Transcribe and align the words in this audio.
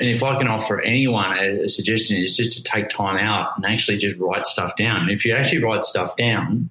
And 0.00 0.08
if 0.08 0.22
I 0.22 0.36
can 0.36 0.48
offer 0.48 0.80
anyone 0.80 1.36
a, 1.38 1.64
a 1.64 1.68
suggestion, 1.68 2.16
is 2.20 2.36
just 2.36 2.52
to 2.54 2.62
take 2.62 2.88
time 2.88 3.16
out 3.16 3.50
and 3.56 3.64
actually 3.64 3.98
just 3.98 4.18
write 4.18 4.46
stuff 4.46 4.76
down. 4.76 5.02
And 5.02 5.10
if 5.10 5.24
you 5.24 5.34
actually 5.34 5.62
write 5.62 5.84
stuff 5.84 6.16
down, 6.16 6.70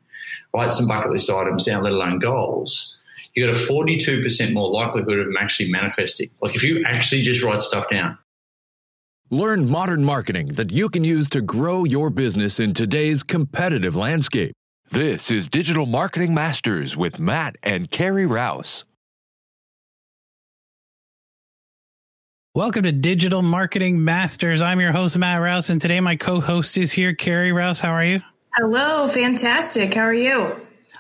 write 0.54 0.72
some 0.72 0.88
bucket 0.88 1.12
list 1.12 1.30
items 1.30 1.64
down, 1.64 1.84
let 1.84 1.94
alone 1.94 2.20
goals, 2.20 3.00
you 3.34 3.46
got 3.46 3.56
a 3.56 3.58
42% 3.58 4.54
more 4.54 4.70
likelihood 4.70 5.20
of 5.20 5.26
them 5.26 5.38
actually 5.40 5.72
manifesting. 5.72 6.30
Like 6.42 6.56
if 6.56 6.64
you 6.64 6.84
actually 6.86 7.22
just 7.22 7.44
write 7.44 7.62
stuff 7.62 7.90
down. 7.90 8.18
Learn 9.30 9.68
modern 9.68 10.04
marketing 10.04 10.48
that 10.54 10.72
you 10.72 10.90
can 10.90 11.04
use 11.04 11.28
to 11.30 11.42
grow 11.42 11.86
your 11.86 12.10
business 12.10 12.60
in 12.60 12.74
today's 12.74 13.24
competitive 13.24 13.96
landscape. 13.96 14.54
This 14.92 15.32
is 15.32 15.48
Digital 15.48 15.88
Marketing 15.88 16.36
Masters 16.36 16.96
with 16.96 17.20
Matt 17.20 17.56
and 17.64 17.90
Carrie 17.90 18.28
Rouse. 18.28 18.84
Welcome 22.56 22.84
to 22.84 22.92
Digital 22.92 23.42
Marketing 23.42 24.04
Masters. 24.04 24.62
I'm 24.62 24.80
your 24.80 24.92
host, 24.92 25.18
Matt 25.18 25.42
Rouse, 25.42 25.72
and 25.72 25.82
today 25.82 26.00
my 26.02 26.16
co 26.16 26.40
host 26.40 26.78
is 26.78 26.92
here, 26.92 27.16
Carrie 27.16 27.52
Rouse. 27.52 27.80
How 27.80 27.90
are 27.90 28.06
you? 28.06 28.22
Hello, 28.56 29.08
fantastic. 29.08 29.96
How 29.96 30.02
are 30.02 30.14
you? 30.14 30.56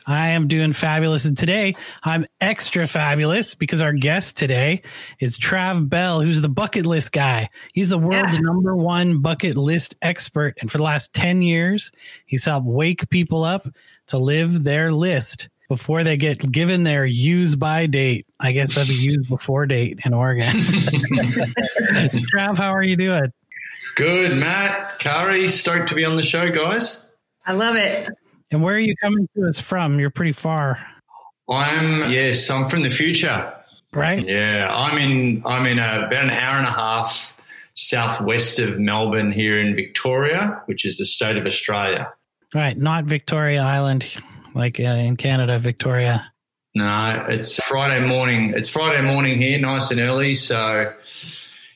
I 0.07 0.29
am 0.29 0.47
doing 0.47 0.73
fabulous. 0.73 1.25
And 1.25 1.37
today 1.37 1.75
I'm 2.03 2.25
extra 2.41 2.87
fabulous 2.87 3.53
because 3.53 3.83
our 3.83 3.93
guest 3.93 4.35
today 4.35 4.81
is 5.19 5.37
Trav 5.37 5.87
Bell, 5.87 6.21
who's 6.21 6.41
the 6.41 6.49
bucket 6.49 6.87
list 6.87 7.11
guy. 7.11 7.49
He's 7.71 7.89
the 7.89 7.99
world's 7.99 8.33
yeah. 8.33 8.41
number 8.41 8.75
one 8.75 9.19
bucket 9.19 9.55
list 9.55 9.95
expert. 10.01 10.57
And 10.59 10.71
for 10.71 10.79
the 10.79 10.83
last 10.83 11.13
10 11.13 11.43
years, 11.43 11.91
he's 12.25 12.45
helped 12.45 12.65
wake 12.65 13.07
people 13.11 13.43
up 13.43 13.67
to 14.07 14.17
live 14.17 14.63
their 14.63 14.91
list 14.91 15.49
before 15.73 16.03
they 16.03 16.17
get 16.17 16.51
given 16.51 16.83
their 16.83 17.03
use 17.03 17.55
by 17.55 17.87
date. 17.87 18.27
I 18.39 18.51
guess 18.51 18.75
that'd 18.75 18.87
be 18.87 18.93
used 18.93 19.27
before 19.27 19.65
date 19.65 20.01
in 20.05 20.13
Oregon. 20.13 20.43
Trav, 22.31 22.59
how 22.59 22.75
are 22.75 22.83
you 22.83 22.95
doing? 22.95 23.33
Good, 23.95 24.37
Matt. 24.37 24.99
Carrie, 24.99 25.47
stoked 25.47 25.89
to 25.89 25.95
be 25.95 26.05
on 26.05 26.15
the 26.15 26.21
show, 26.21 26.51
guys. 26.51 27.07
I 27.47 27.53
love 27.53 27.75
it. 27.75 28.07
And 28.51 28.61
where 28.61 28.75
are 28.75 28.79
you 28.79 28.93
coming 29.03 29.27
to 29.35 29.47
us 29.47 29.59
from? 29.59 29.99
You're 29.99 30.11
pretty 30.11 30.31
far. 30.31 30.77
I'm 31.49 32.11
yes, 32.11 32.47
I'm 32.51 32.69
from 32.69 32.83
the 32.83 32.91
future. 32.91 33.51
Right? 33.93 34.23
Yeah, 34.23 34.71
I'm 34.71 34.99
in 34.99 35.41
I'm 35.43 35.65
in 35.65 35.79
a, 35.79 36.05
about 36.05 36.25
an 36.25 36.29
hour 36.29 36.59
and 36.59 36.67
a 36.67 36.71
half 36.71 37.41
southwest 37.73 38.59
of 38.59 38.77
Melbourne 38.77 39.31
here 39.31 39.59
in 39.59 39.75
Victoria, 39.75 40.61
which 40.67 40.85
is 40.85 40.99
the 40.99 41.05
state 41.05 41.35
of 41.35 41.47
Australia. 41.47 42.13
Right, 42.53 42.77
not 42.77 43.05
Victoria 43.05 43.63
Island 43.63 44.05
like 44.53 44.79
uh, 44.79 44.83
in 44.83 45.17
Canada, 45.17 45.59
Victoria? 45.59 46.31
No, 46.75 47.25
it's 47.29 47.63
Friday 47.63 48.05
morning. 48.05 48.53
It's 48.55 48.69
Friday 48.69 49.01
morning 49.03 49.39
here, 49.39 49.59
nice 49.59 49.91
and 49.91 49.99
early. 49.99 50.33
So, 50.33 50.91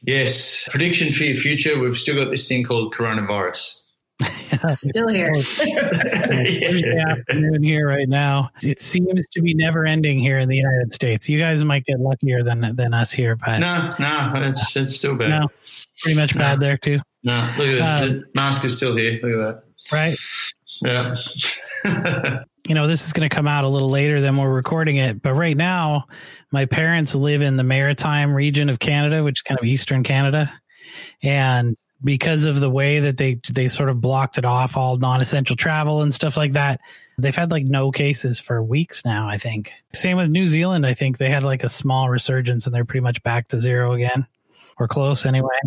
yes, 0.02 0.68
prediction 0.70 1.12
for 1.14 1.24
your 1.24 1.36
future. 1.36 1.80
We've 1.80 1.98
still 1.98 2.16
got 2.16 2.32
this 2.32 2.48
thing 2.48 2.64
called 2.64 2.94
coronavirus. 2.94 3.84
Still 4.70 5.10
here. 5.10 5.32
Thursday 5.36 7.04
afternoon 7.08 7.62
here 7.62 7.88
right 7.88 8.10
now. 8.10 8.50
It 8.64 8.80
seems 8.80 9.30
to 9.30 9.42
be 9.42 9.54
never 9.54 9.86
ending 9.86 10.18
here 10.18 10.40
in 10.40 10.50
the 10.50 10.56
United 10.56 10.92
States. 10.92 11.30
You 11.30 11.38
guys 11.38 11.64
might 11.64 11.86
get 11.86 12.00
luckier 12.00 12.42
than 12.42 12.76
than 12.76 12.96
us 12.96 13.12
here, 13.12 13.36
but 13.36 13.60
no, 13.60 13.94
no, 14.00 14.32
it's 14.36 14.76
it's 14.76 14.96
still 14.96 15.16
bad. 15.16 15.30
No, 15.30 15.48
pretty 16.02 16.18
much 16.18 16.34
no. 16.34 16.40
bad 16.40 16.60
there 16.60 16.78
too. 16.78 17.00
No, 17.24 17.54
look 17.58 17.68
at 17.68 17.78
that. 17.78 18.02
Um, 18.02 18.10
the 18.10 18.24
mask 18.34 18.66
is 18.66 18.76
still 18.76 18.96
here. 18.96 19.20
Look 19.22 19.32
at 19.32 19.38
that. 19.38 19.64
Right. 19.92 20.18
Yeah. 20.82 22.44
you 22.68 22.76
know, 22.76 22.86
this 22.88 23.06
is 23.06 23.14
going 23.14 23.28
to 23.28 23.34
come 23.34 23.48
out 23.48 23.64
a 23.64 23.70
little 23.70 23.90
later 23.90 24.20
than 24.20 24.36
we're 24.36 24.50
recording 24.50 24.98
it, 24.98 25.22
but 25.22 25.34
right 25.34 25.56
now, 25.56 26.08
my 26.52 26.66
parents 26.66 27.16
live 27.16 27.42
in 27.42 27.56
the 27.56 27.64
maritime 27.64 28.34
region 28.34 28.70
of 28.70 28.78
Canada, 28.78 29.24
which 29.24 29.40
is 29.40 29.42
kind 29.42 29.60
of 29.60 29.66
eastern 29.66 30.04
Canada. 30.04 30.52
And 31.24 31.78
because 32.04 32.46
of 32.46 32.60
the 32.60 32.70
way 32.70 33.00
that 33.00 33.18
they 33.18 33.40
they 33.52 33.70
sort 33.70 33.90
of 33.90 34.02
blocked 34.02 34.38
it 34.38 34.46
off 34.46 34.78
all 34.78 34.98
non-essential 34.98 35.56
travel 35.56 36.02
and 36.02 36.14
stuff 36.14 36.36
like 36.36 36.54
that, 36.54 36.82
they've 37.18 37.36
had 37.36 37.52
like 37.52 37.64
no 37.64 37.90
cases 37.90 38.40
for 38.40 38.62
weeks 38.62 39.06
now, 39.06 39.30
I 39.30 39.38
think. 39.38 39.72
Same 39.94 40.18
with 40.18 40.30
New 40.30 40.46
Zealand, 40.46 40.86
I 40.86 40.94
think 40.94 41.18
they 41.18 41.30
had 41.30 41.44
like 41.44 41.64
a 41.64 41.70
small 41.70 42.10
resurgence 42.10 42.66
and 42.66 42.76
they're 42.76 42.86
pretty 42.86 43.04
much 43.04 43.24
back 43.24 43.48
to 43.50 43.62
zero 43.62 43.94
again 43.94 44.28
or 44.78 44.88
close 44.88 45.26
anyway. 45.26 45.58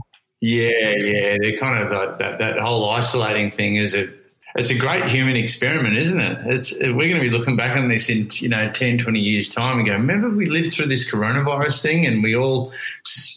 Yeah, 0.41 0.71
yeah, 0.71 1.37
they're 1.41 1.57
kind 1.57 1.83
of 1.83 1.91
like 1.91 2.19
that 2.19 2.39
that 2.39 2.59
whole 2.59 2.89
isolating 2.91 3.51
thing 3.51 3.77
is 3.77 3.95
it 3.95 4.20
it's 4.57 4.71
a 4.71 4.75
great 4.75 5.09
human 5.09 5.37
experiment, 5.37 5.97
isn't 5.97 6.21
it? 6.21 6.39
It's 6.47 6.73
we're 6.81 7.09
going 7.09 7.15
to 7.15 7.21
be 7.21 7.31
looking 7.31 7.57
back 7.57 7.77
on 7.77 7.89
this 7.89 8.11
in 8.11 8.29
you 8.35 8.49
know 8.49 8.71
10, 8.71 8.99
20 8.99 9.19
years 9.19 9.49
time 9.49 9.79
and 9.79 9.87
go, 9.87 9.93
remember 9.93 10.31
we 10.31 10.47
lived 10.47 10.73
through 10.73 10.89
this 10.89 11.11
coronavirus 11.11 11.83
thing 11.83 12.07
and 12.07 12.23
we 12.23 12.35
all 12.35 12.73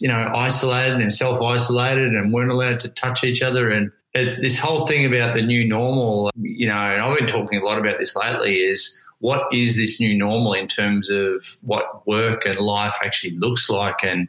you 0.00 0.08
know 0.08 0.32
isolated 0.34 1.00
and 1.00 1.12
self 1.12 1.40
isolated 1.40 2.14
and 2.14 2.32
weren't 2.32 2.50
allowed 2.50 2.80
to 2.80 2.88
touch 2.88 3.22
each 3.24 3.42
other 3.42 3.70
and 3.70 3.90
it's 4.14 4.38
this 4.38 4.58
whole 4.58 4.86
thing 4.86 5.04
about 5.04 5.34
the 5.34 5.42
new 5.42 5.66
normal. 5.66 6.30
You 6.36 6.68
know, 6.68 6.74
and 6.74 7.02
I've 7.02 7.18
been 7.18 7.26
talking 7.26 7.60
a 7.60 7.64
lot 7.64 7.78
about 7.78 7.98
this 7.98 8.14
lately. 8.16 8.56
Is 8.56 9.00
what 9.18 9.46
is 9.52 9.76
this 9.76 10.00
new 10.00 10.16
normal 10.16 10.54
in 10.54 10.68
terms 10.68 11.10
of 11.10 11.56
what 11.62 12.06
work 12.06 12.44
and 12.46 12.56
life 12.58 12.98
actually 13.02 13.36
looks 13.38 13.70
like 13.70 14.02
and 14.02 14.28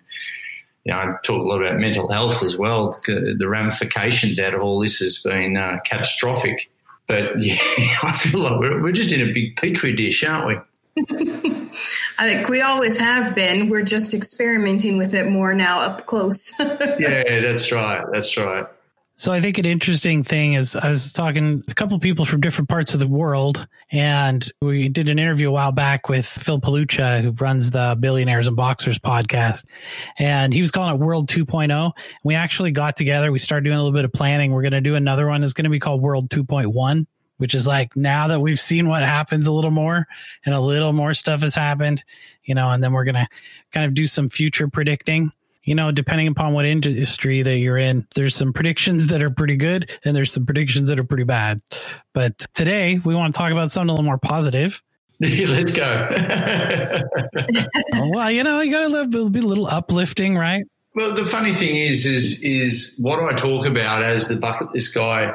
you 0.85 0.93
know, 0.93 0.99
I 0.99 1.15
talk 1.23 1.41
a 1.41 1.47
lot 1.47 1.61
about 1.61 1.79
mental 1.79 2.09
health 2.11 2.43
as 2.43 2.57
well. 2.57 2.97
The 3.07 3.47
ramifications 3.47 4.39
out 4.39 4.53
of 4.53 4.61
all 4.61 4.79
this 4.79 4.99
has 4.99 5.17
been 5.17 5.57
uh, 5.57 5.79
catastrophic. 5.83 6.69
But 7.07 7.41
yeah, 7.41 7.57
I 8.03 8.11
feel 8.13 8.41
like 8.41 8.59
we're, 8.59 8.81
we're 8.81 8.91
just 8.91 9.11
in 9.11 9.27
a 9.27 9.31
big 9.31 9.55
petri 9.55 9.95
dish, 9.95 10.23
aren't 10.23 10.47
we? 10.47 10.55
I 12.17 12.27
think 12.27 12.47
we 12.47 12.61
always 12.61 12.97
have 12.99 13.35
been. 13.35 13.69
We're 13.69 13.83
just 13.83 14.13
experimenting 14.13 14.97
with 14.97 15.13
it 15.13 15.27
more 15.27 15.53
now 15.53 15.81
up 15.81 16.05
close. 16.05 16.57
yeah, 16.59 17.41
that's 17.41 17.71
right. 17.71 18.05
That's 18.11 18.35
right. 18.37 18.65
So 19.17 19.31
I 19.31 19.39
think 19.39 19.57
an 19.57 19.65
interesting 19.65 20.25
thing 20.25 20.55
is 20.55 20.75
I 20.75 20.89
was 20.89 21.13
talking 21.13 21.63
a 21.69 21.73
couple 21.73 21.95
of 21.95 22.01
people 22.01 22.25
from 22.25 22.41
different 22.41 22.67
parts 22.67 22.93
of 22.93 22.99
the 22.99 23.07
world, 23.07 23.65
and 23.89 24.45
we 24.61 24.89
did 24.89 25.07
an 25.07 25.17
interview 25.17 25.47
a 25.47 25.51
while 25.51 25.71
back 25.71 26.09
with 26.09 26.25
Phil 26.25 26.59
Palucha, 26.59 27.21
who 27.21 27.31
runs 27.31 27.71
the 27.71 27.95
Billionaires 27.97 28.45
and 28.45 28.57
Boxers 28.57 28.99
podcast, 28.99 29.63
and 30.19 30.53
he 30.53 30.59
was 30.59 30.69
calling 30.69 30.95
it 30.95 30.99
World 30.99 31.29
2.0. 31.29 31.93
We 32.25 32.35
actually 32.35 32.71
got 32.71 32.97
together. 32.97 33.31
We 33.31 33.39
started 33.39 33.63
doing 33.63 33.77
a 33.77 33.79
little 33.81 33.95
bit 33.95 34.03
of 34.03 34.11
planning. 34.11 34.51
We're 34.51 34.63
going 34.63 34.73
to 34.73 34.81
do 34.81 34.95
another 34.95 35.29
one. 35.29 35.43
It's 35.43 35.53
going 35.53 35.63
to 35.63 35.69
be 35.69 35.79
called 35.79 36.01
World 36.01 36.29
2.1 36.29 37.07
which 37.37 37.53
is 37.53 37.67
like 37.67 37.93
now 37.97 38.29
that 38.29 38.39
we've 38.39 38.61
seen 38.61 38.87
what 38.87 39.03
happens 39.03 39.45
a 39.45 39.51
little 39.51 39.69
more 39.69 40.07
and 40.45 40.55
a 40.55 40.59
little 40.61 40.93
more 40.93 41.13
stuff 41.13 41.41
has 41.41 41.53
happened, 41.53 42.01
you 42.45 42.55
know, 42.55 42.69
and 42.69 42.81
then 42.81 42.93
we're 42.93 43.03
going 43.03 43.15
to 43.15 43.27
kind 43.73 43.85
of 43.85 43.93
do 43.93 44.07
some 44.07 44.29
future 44.29 44.69
predicting 44.69 45.33
you 45.65 45.75
know, 45.75 45.91
depending 45.91 46.27
upon 46.27 46.53
what 46.53 46.65
industry 46.65 47.41
that 47.41 47.57
you're 47.57 47.77
in, 47.77 48.07
there's 48.15 48.35
some 48.35 48.53
predictions 48.53 49.07
that 49.07 49.21
are 49.23 49.31
pretty 49.31 49.57
good 49.57 49.89
and 50.05 50.15
there's 50.15 50.31
some 50.31 50.45
predictions 50.45 50.87
that 50.87 50.99
are 50.99 51.03
pretty 51.03 51.23
bad. 51.23 51.61
But 52.13 52.37
today 52.53 52.99
we 53.03 53.15
want 53.15 53.33
to 53.33 53.37
talk 53.37 53.51
about 53.51 53.71
something 53.71 53.89
a 53.89 53.93
little 53.93 54.05
more 54.05 54.19
positive. 54.19 54.81
Let's 55.19 55.71
go. 55.71 56.09
well, 58.11 58.29
you 58.29 58.43
know, 58.43 58.61
you 58.61 58.71
got 58.71 58.87
to 58.87 59.29
be 59.29 59.39
a 59.39 59.43
little 59.43 59.65
uplifting, 59.65 60.37
right? 60.37 60.65
Well, 60.95 61.13
the 61.13 61.25
funny 61.25 61.51
thing 61.51 61.75
is, 61.75 62.05
is, 62.05 62.41
is 62.41 62.95
what 62.97 63.19
I 63.19 63.33
talk 63.33 63.65
about 63.65 64.01
as 64.01 64.29
the 64.29 64.37
bucket 64.37 64.73
list 64.73 64.93
guy 64.93 65.33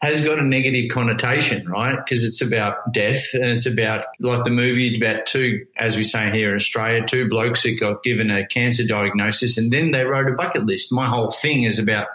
has 0.00 0.24
got 0.24 0.38
a 0.38 0.42
negative 0.42 0.88
connotation, 0.92 1.68
right? 1.68 1.96
Because 1.96 2.22
it's 2.22 2.40
about 2.40 2.92
death 2.92 3.34
and 3.34 3.46
it's 3.46 3.66
about 3.66 4.04
like 4.20 4.44
the 4.44 4.50
movie 4.50 4.96
about 4.96 5.26
two, 5.26 5.66
as 5.76 5.96
we 5.96 6.04
say 6.04 6.30
here 6.30 6.50
in 6.50 6.54
Australia, 6.54 7.04
two 7.04 7.28
blokes 7.28 7.64
that 7.64 7.80
got 7.80 8.04
given 8.04 8.30
a 8.30 8.46
cancer 8.46 8.86
diagnosis 8.86 9.58
and 9.58 9.72
then 9.72 9.90
they 9.90 10.04
wrote 10.04 10.30
a 10.30 10.34
bucket 10.36 10.64
list. 10.64 10.92
My 10.92 11.08
whole 11.08 11.28
thing 11.28 11.64
is 11.64 11.80
about 11.80 12.06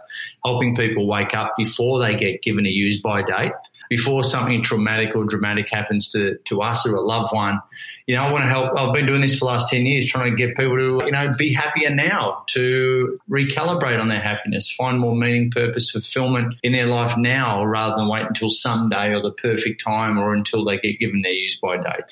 helping 0.45 0.73
people 0.73 1.05
wake 1.05 1.35
up 1.35 1.55
before 1.57 1.99
they 1.99 2.15
get 2.15 2.43
given 2.43 2.65
a 2.65 2.69
use 2.69 3.01
by 3.01 3.23
date 3.23 3.51
before 3.89 4.23
something 4.23 4.61
traumatic 4.63 5.15
or 5.15 5.25
dramatic 5.25 5.69
happens 5.69 6.09
to, 6.09 6.37
to 6.45 6.61
us 6.61 6.85
or 6.85 6.95
a 6.95 7.01
loved 7.01 7.33
one. 7.33 7.61
You 8.07 8.15
know, 8.15 8.23
I 8.23 8.31
want 8.31 8.43
to 8.43 8.49
help. 8.49 8.77
I've 8.77 8.93
been 8.93 9.07
doing 9.07 9.21
this 9.21 9.33
for 9.33 9.39
the 9.39 9.45
last 9.45 9.69
10 9.69 9.85
years, 9.85 10.05
trying 10.05 10.29
to 10.31 10.37
get 10.37 10.55
people 10.55 10.77
to, 10.77 11.05
you 11.05 11.11
know, 11.11 11.31
be 11.37 11.53
happier 11.53 11.89
now, 11.89 12.43
to 12.47 13.19
recalibrate 13.29 13.99
on 13.99 14.09
their 14.09 14.21
happiness, 14.21 14.69
find 14.69 14.99
more 14.99 15.15
meaning, 15.15 15.49
purpose, 15.49 15.89
fulfillment 15.89 16.55
in 16.61 16.73
their 16.73 16.85
life 16.85 17.17
now 17.17 17.63
rather 17.63 17.95
than 17.95 18.07
wait 18.07 18.25
until 18.25 18.49
someday 18.49 19.13
or 19.13 19.21
the 19.21 19.31
perfect 19.31 19.83
time 19.83 20.17
or 20.19 20.33
until 20.33 20.63
they 20.63 20.77
get 20.77 20.99
given 20.99 21.21
their 21.21 21.33
use 21.33 21.59
by 21.59 21.77
date. 21.77 22.03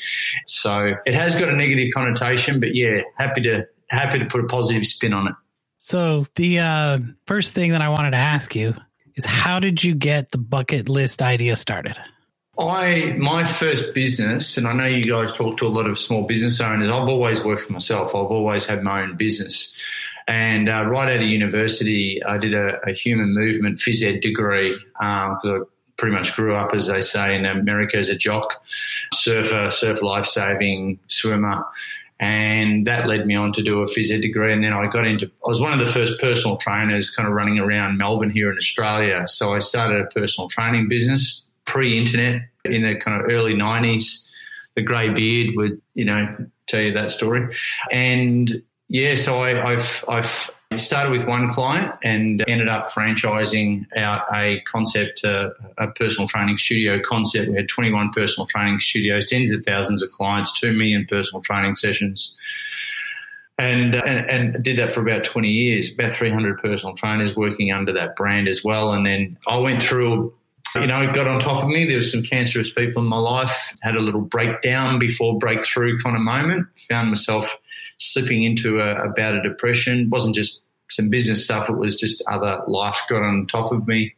So 0.48 0.96
it 1.06 1.14
has 1.14 1.40
got 1.40 1.50
a 1.50 1.56
negative 1.56 1.90
connotation, 1.94 2.60
but 2.60 2.76
yeah, 2.76 3.02
happy 3.18 3.42
to, 3.42 3.68
happy 3.88 4.20
to 4.20 4.26
put 4.26 4.44
a 4.44 4.48
positive 4.48 4.88
spin 4.88 5.14
on 5.14 5.28
it. 5.28 5.36
So 5.78 6.26
the 6.36 6.60
uh, 6.60 7.00
first 7.28 7.54
thing 7.54 7.72
that 7.72 7.82
I 7.82 7.90
wanted 7.90 8.12
to 8.12 8.18
ask 8.18 8.56
you 8.56 8.74
is 9.16 9.26
how 9.26 9.60
did 9.60 9.84
you 9.84 9.96
get 9.96 10.32
the 10.32 10.38
bucket 10.38 10.90
list 10.90 11.22
idea 11.22 11.56
started? 11.56 11.98
I 12.58 13.16
my 13.18 13.44
first 13.44 13.94
business, 13.94 14.58
and 14.58 14.68
I 14.68 14.74
know 14.74 14.86
you 14.86 15.12
guys 15.12 15.34
talk 15.34 15.58
to 15.58 15.68
a 15.68 15.70
lot 15.70 15.88
of 15.88 15.98
small 15.98 16.24
business 16.24 16.62
owners. 16.62 16.92
I've 16.92 17.10
always 17.10 17.44
worked 17.44 17.64
for 17.64 17.74
myself. 17.74 18.10
I've 18.10 18.32
always 18.32 18.66
had 18.66 18.84
my 18.84 19.02
own 19.02 19.18
business, 19.18 19.76
and 20.28 20.70
uh, 20.70 20.86
right 20.86 21.10
out 21.10 21.24
of 21.24 21.28
university, 21.28 22.24
I 22.24 22.38
did 22.38 22.54
a, 22.54 22.80
a 22.88 22.94
human 22.94 23.34
movement 23.34 23.80
phys 23.80 24.04
ed 24.04 24.22
degree 24.22 24.78
because 25.00 25.46
um, 25.46 25.62
I 25.64 25.66
pretty 25.98 26.16
much 26.16 26.36
grew 26.36 26.56
up, 26.56 26.76
as 26.76 26.88
they 26.88 27.02
say 27.02 27.36
in 27.36 27.46
America, 27.46 27.98
as 27.98 28.10
a 28.10 28.16
jock, 28.16 28.64
surfer, 29.14 29.70
surf 29.72 30.04
life 30.04 30.26
saving, 30.26 31.00
swimmer, 31.08 31.66
And 32.24 32.88
that 32.88 33.06
led 33.06 33.28
me 33.28 33.36
on 33.36 33.52
to 33.52 33.62
do 33.62 33.82
a 33.82 33.86
phys 33.86 34.10
ed 34.10 34.22
degree. 34.22 34.54
And 34.54 34.64
then 34.64 34.72
I 34.72 34.88
got 34.88 35.06
into, 35.06 35.26
I 35.26 35.50
was 35.50 35.60
one 35.60 35.74
of 35.74 35.80
the 35.80 35.86
first 35.86 36.22
personal 36.22 36.56
trainers 36.56 37.14
kind 37.14 37.28
of 37.28 37.34
running 37.34 37.60
around 37.60 37.98
Melbourne 37.98 38.30
here 38.30 38.50
in 38.50 38.56
Australia. 38.56 39.28
So 39.28 39.54
I 39.54 39.60
started 39.60 40.00
a 40.00 40.06
personal 40.06 40.48
training 40.48 40.88
business 40.88 41.44
pre 41.66 41.98
internet 41.98 42.44
in 42.64 42.84
the 42.84 42.96
kind 42.96 43.20
of 43.22 43.30
early 43.30 43.56
90s. 43.56 44.30
The 44.76 44.84
grey 44.84 45.10
beard 45.10 45.58
would, 45.58 45.82
you 45.96 46.06
know, 46.06 46.34
tell 46.68 46.80
you 46.80 46.94
that 46.94 47.12
story. 47.12 47.54
And 47.92 48.64
yeah, 48.88 49.16
so 49.16 49.44
I, 49.44 49.74
I've, 49.74 50.06
I've 50.08 50.50
started 50.78 51.12
with 51.12 51.26
one 51.28 51.50
client 51.50 51.94
and 52.04 52.44
ended 52.48 52.68
up 52.68 52.86
franchising 52.86 53.86
out 53.96 54.24
a 54.34 54.62
concept, 54.62 55.24
uh, 55.24 55.50
a 55.78 55.88
personal 55.88 56.28
training 56.28 56.58
studio 56.58 57.00
concept. 57.02 57.50
We 57.50 57.56
had 57.56 57.68
21 57.68 58.12
personal 58.12 58.48
training 58.48 58.80
studios, 58.80 59.26
tens 59.26 59.52
of 59.52 59.66
thousands 59.66 60.02
of 60.02 60.12
clients, 60.12 60.60
2 60.60 60.74
million 60.74 61.06
personal 61.10 61.42
training 61.42 61.76
sessions. 61.76 62.38
And, 63.58 63.94
and, 63.94 64.30
and 64.30 64.64
did 64.64 64.80
that 64.80 64.94
for 64.94 65.02
about 65.02 65.24
20 65.24 65.48
years, 65.48 65.94
about 65.94 66.14
300 66.14 66.60
personal 66.60 66.96
trainers 66.96 67.36
working 67.36 67.72
under 67.72 67.94
that 67.94 68.16
brand 68.16 68.48
as 68.48 68.64
well. 68.64 68.94
And 68.94 69.06
then 69.06 69.38
I 69.48 69.58
went 69.58 69.82
through 69.82 70.34
you 70.76 70.88
know, 70.88 71.02
it 71.02 71.14
got 71.14 71.28
on 71.28 71.40
top 71.40 71.64
of 71.64 71.70
me. 71.70 71.86
There 71.86 71.98
was 71.98 72.12
some 72.12 72.24
cancerous 72.24 72.72
people 72.74 73.04
in 73.04 73.08
my 73.08 73.18
life. 73.18 73.74
Had 73.84 73.96
a 73.96 74.00
little 74.00 74.22
breakdown 74.22 74.98
before 74.98 75.38
breakthrough 75.38 76.00
kind 76.00 76.16
of 76.16 76.22
moment. 76.22 76.68
Found 76.90 77.10
myself 77.10 77.60
slipping 77.98 78.44
into 78.44 78.80
a, 78.80 79.06
a 79.06 79.10
bout 79.10 79.36
of 79.36 79.44
depression. 79.44 80.02
It 80.02 80.10
wasn't 80.10 80.36
just 80.36 80.63
some 80.96 81.10
business 81.10 81.44
stuff, 81.44 81.70
it 81.70 81.78
was 81.78 81.96
just 81.96 82.24
other 82.28 82.62
life 82.68 83.02
got 83.10 83.24
on 83.24 83.46
top 83.48 83.72
of 83.72 83.88
me. 83.88 84.14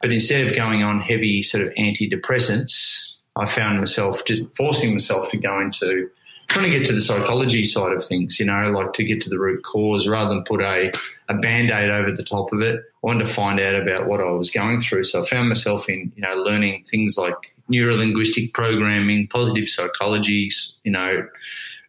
But 0.00 0.12
instead 0.12 0.46
of 0.46 0.54
going 0.54 0.82
on 0.82 1.00
heavy 1.00 1.42
sort 1.42 1.66
of 1.66 1.72
antidepressants, 1.74 3.16
I 3.36 3.46
found 3.46 3.78
myself 3.78 4.24
just 4.24 4.42
forcing 4.56 4.92
myself 4.92 5.30
to 5.30 5.36
go 5.36 5.60
into 5.60 6.10
trying 6.48 6.70
to 6.70 6.78
get 6.78 6.86
to 6.86 6.92
the 6.92 7.00
psychology 7.00 7.64
side 7.64 7.92
of 7.92 8.04
things, 8.04 8.38
you 8.38 8.46
know, 8.46 8.70
like 8.70 8.92
to 8.92 9.04
get 9.04 9.20
to 9.22 9.30
the 9.30 9.38
root 9.38 9.62
cause 9.64 10.06
rather 10.06 10.34
than 10.34 10.44
put 10.44 10.60
a, 10.60 10.92
a 11.28 11.34
band 11.34 11.70
aid 11.70 11.90
over 11.90 12.12
the 12.12 12.22
top 12.22 12.52
of 12.52 12.60
it. 12.60 12.76
I 12.76 13.06
wanted 13.06 13.26
to 13.26 13.32
find 13.32 13.58
out 13.60 13.74
about 13.74 14.06
what 14.06 14.20
I 14.20 14.30
was 14.30 14.50
going 14.50 14.80
through. 14.80 15.04
So 15.04 15.22
I 15.22 15.26
found 15.26 15.48
myself 15.48 15.88
in, 15.88 16.12
you 16.14 16.22
know, 16.22 16.34
learning 16.34 16.84
things 16.84 17.16
like 17.16 17.54
neuro 17.68 17.96
linguistic 17.96 18.52
programming, 18.52 19.26
positive 19.28 19.68
psychology, 19.68 20.50
you 20.84 20.92
know, 20.92 21.26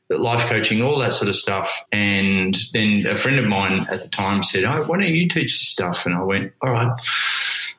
life 0.09 0.47
coaching, 0.47 0.81
all 0.81 0.99
that 0.99 1.13
sort 1.13 1.29
of 1.29 1.35
stuff. 1.35 1.83
And 1.91 2.55
then 2.73 3.05
a 3.07 3.15
friend 3.15 3.39
of 3.39 3.47
mine 3.47 3.73
at 3.73 4.01
the 4.03 4.09
time 4.11 4.43
said, 4.43 4.63
Oh, 4.63 4.83
why 4.87 4.97
don't 4.97 5.09
you 5.09 5.27
teach 5.27 5.59
this 5.59 5.67
stuff? 5.67 6.05
And 6.05 6.15
I 6.15 6.23
went, 6.23 6.53
All 6.61 6.71
right. 6.71 6.91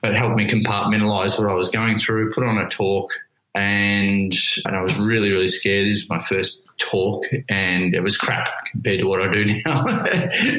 It 0.03 0.15
helped 0.15 0.37
me 0.37 0.47
compartmentalize 0.47 1.39
what 1.39 1.51
I 1.51 1.55
was 1.55 1.71
going 1.71 1.99
through, 1.99 2.33
put 2.33 2.45
on 2.45 2.59
a 2.59 2.69
talk. 2.69 3.11
And, 3.55 4.35
and 4.67 4.77
I 4.77 4.83
was 4.83 4.97
really, 4.99 5.31
really 5.31 5.49
scared. 5.49 5.89
This 5.89 6.03
was 6.03 6.11
my 6.11 6.21
first 6.21 6.63
talk 6.79 7.25
and 7.49 7.95
it 7.95 8.01
was 8.03 8.19
crap 8.19 8.49
compared 8.67 9.01
to 9.01 9.07
what 9.07 9.23
I 9.23 9.33
do 9.33 9.47
now. 9.65 9.87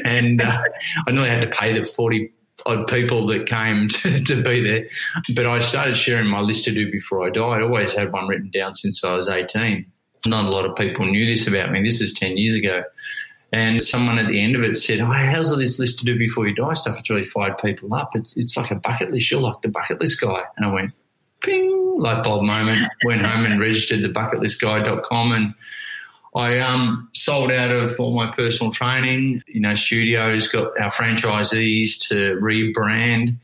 and 0.04 0.42
uh, 0.42 0.62
I 1.06 1.10
nearly 1.12 1.30
had 1.30 1.42
to 1.42 1.48
pay 1.48 1.78
the 1.78 1.86
40 1.86 2.32
odd 2.66 2.88
people 2.88 3.26
that 3.28 3.46
came 3.46 3.88
to, 3.88 4.24
to, 4.24 4.42
be 4.42 4.60
there. 4.62 4.88
But 5.32 5.46
I 5.46 5.60
started 5.60 5.96
sharing 5.96 6.26
my 6.26 6.40
list 6.40 6.64
to 6.64 6.72
do 6.72 6.90
before 6.90 7.24
I 7.24 7.30
died. 7.30 7.62
I 7.62 7.64
always 7.64 7.94
had 7.94 8.12
one 8.12 8.26
written 8.26 8.50
down 8.50 8.74
since 8.74 9.04
I 9.04 9.12
was 9.12 9.28
18 9.28 9.86
not 10.26 10.46
a 10.46 10.50
lot 10.50 10.64
of 10.64 10.76
people 10.76 11.06
knew 11.06 11.26
this 11.26 11.46
about 11.46 11.70
me. 11.70 11.82
This 11.82 12.00
is 12.00 12.12
10 12.14 12.36
years 12.36 12.54
ago. 12.54 12.82
And 13.52 13.80
someone 13.80 14.18
at 14.18 14.28
the 14.28 14.42
end 14.42 14.56
of 14.56 14.62
it 14.62 14.76
said, 14.76 15.00
Oh, 15.00 15.06
how's 15.06 15.56
this 15.56 15.78
list 15.78 15.98
to 16.00 16.04
do 16.04 16.18
before 16.18 16.46
you 16.46 16.54
die 16.54 16.74
stuff? 16.74 16.98
It's 16.98 17.08
really 17.08 17.24
fired 17.24 17.56
people 17.58 17.94
up. 17.94 18.10
It's, 18.14 18.36
it's 18.36 18.56
like 18.56 18.70
a 18.70 18.74
bucket 18.74 19.10
list. 19.10 19.30
You're 19.30 19.40
like 19.40 19.62
the 19.62 19.68
bucket 19.68 20.00
list 20.00 20.20
guy. 20.20 20.42
And 20.56 20.66
I 20.66 20.72
went, 20.72 20.92
ping, 21.40 21.98
light 21.98 22.22
bulb 22.22 22.44
moment. 22.44 22.86
Went 23.04 23.24
home 23.24 23.46
and 23.46 23.58
registered 23.58 24.02
the 24.02 24.08
bucketlistguy.com 24.08 25.32
and 25.32 25.54
I 26.34 26.58
um, 26.58 27.08
sold 27.14 27.50
out 27.50 27.70
of 27.70 27.98
all 27.98 28.14
my 28.14 28.30
personal 28.30 28.72
training, 28.72 29.42
you 29.46 29.60
know, 29.60 29.74
studios, 29.74 30.46
got 30.46 30.78
our 30.78 30.90
franchisees 30.90 31.98
to 32.08 32.38
rebrand, 32.40 33.36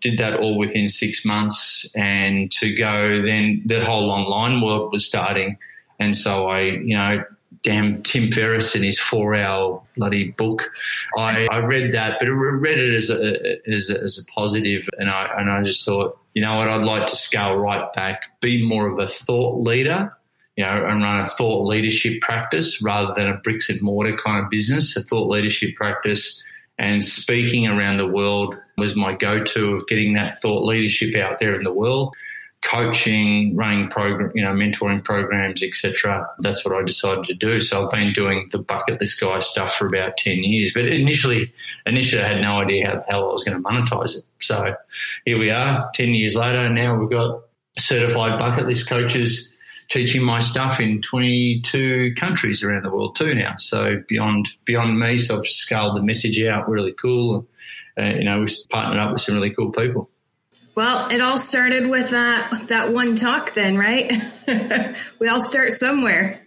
did 0.00 0.18
that 0.18 0.34
all 0.34 0.56
within 0.56 0.88
six 0.88 1.24
months. 1.24 1.90
And 1.96 2.50
to 2.52 2.74
go, 2.74 3.20
then 3.22 3.62
the 3.66 3.84
whole 3.84 4.10
online 4.10 4.60
world 4.62 4.92
was 4.92 5.04
starting 5.04 5.58
and 5.98 6.16
so 6.16 6.48
I, 6.48 6.60
you 6.60 6.96
know, 6.96 7.24
damn 7.62 8.02
Tim 8.02 8.30
Ferriss 8.30 8.74
in 8.74 8.82
his 8.82 8.98
four 8.98 9.34
hour 9.34 9.82
bloody 9.96 10.30
book. 10.30 10.70
I, 11.16 11.46
I 11.50 11.58
read 11.58 11.92
that, 11.92 12.18
but 12.18 12.28
I 12.28 12.30
read 12.30 12.78
it 12.78 12.94
as 12.94 13.10
a, 13.10 13.58
as 13.70 13.90
a, 13.90 14.02
as 14.02 14.18
a 14.18 14.24
positive, 14.32 14.88
and 14.98 15.10
I 15.10 15.28
and 15.38 15.50
I 15.50 15.62
just 15.62 15.84
thought, 15.84 16.18
you 16.34 16.42
know 16.42 16.56
what, 16.56 16.68
I'd 16.68 16.82
like 16.82 17.06
to 17.06 17.16
scale 17.16 17.56
right 17.56 17.92
back, 17.92 18.40
be 18.40 18.66
more 18.66 18.88
of 18.88 18.98
a 18.98 19.06
thought 19.06 19.60
leader, 19.60 20.14
you 20.56 20.64
know, 20.64 20.86
and 20.86 21.02
run 21.02 21.20
a 21.20 21.26
thought 21.26 21.66
leadership 21.66 22.20
practice 22.20 22.82
rather 22.82 23.12
than 23.14 23.28
a 23.28 23.36
bricks 23.38 23.68
and 23.68 23.80
mortar 23.82 24.16
kind 24.16 24.44
of 24.44 24.50
business. 24.50 24.96
A 24.96 25.02
thought 25.02 25.28
leadership 25.28 25.74
practice 25.74 26.44
and 26.78 27.04
speaking 27.04 27.66
around 27.66 27.96
the 27.96 28.06
world 28.06 28.56
was 28.76 28.94
my 28.94 29.12
go 29.12 29.42
to 29.42 29.72
of 29.72 29.86
getting 29.88 30.14
that 30.14 30.40
thought 30.40 30.64
leadership 30.64 31.16
out 31.16 31.40
there 31.40 31.56
in 31.56 31.64
the 31.64 31.72
world 31.72 32.14
coaching, 32.62 33.54
running 33.56 33.88
program, 33.88 34.32
you 34.34 34.42
know, 34.42 34.52
mentoring 34.52 35.02
programs, 35.02 35.62
etc. 35.62 36.28
That's 36.40 36.64
what 36.64 36.74
I 36.74 36.82
decided 36.84 37.24
to 37.24 37.34
do. 37.34 37.60
So 37.60 37.84
I've 37.84 37.92
been 37.92 38.12
doing 38.12 38.48
the 38.52 38.58
bucket 38.58 39.00
list 39.00 39.20
guy 39.20 39.38
stuff 39.40 39.74
for 39.74 39.86
about 39.86 40.16
ten 40.16 40.42
years. 40.42 40.72
But 40.74 40.86
initially, 40.86 41.52
initially 41.86 42.22
I 42.22 42.28
had 42.28 42.40
no 42.40 42.60
idea 42.60 42.88
how 42.88 42.96
the 42.96 43.06
hell 43.08 43.28
I 43.28 43.32
was 43.32 43.44
going 43.44 43.62
to 43.62 43.68
monetize 43.68 44.16
it. 44.16 44.24
So 44.40 44.74
here 45.24 45.38
we 45.38 45.50
are, 45.50 45.90
ten 45.94 46.14
years 46.14 46.34
later. 46.34 46.68
Now 46.68 46.96
we've 46.98 47.10
got 47.10 47.42
certified 47.78 48.38
bucket 48.38 48.66
list 48.66 48.88
coaches 48.88 49.54
teaching 49.88 50.22
my 50.22 50.38
stuff 50.38 50.80
in 50.80 51.00
22 51.00 52.14
countries 52.14 52.62
around 52.62 52.84
the 52.84 52.90
world 52.90 53.16
too 53.16 53.34
now. 53.34 53.56
So 53.56 54.02
beyond 54.08 54.48
beyond 54.64 54.98
me, 54.98 55.16
so 55.16 55.38
I've 55.38 55.46
scaled 55.46 55.96
the 55.96 56.02
message 56.02 56.42
out 56.42 56.68
really 56.68 56.92
cool. 56.92 57.46
Uh, 57.98 58.04
you 58.04 58.24
know, 58.24 58.40
we've 58.40 58.54
partnered 58.68 59.00
up 59.00 59.12
with 59.12 59.20
some 59.20 59.34
really 59.34 59.50
cool 59.50 59.72
people. 59.72 60.10
Well, 60.78 61.08
it 61.10 61.20
all 61.20 61.38
started 61.38 61.90
with 61.90 62.10
that 62.10 62.68
that 62.68 62.92
one 62.92 63.16
talk, 63.16 63.52
then, 63.54 63.76
right? 63.76 64.12
we 65.18 65.26
all 65.26 65.40
start 65.40 65.72
somewhere. 65.72 66.40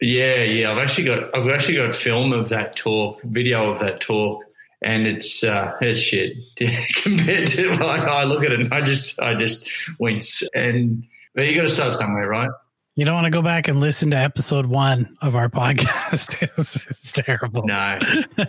Yeah, 0.00 0.42
yeah. 0.42 0.72
I've 0.72 0.78
actually 0.78 1.04
got 1.04 1.32
I've 1.32 1.48
actually 1.48 1.76
got 1.76 1.94
film 1.94 2.32
of 2.32 2.48
that 2.48 2.74
talk, 2.74 3.22
video 3.22 3.70
of 3.70 3.78
that 3.78 4.00
talk, 4.00 4.42
and 4.82 5.06
it's 5.06 5.44
uh, 5.44 5.70
it's 5.80 6.00
shit 6.00 6.32
compared 6.96 7.46
to 7.46 7.74
like 7.74 8.02
I 8.02 8.24
look 8.24 8.42
at 8.42 8.50
it 8.50 8.58
and 8.58 8.74
I 8.74 8.80
just 8.80 9.22
I 9.22 9.36
just 9.36 9.70
wince. 10.00 10.42
And 10.52 11.04
but 11.36 11.46
you 11.46 11.54
got 11.54 11.62
to 11.62 11.70
start 11.70 11.92
somewhere, 11.92 12.26
right? 12.26 12.50
You 12.96 13.04
don't 13.04 13.14
want 13.14 13.26
to 13.26 13.30
go 13.30 13.42
back 13.42 13.68
and 13.68 13.78
listen 13.78 14.10
to 14.10 14.16
episode 14.16 14.66
one 14.66 15.16
of 15.22 15.36
our 15.36 15.48
podcast. 15.48 16.42
it's, 16.58 16.90
it's 16.90 17.12
terrible. 17.12 17.64
No, 17.64 18.00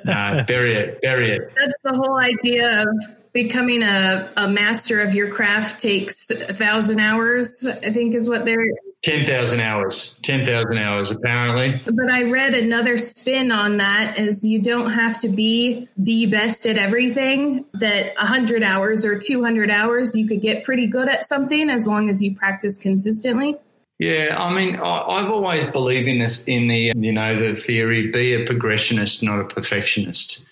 no, 0.03 0.43
bury 0.47 0.77
it, 0.81 0.99
bury 1.03 1.35
it. 1.35 1.53
That's 1.55 1.75
the 1.83 1.93
whole 1.93 2.17
idea 2.17 2.81
of 2.81 2.87
becoming 3.33 3.83
a, 3.83 4.31
a 4.37 4.47
master 4.47 5.01
of 5.01 5.13
your 5.13 5.29
craft 5.29 5.81
takes 5.81 6.29
a 6.29 6.53
thousand 6.53 6.99
hours, 6.99 7.65
I 7.83 7.91
think 7.91 8.15
is 8.15 8.29
what 8.29 8.45
they're 8.45 8.65
10,000 9.03 9.61
hours, 9.61 10.19
10,000 10.23 10.77
hours 10.77 11.11
apparently. 11.11 11.79
But 11.85 12.09
I 12.11 12.23
read 12.23 12.53
another 12.53 12.97
spin 12.97 13.51
on 13.51 13.77
that 13.77 14.19
is 14.19 14.45
you 14.45 14.61
don't 14.61 14.91
have 14.91 15.19
to 15.19 15.29
be 15.29 15.87
the 15.97 16.25
best 16.25 16.65
at 16.65 16.77
everything, 16.77 17.65
that 17.75 18.15
100 18.17 18.63
hours 18.63 19.05
or 19.05 19.17
200 19.17 19.69
hours, 19.69 20.17
you 20.17 20.27
could 20.27 20.41
get 20.41 20.63
pretty 20.63 20.87
good 20.87 21.07
at 21.07 21.23
something 21.23 21.69
as 21.69 21.87
long 21.87 22.09
as 22.09 22.23
you 22.23 22.35
practice 22.35 22.79
consistently. 22.79 23.55
Yeah, 23.99 24.35
I 24.37 24.53
mean, 24.53 24.75
I've 24.75 25.31
always 25.31 25.65
believed 25.67 26.07
in 26.07 26.19
this, 26.19 26.41
in 26.45 26.67
the, 26.67 26.91
you 26.95 27.13
know, 27.13 27.39
the 27.39 27.55
theory, 27.55 28.11
be 28.11 28.33
a 28.33 28.45
progressionist, 28.45 29.23
not 29.23 29.39
a 29.39 29.45
perfectionist 29.45 30.45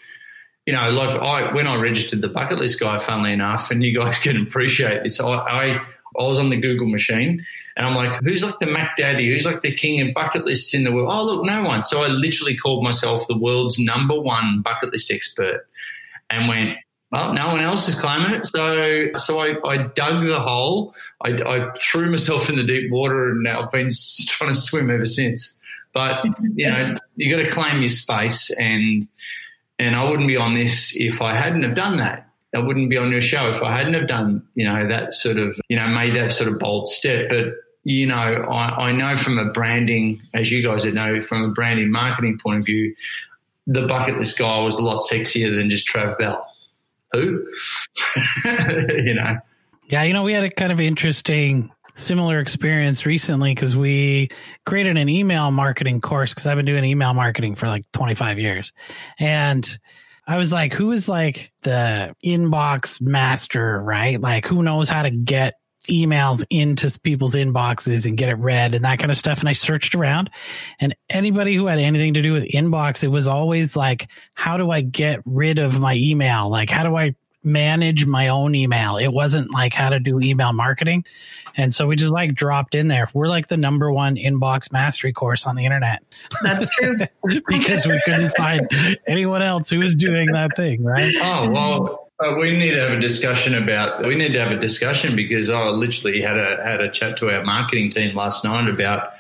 you 0.65 0.73
know, 0.73 0.89
like 0.89 1.19
I 1.21 1.53
when 1.53 1.67
I 1.67 1.75
registered 1.75 2.21
the 2.21 2.29
bucket 2.29 2.59
list 2.59 2.79
guy, 2.79 2.97
funnily 2.97 3.33
enough, 3.33 3.71
and 3.71 3.83
you 3.83 3.93
guys 3.93 4.19
can 4.23 4.41
appreciate 4.41 5.03
this, 5.03 5.19
I, 5.19 5.27
I, 5.27 5.81
I 6.17 6.23
was 6.23 6.39
on 6.39 6.49
the 6.49 6.59
Google 6.59 6.87
machine 6.87 7.45
and 7.77 7.85
I'm 7.85 7.93
like, 7.93 8.21
who's 8.23 8.43
like 8.43 8.59
the 8.59 8.67
Mac 8.67 8.95
Daddy? 8.97 9.29
Who's 9.29 9.45
like 9.45 9.61
the 9.61 9.75
king 9.75 10.01
of 10.07 10.13
bucket 10.13 10.45
lists 10.45 10.73
in 10.73 10.83
the 10.83 10.91
world? 10.91 11.09
Oh, 11.11 11.25
look, 11.25 11.45
no 11.45 11.63
one. 11.63 11.83
So 11.83 12.03
I 12.03 12.07
literally 12.07 12.55
called 12.55 12.83
myself 12.83 13.27
the 13.27 13.37
world's 13.37 13.77
number 13.77 14.19
one 14.19 14.61
bucket 14.61 14.91
list 14.91 15.11
expert 15.11 15.67
and 16.29 16.47
went, 16.47 16.77
well, 17.11 17.33
no 17.33 17.49
one 17.49 17.61
else 17.61 17.87
is 17.89 17.99
claiming 17.99 18.33
it. 18.33 18.45
So, 18.45 19.09
so 19.17 19.39
I, 19.39 19.55
I 19.67 19.77
dug 19.77 20.23
the 20.23 20.39
hole. 20.39 20.95
I, 21.21 21.31
I, 21.31 21.71
threw 21.77 22.09
myself 22.09 22.49
in 22.49 22.55
the 22.55 22.63
deep 22.63 22.91
water 22.91 23.29
and 23.29 23.43
now 23.43 23.63
I've 23.63 23.71
been 23.71 23.89
trying 24.25 24.51
to 24.51 24.55
swim 24.55 24.89
ever 24.89 25.05
since. 25.05 25.59
But, 25.93 26.25
you 26.55 26.67
know, 26.67 26.95
you 27.15 27.35
got 27.35 27.43
to 27.43 27.49
claim 27.49 27.81
your 27.81 27.89
space 27.89 28.51
and, 28.51 29.07
and 29.79 29.95
I 29.95 30.09
wouldn't 30.09 30.27
be 30.27 30.37
on 30.37 30.53
this 30.53 30.95
if 30.95 31.21
I 31.21 31.35
hadn't 31.35 31.63
have 31.63 31.75
done 31.75 31.97
that. 31.97 32.29
I 32.53 32.59
wouldn't 32.59 32.89
be 32.89 32.97
on 32.97 33.11
your 33.11 33.21
show 33.21 33.49
if 33.49 33.61
I 33.61 33.75
hadn't 33.75 33.95
have 33.95 34.07
done, 34.07 34.45
you 34.55 34.65
know, 34.65 34.87
that 34.87 35.13
sort 35.13 35.37
of, 35.37 35.59
you 35.67 35.75
know, 35.75 35.87
made 35.87 36.15
that 36.15 36.31
sort 36.31 36.49
of 36.49 36.57
bold 36.57 36.87
step. 36.87 37.27
But, 37.27 37.53
you 37.83 38.05
know, 38.05 38.15
I, 38.15 38.87
I 38.87 38.91
know 38.93 39.17
from 39.17 39.37
a 39.37 39.51
branding, 39.51 40.17
as 40.33 40.51
you 40.51 40.63
guys 40.63 40.85
would 40.85 40.93
know, 40.93 41.21
from 41.21 41.43
a 41.43 41.51
branding 41.51 41.91
marketing 41.91 42.39
point 42.39 42.59
of 42.59 42.65
view, 42.65 42.95
the 43.67 43.85
bucket 43.85 44.17
list 44.17 44.37
guy 44.37 44.59
was 44.59 44.79
a 44.79 44.83
lot 44.83 45.01
sexier 45.01 45.53
than 45.53 45.69
just 45.69 45.87
Trav 45.87 46.17
Bell. 46.17 46.47
Who? 47.11 47.45
you 48.45 49.13
know. 49.13 49.37
Yeah, 49.87 50.03
you 50.03 50.13
know, 50.13 50.23
we 50.23 50.33
had 50.33 50.43
a 50.43 50.49
kind 50.49 50.71
of 50.71 50.79
interesting 50.79 51.71
similar 51.95 52.39
experience 52.39 53.05
recently 53.05 53.53
because 53.53 53.75
we 53.75 54.29
created 54.65 54.97
an 54.97 55.09
email 55.09 55.49
marketing 55.51 56.01
course 56.01 56.33
because 56.33 56.45
I've 56.45 56.57
been 56.57 56.65
doing 56.65 56.83
email 56.83 57.13
marketing 57.13 57.55
for 57.55 57.67
like 57.67 57.89
25 57.93 58.37
years. 58.37 58.73
And 59.17 59.77
I 60.27 60.37
was 60.37 60.51
like, 60.51 60.73
who 60.73 60.91
is 60.91 61.07
like 61.07 61.51
the 61.61 62.15
inbox 62.23 63.01
master, 63.01 63.79
right? 63.79 64.19
Like, 64.19 64.45
who 64.45 64.63
knows 64.63 64.89
how 64.89 65.03
to 65.03 65.11
get 65.11 65.55
emails 65.89 66.43
into 66.49 66.99
people's 67.01 67.35
inboxes 67.35 68.07
and 68.07 68.17
get 68.17 68.29
it 68.29 68.35
read 68.35 68.73
and 68.73 68.83
that 68.85 68.99
kind 68.99 69.11
of 69.11 69.17
stuff. 69.17 69.39
And 69.39 69.47
I 69.47 69.53
searched 69.53 69.93
around 69.93 70.31
and 70.79 70.95
anybody 71.09 71.55
who 71.55 71.67
had 71.67 71.79
anything 71.79 72.15
to 72.15 72.21
do 72.21 72.33
with 72.33 72.43
inbox, 72.43 73.03
it 73.03 73.09
was 73.09 73.27
always 73.27 73.75
like, 73.75 74.09
how 74.33 74.57
do 74.57 74.71
I 74.71 74.81
get 74.81 75.21
rid 75.25 75.59
of 75.59 75.79
my 75.79 75.95
email? 75.95 76.49
Like, 76.49 76.69
how 76.69 76.83
do 76.83 76.95
I 76.95 77.15
manage 77.45 78.05
my 78.05 78.29
own 78.29 78.55
email? 78.55 78.97
It 78.97 79.09
wasn't 79.09 79.53
like 79.53 79.73
how 79.73 79.89
to 79.89 79.99
do 79.99 80.19
email 80.19 80.53
marketing. 80.53 81.05
And 81.57 81.73
so 81.73 81.87
we 81.87 81.95
just 81.95 82.11
like 82.11 82.33
dropped 82.33 82.75
in 82.75 82.87
there. 82.87 83.09
We're 83.13 83.29
like 83.29 83.47
the 83.47 83.57
number 83.57 83.91
one 83.91 84.15
inbox 84.15 84.71
mastery 84.71 85.13
course 85.13 85.45
on 85.45 85.55
the 85.55 85.63
internet. 85.63 86.03
That's 86.43 86.69
true. 86.75 86.97
because 87.47 87.85
we 87.87 88.01
couldn't 88.03 88.33
find 88.35 88.69
anyone 89.07 89.41
else 89.41 89.69
who 89.69 89.79
was 89.79 89.95
doing 89.95 90.31
that 90.33 90.55
thing, 90.55 90.83
right? 90.83 91.13
Oh, 91.21 91.49
well, 91.49 92.09
uh, 92.19 92.35
we 92.39 92.57
need 92.57 92.71
to 92.71 92.81
have 92.81 92.91
a 92.91 92.99
discussion 92.99 93.55
about. 93.55 94.05
We 94.05 94.15
need 94.15 94.33
to 94.33 94.39
have 94.39 94.51
a 94.51 94.59
discussion 94.59 95.15
because 95.15 95.49
I 95.49 95.67
literally 95.69 96.21
had 96.21 96.37
a 96.37 96.61
had 96.63 96.81
a 96.81 96.89
chat 96.89 97.17
to 97.17 97.29
our 97.29 97.43
marketing 97.43 97.89
team 97.89 98.15
last 98.15 98.45
night 98.45 98.69
about 98.69 99.13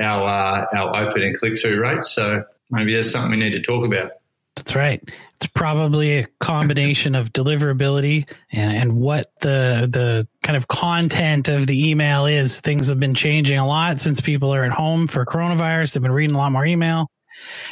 our 0.00 0.26
uh, 0.26 0.66
our 0.76 1.08
open 1.08 1.22
and 1.22 1.36
click 1.36 1.60
through 1.60 1.80
rates. 1.80 2.10
So 2.10 2.44
maybe 2.70 2.92
there's 2.92 3.10
something 3.10 3.30
we 3.30 3.36
need 3.36 3.52
to 3.52 3.62
talk 3.62 3.84
about. 3.84 4.12
That's 4.56 4.74
right. 4.74 5.02
It's 5.36 5.46
probably 5.46 6.18
a 6.18 6.26
combination 6.38 7.14
of 7.14 7.32
deliverability 7.32 8.30
and, 8.52 8.72
and 8.72 8.96
what 8.96 9.32
the 9.40 9.88
the 9.90 10.28
kind 10.42 10.56
of 10.56 10.68
content 10.68 11.48
of 11.48 11.66
the 11.66 11.90
email 11.90 12.26
is. 12.26 12.60
Things 12.60 12.88
have 12.88 13.00
been 13.00 13.14
changing 13.14 13.58
a 13.58 13.66
lot 13.66 14.00
since 14.00 14.20
people 14.20 14.54
are 14.54 14.64
at 14.64 14.72
home 14.72 15.06
for 15.06 15.24
coronavirus. 15.24 15.94
They've 15.94 16.02
been 16.02 16.12
reading 16.12 16.36
a 16.36 16.38
lot 16.38 16.52
more 16.52 16.66
email. 16.66 17.10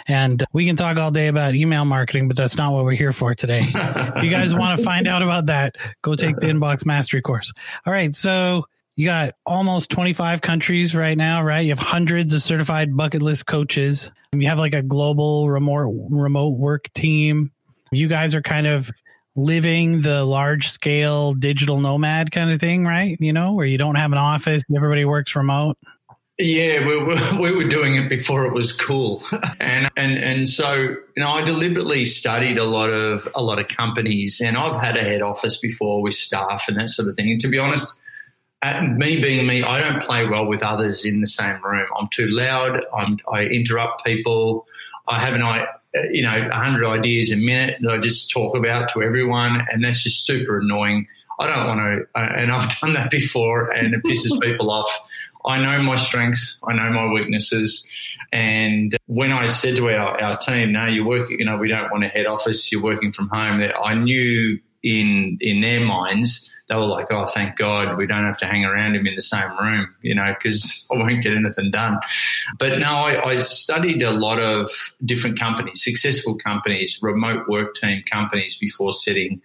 And 0.06 0.42
we 0.52 0.64
can 0.64 0.76
talk 0.76 0.98
all 0.98 1.10
day 1.10 1.28
about 1.28 1.54
email 1.54 1.84
marketing, 1.84 2.28
but 2.28 2.36
that's 2.36 2.56
not 2.56 2.72
what 2.72 2.84
we're 2.84 2.92
here 2.92 3.12
for 3.12 3.34
today. 3.34 3.62
if 3.64 4.24
you 4.24 4.30
guys 4.30 4.54
want 4.54 4.78
to 4.78 4.84
find 4.84 5.06
out 5.06 5.20
about 5.20 5.46
that, 5.46 5.76
go 6.00 6.14
take 6.14 6.36
the 6.36 6.46
inbox 6.46 6.86
mastery 6.86 7.20
course. 7.20 7.52
All 7.84 7.92
right. 7.92 8.14
So 8.14 8.64
you 8.98 9.06
got 9.06 9.34
almost 9.46 9.90
25 9.90 10.40
countries 10.40 10.92
right 10.92 11.16
now, 11.16 11.44
right? 11.44 11.60
You 11.60 11.70
have 11.70 11.78
hundreds 11.78 12.34
of 12.34 12.42
certified 12.42 12.96
bucket 12.96 13.22
list 13.22 13.46
coaches. 13.46 14.10
You 14.32 14.48
have 14.48 14.58
like 14.58 14.74
a 14.74 14.82
global 14.82 15.48
remote 15.48 16.08
remote 16.10 16.58
work 16.58 16.92
team. 16.94 17.52
You 17.92 18.08
guys 18.08 18.34
are 18.34 18.42
kind 18.42 18.66
of 18.66 18.90
living 19.36 20.02
the 20.02 20.24
large 20.24 20.68
scale 20.68 21.32
digital 21.32 21.78
nomad 21.78 22.32
kind 22.32 22.50
of 22.50 22.58
thing, 22.58 22.84
right? 22.84 23.16
You 23.20 23.32
know, 23.32 23.52
where 23.52 23.66
you 23.66 23.78
don't 23.78 23.94
have 23.94 24.10
an 24.10 24.18
office, 24.18 24.64
everybody 24.74 25.04
works 25.04 25.36
remote. 25.36 25.78
Yeah, 26.36 26.84
we 26.84 26.98
were, 26.98 27.16
we 27.40 27.54
were 27.54 27.68
doing 27.68 27.94
it 27.94 28.08
before 28.08 28.46
it 28.46 28.52
was 28.52 28.72
cool, 28.72 29.22
and 29.60 29.88
and 29.96 30.18
and 30.18 30.48
so 30.48 30.74
you 30.74 30.98
know 31.18 31.30
I 31.30 31.42
deliberately 31.42 32.04
studied 32.04 32.58
a 32.58 32.64
lot 32.64 32.90
of 32.90 33.28
a 33.36 33.44
lot 33.44 33.60
of 33.60 33.68
companies, 33.68 34.40
and 34.40 34.56
I've 34.56 34.74
had 34.74 34.96
a 34.96 35.04
head 35.04 35.22
office 35.22 35.56
before 35.56 36.02
with 36.02 36.14
staff 36.14 36.64
and 36.66 36.76
that 36.78 36.88
sort 36.88 37.06
of 37.06 37.14
thing. 37.14 37.30
And 37.30 37.40
to 37.42 37.48
be 37.48 37.60
honest, 37.60 37.96
me 38.64 39.20
being 39.20 39.46
me, 39.46 39.62
I 39.62 39.80
don't 39.80 40.02
play 40.02 40.26
well 40.26 40.46
with 40.46 40.62
others 40.62 41.04
in 41.04 41.20
the 41.20 41.26
same 41.26 41.62
room. 41.64 41.86
I'm 41.98 42.08
too 42.08 42.28
loud. 42.28 42.80
I'm, 42.96 43.18
I 43.32 43.44
interrupt 43.44 44.04
people. 44.04 44.66
I 45.06 45.18
have 45.18 45.34
an 45.34 45.42
I, 45.42 45.66
you 46.10 46.22
know 46.22 46.48
hundred 46.52 46.84
ideas 46.86 47.32
a 47.32 47.36
minute 47.36 47.78
that 47.80 47.90
I 47.90 47.98
just 47.98 48.30
talk 48.30 48.56
about 48.56 48.88
to 48.90 49.02
everyone, 49.02 49.64
and 49.70 49.84
that's 49.84 50.02
just 50.02 50.24
super 50.24 50.58
annoying. 50.58 51.06
I 51.40 51.46
don't 51.46 51.66
want 51.66 51.80
to, 51.80 52.20
uh, 52.20 52.32
and 52.36 52.52
I've 52.52 52.78
done 52.80 52.94
that 52.94 53.10
before, 53.10 53.70
and 53.70 53.94
it 53.94 54.02
pisses 54.02 54.40
people 54.42 54.70
off. 54.70 54.90
I 55.46 55.60
know 55.62 55.82
my 55.82 55.96
strengths, 55.96 56.60
I 56.66 56.74
know 56.74 56.90
my 56.90 57.12
weaknesses. 57.12 57.88
And 58.30 58.94
when 59.06 59.32
I 59.32 59.46
said 59.46 59.76
to 59.76 59.88
our, 59.88 60.20
our 60.20 60.36
team, 60.36 60.72
no, 60.72 60.84
you 60.84 61.06
work, 61.06 61.30
you 61.30 61.44
know, 61.46 61.56
we 61.56 61.68
don't 61.68 61.90
want 61.90 62.04
a 62.04 62.08
head 62.08 62.26
office, 62.26 62.70
you're 62.70 62.82
working 62.82 63.12
from 63.12 63.28
home, 63.28 63.60
that 63.60 63.74
I 63.78 63.94
knew 63.94 64.60
in 64.82 65.38
in 65.40 65.60
their 65.60 65.80
minds, 65.80 66.50
they 66.68 66.76
were 66.76 66.86
like, 66.86 67.10
oh, 67.10 67.26
thank 67.26 67.56
God 67.56 67.96
we 67.96 68.06
don't 68.06 68.24
have 68.24 68.38
to 68.38 68.46
hang 68.46 68.64
around 68.64 68.94
him 68.94 69.06
in 69.06 69.14
the 69.14 69.20
same 69.20 69.56
room, 69.58 69.94
you 70.02 70.14
know, 70.14 70.34
because 70.34 70.88
I 70.94 70.98
won't 70.98 71.22
get 71.22 71.34
anything 71.34 71.70
done. 71.70 71.98
But 72.58 72.78
no, 72.78 72.92
I, 72.92 73.24
I, 73.24 73.36
studied 73.38 74.02
a 74.02 74.10
lot 74.10 74.38
of 74.38 74.70
different 75.04 75.38
companies, 75.38 75.82
successful 75.82 76.36
companies, 76.36 76.98
remote 77.02 77.48
work 77.48 77.74
team 77.74 78.02
companies 78.10 78.56
before 78.58 78.92
setting 78.92 79.40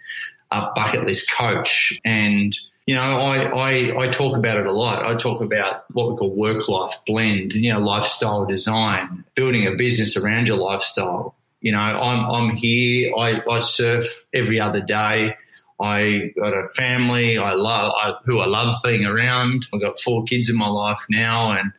up 0.52 0.76
Bucket 0.76 1.06
List 1.06 1.32
Coach. 1.32 2.00
And 2.04 2.58
you 2.86 2.96
know, 2.96 3.02
I, 3.02 3.46
I, 3.46 4.04
I 4.04 4.08
talk 4.10 4.36
about 4.36 4.58
it 4.58 4.66
a 4.66 4.72
lot. 4.72 5.06
I 5.06 5.16
talk 5.16 5.40
about 5.40 5.86
what 5.94 6.12
we 6.12 6.18
call 6.18 6.36
work 6.36 6.68
life 6.68 6.94
blend, 7.06 7.54
you 7.54 7.72
know, 7.72 7.80
lifestyle 7.80 8.46
design, 8.46 9.24
building 9.36 9.66
a 9.66 9.72
business 9.72 10.18
around 10.18 10.50
your 10.50 10.58
lifestyle. 10.58 11.34
You 11.64 11.72
know, 11.72 11.80
I'm, 11.80 12.30
I'm 12.30 12.56
here. 12.56 13.14
I, 13.18 13.42
I 13.50 13.60
surf 13.60 14.26
every 14.34 14.60
other 14.60 14.82
day. 14.82 15.34
I 15.82 16.32
got 16.38 16.54
a 16.54 16.68
family. 16.76 17.38
I 17.38 17.54
love 17.54 17.94
I, 17.96 18.14
who 18.26 18.40
I 18.40 18.48
love 18.48 18.76
being 18.84 19.06
around. 19.06 19.66
I've 19.74 19.80
got 19.80 19.98
four 19.98 20.26
kids 20.26 20.50
in 20.50 20.58
my 20.58 20.68
life 20.68 21.00
now, 21.10 21.54
and 21.54 21.72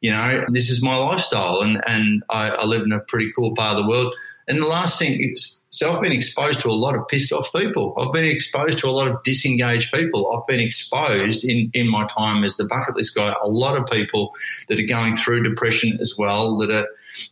you 0.00 0.10
know 0.10 0.46
this 0.48 0.70
is 0.70 0.82
my 0.82 0.96
lifestyle, 0.96 1.60
and 1.60 1.82
and 1.86 2.24
I, 2.30 2.48
I 2.48 2.64
live 2.64 2.82
in 2.82 2.92
a 2.92 3.00
pretty 3.00 3.30
cool 3.36 3.54
part 3.54 3.76
of 3.76 3.84
the 3.84 3.88
world. 3.88 4.14
And 4.48 4.58
the 4.58 4.66
last 4.66 4.98
thing 4.98 5.20
is, 5.20 5.60
so 5.70 5.92
I've 5.92 6.00
been 6.00 6.12
exposed 6.12 6.60
to 6.60 6.68
a 6.68 6.72
lot 6.72 6.94
of 6.94 7.06
pissed 7.08 7.32
off 7.32 7.52
people. 7.52 7.94
I've 7.98 8.12
been 8.12 8.24
exposed 8.24 8.78
to 8.78 8.86
a 8.86 8.90
lot 8.90 9.08
of 9.08 9.22
disengaged 9.24 9.92
people. 9.92 10.32
I've 10.32 10.46
been 10.46 10.60
exposed 10.60 11.44
in, 11.44 11.70
in 11.74 11.90
my 11.90 12.06
time 12.06 12.44
as 12.44 12.56
the 12.56 12.64
bucket 12.64 12.96
list 12.96 13.14
guy, 13.14 13.34
a 13.42 13.48
lot 13.48 13.76
of 13.76 13.86
people 13.86 14.32
that 14.68 14.78
are 14.78 14.86
going 14.86 15.16
through 15.16 15.42
depression 15.42 15.98
as 16.00 16.16
well, 16.16 16.56
that 16.58 16.70
are 16.70 16.86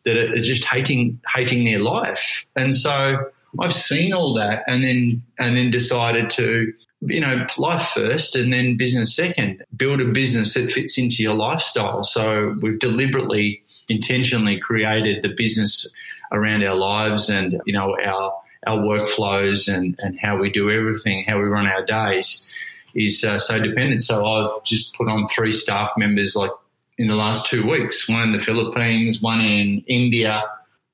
that 0.04 0.16
are 0.16 0.40
just 0.40 0.64
hating 0.64 1.20
hating 1.34 1.64
their 1.64 1.78
life. 1.78 2.46
And 2.56 2.74
so 2.74 3.30
I've 3.60 3.74
seen 3.74 4.12
all 4.12 4.34
that 4.34 4.64
and 4.66 4.84
then 4.84 5.22
and 5.38 5.56
then 5.56 5.70
decided 5.70 6.30
to 6.30 6.72
you 7.06 7.20
know, 7.20 7.46
life 7.58 7.88
first 7.88 8.34
and 8.34 8.52
then 8.52 8.76
business 8.76 9.14
second. 9.14 9.64
Build 9.76 10.00
a 10.00 10.06
business 10.06 10.54
that 10.54 10.72
fits 10.72 10.96
into 10.98 11.22
your 11.22 11.34
lifestyle. 11.34 12.02
So 12.02 12.56
we've 12.60 12.78
deliberately 12.78 13.62
intentionally 13.88 14.58
created 14.58 15.22
the 15.22 15.28
business 15.28 15.86
around 16.34 16.64
our 16.64 16.76
lives 16.76 17.30
and 17.30 17.60
you 17.64 17.72
know 17.72 17.96
our 18.04 18.42
our 18.66 18.78
workflows 18.78 19.72
and 19.72 19.98
and 20.00 20.18
how 20.18 20.36
we 20.36 20.50
do 20.50 20.70
everything, 20.70 21.24
how 21.26 21.38
we 21.38 21.44
run 21.44 21.66
our 21.66 21.84
days 21.84 22.52
is 22.94 23.24
uh, 23.24 23.38
so 23.38 23.58
dependent. 23.58 24.00
So 24.00 24.24
I've 24.24 24.64
just 24.64 24.96
put 24.96 25.08
on 25.08 25.28
three 25.28 25.52
staff 25.52 25.92
members 25.96 26.36
like 26.36 26.50
in 26.96 27.08
the 27.08 27.16
last 27.16 27.46
two 27.46 27.68
weeks, 27.68 28.08
one 28.08 28.22
in 28.22 28.32
the 28.32 28.38
Philippines, 28.38 29.20
one 29.20 29.40
in 29.40 29.82
India, 29.88 30.42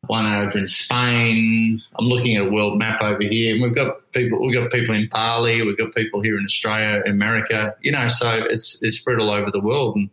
one 0.06 0.26
over 0.26 0.58
in 0.58 0.66
Spain. 0.66 1.80
I'm 1.98 2.06
looking 2.06 2.36
at 2.36 2.46
a 2.46 2.50
world 2.50 2.78
map 2.78 3.02
over 3.02 3.22
here, 3.22 3.54
and 3.54 3.62
we've 3.62 3.74
got 3.74 4.10
people. 4.12 4.40
We've 4.40 4.54
got 4.54 4.70
people 4.70 4.94
in 4.94 5.08
Bali. 5.08 5.62
We've 5.62 5.76
got 5.76 5.94
people 5.94 6.22
here 6.22 6.38
in 6.38 6.44
Australia, 6.44 7.02
America. 7.06 7.74
You 7.82 7.92
know, 7.92 8.08
so 8.08 8.44
it's 8.44 8.82
it's 8.82 8.98
spread 8.98 9.18
all 9.18 9.30
over 9.30 9.50
the 9.50 9.60
world, 9.60 9.96
and 9.96 10.10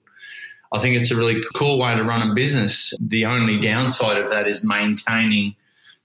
I 0.71 0.79
think 0.79 0.97
it's 0.97 1.11
a 1.11 1.15
really 1.15 1.41
cool 1.55 1.79
way 1.79 1.95
to 1.95 2.03
run 2.03 2.29
a 2.29 2.33
business. 2.33 2.93
The 2.99 3.25
only 3.25 3.59
downside 3.59 4.17
of 4.17 4.29
that 4.29 4.47
is 4.47 4.63
maintaining, 4.63 5.55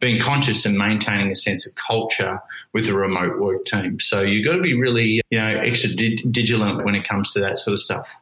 being 0.00 0.21
conscious 0.21 0.64
and 0.64 0.76
maintaining 0.76 1.31
a 1.31 1.35
sense 1.35 1.66
of 1.66 1.75
culture 1.75 2.40
with 2.73 2.88
a 2.88 2.95
remote 2.95 3.38
work 3.38 3.64
team. 3.64 3.99
So 4.00 4.23
you've 4.23 4.45
got 4.45 4.57
to 4.57 4.62
be 4.62 4.75
really, 4.75 5.21
you 5.31 5.38
know, 5.38 5.49
extra 5.49 5.90
vigilant 6.25 6.85
when 6.85 6.95
it 6.95 7.07
comes 7.07 7.33
to 7.33 7.40
that 7.40 7.59
sort 7.59 7.73
of 7.73 7.81
stuff. 7.81 8.14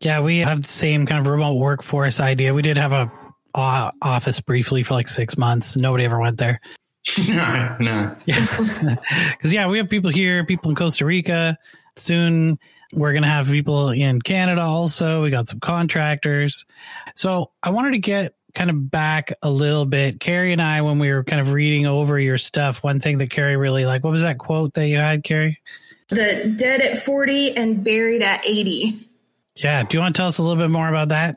Yeah, 0.00 0.20
we 0.20 0.38
have 0.38 0.62
the 0.62 0.68
same 0.68 1.06
kind 1.06 1.20
of 1.20 1.30
remote 1.30 1.58
workforce 1.58 2.20
idea. 2.20 2.54
We 2.54 2.62
did 2.62 2.76
have 2.76 2.92
a 2.92 3.12
uh, 3.54 3.90
office 4.00 4.40
briefly 4.40 4.82
for 4.82 4.94
like 4.94 5.08
six 5.08 5.36
months. 5.36 5.76
Nobody 5.76 6.04
ever 6.04 6.18
went 6.18 6.38
there. 6.38 6.60
no, 7.28 7.76
no. 7.80 8.16
Yeah. 8.24 8.96
Because, 9.32 9.52
yeah, 9.52 9.66
we 9.68 9.78
have 9.78 9.88
people 9.88 10.10
here, 10.10 10.44
people 10.44 10.70
in 10.70 10.76
Costa 10.76 11.04
Rica. 11.04 11.58
Soon 11.96 12.58
we're 12.92 13.12
going 13.12 13.22
to 13.22 13.28
have 13.28 13.48
people 13.48 13.90
in 13.90 14.20
Canada 14.20 14.62
also. 14.62 15.22
We 15.22 15.30
got 15.30 15.48
some 15.48 15.60
contractors. 15.60 16.64
So 17.14 17.50
I 17.62 17.70
wanted 17.70 17.92
to 17.92 17.98
get 17.98 18.34
kind 18.54 18.70
of 18.70 18.90
back 18.90 19.32
a 19.42 19.50
little 19.50 19.86
bit. 19.86 20.20
Carrie 20.20 20.52
and 20.52 20.60
I, 20.60 20.82
when 20.82 20.98
we 20.98 21.12
were 21.12 21.24
kind 21.24 21.40
of 21.40 21.52
reading 21.52 21.86
over 21.86 22.18
your 22.18 22.38
stuff, 22.38 22.82
one 22.82 23.00
thing 23.00 23.18
that 23.18 23.30
Carrie 23.30 23.56
really 23.56 23.86
liked, 23.86 24.04
what 24.04 24.10
was 24.10 24.22
that 24.22 24.38
quote 24.38 24.74
that 24.74 24.88
you 24.88 24.98
had, 24.98 25.24
Carrie? 25.24 25.58
The 26.10 26.54
dead 26.56 26.82
at 26.82 26.98
40 26.98 27.56
and 27.56 27.82
buried 27.82 28.22
at 28.22 28.46
80. 28.46 29.08
Yeah. 29.56 29.82
Do 29.82 29.96
you 29.96 30.00
want 30.00 30.14
to 30.14 30.20
tell 30.20 30.28
us 30.28 30.38
a 30.38 30.42
little 30.42 30.62
bit 30.62 30.70
more 30.70 30.88
about 30.88 31.08
that? 31.08 31.36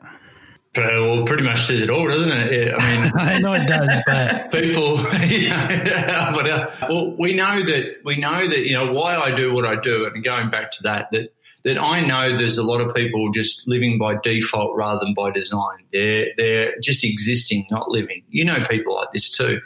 well, 0.76 1.24
pretty 1.24 1.42
much 1.42 1.62
says 1.62 1.80
it 1.80 1.90
all, 1.90 2.06
doesn't 2.06 2.32
it? 2.32 2.74
I 2.74 3.00
mean, 3.00 3.12
I 3.18 3.38
know 3.38 3.52
it 3.52 3.66
does, 3.66 3.88
but 4.06 4.52
people, 4.52 4.96
yeah, 5.26 6.32
but 6.34 6.48
uh, 6.48 6.70
well, 6.88 7.16
we 7.16 7.34
know 7.34 7.62
that 7.62 8.00
we 8.04 8.16
know 8.16 8.46
that 8.46 8.66
you 8.66 8.74
know 8.74 8.92
why 8.92 9.16
I 9.16 9.34
do 9.34 9.54
what 9.54 9.64
I 9.64 9.76
do, 9.76 10.06
and 10.06 10.22
going 10.22 10.50
back 10.50 10.70
to 10.72 10.82
that, 10.84 11.10
that 11.12 11.32
that 11.66 11.82
I 11.82 12.00
know 12.00 12.34
there's 12.34 12.58
a 12.58 12.62
lot 12.62 12.80
of 12.80 12.94
people 12.94 13.28
just 13.32 13.66
living 13.66 13.98
by 13.98 14.14
default 14.22 14.76
rather 14.76 15.04
than 15.04 15.14
by 15.14 15.32
design. 15.32 15.78
They're 15.92 16.28
they're 16.38 16.74
just 16.80 17.04
existing, 17.04 17.66
not 17.70 17.90
living. 17.90 18.22
You 18.30 18.44
know 18.44 18.64
people 18.70 18.94
like 18.94 19.10
this 19.10 19.28
too. 19.28 19.60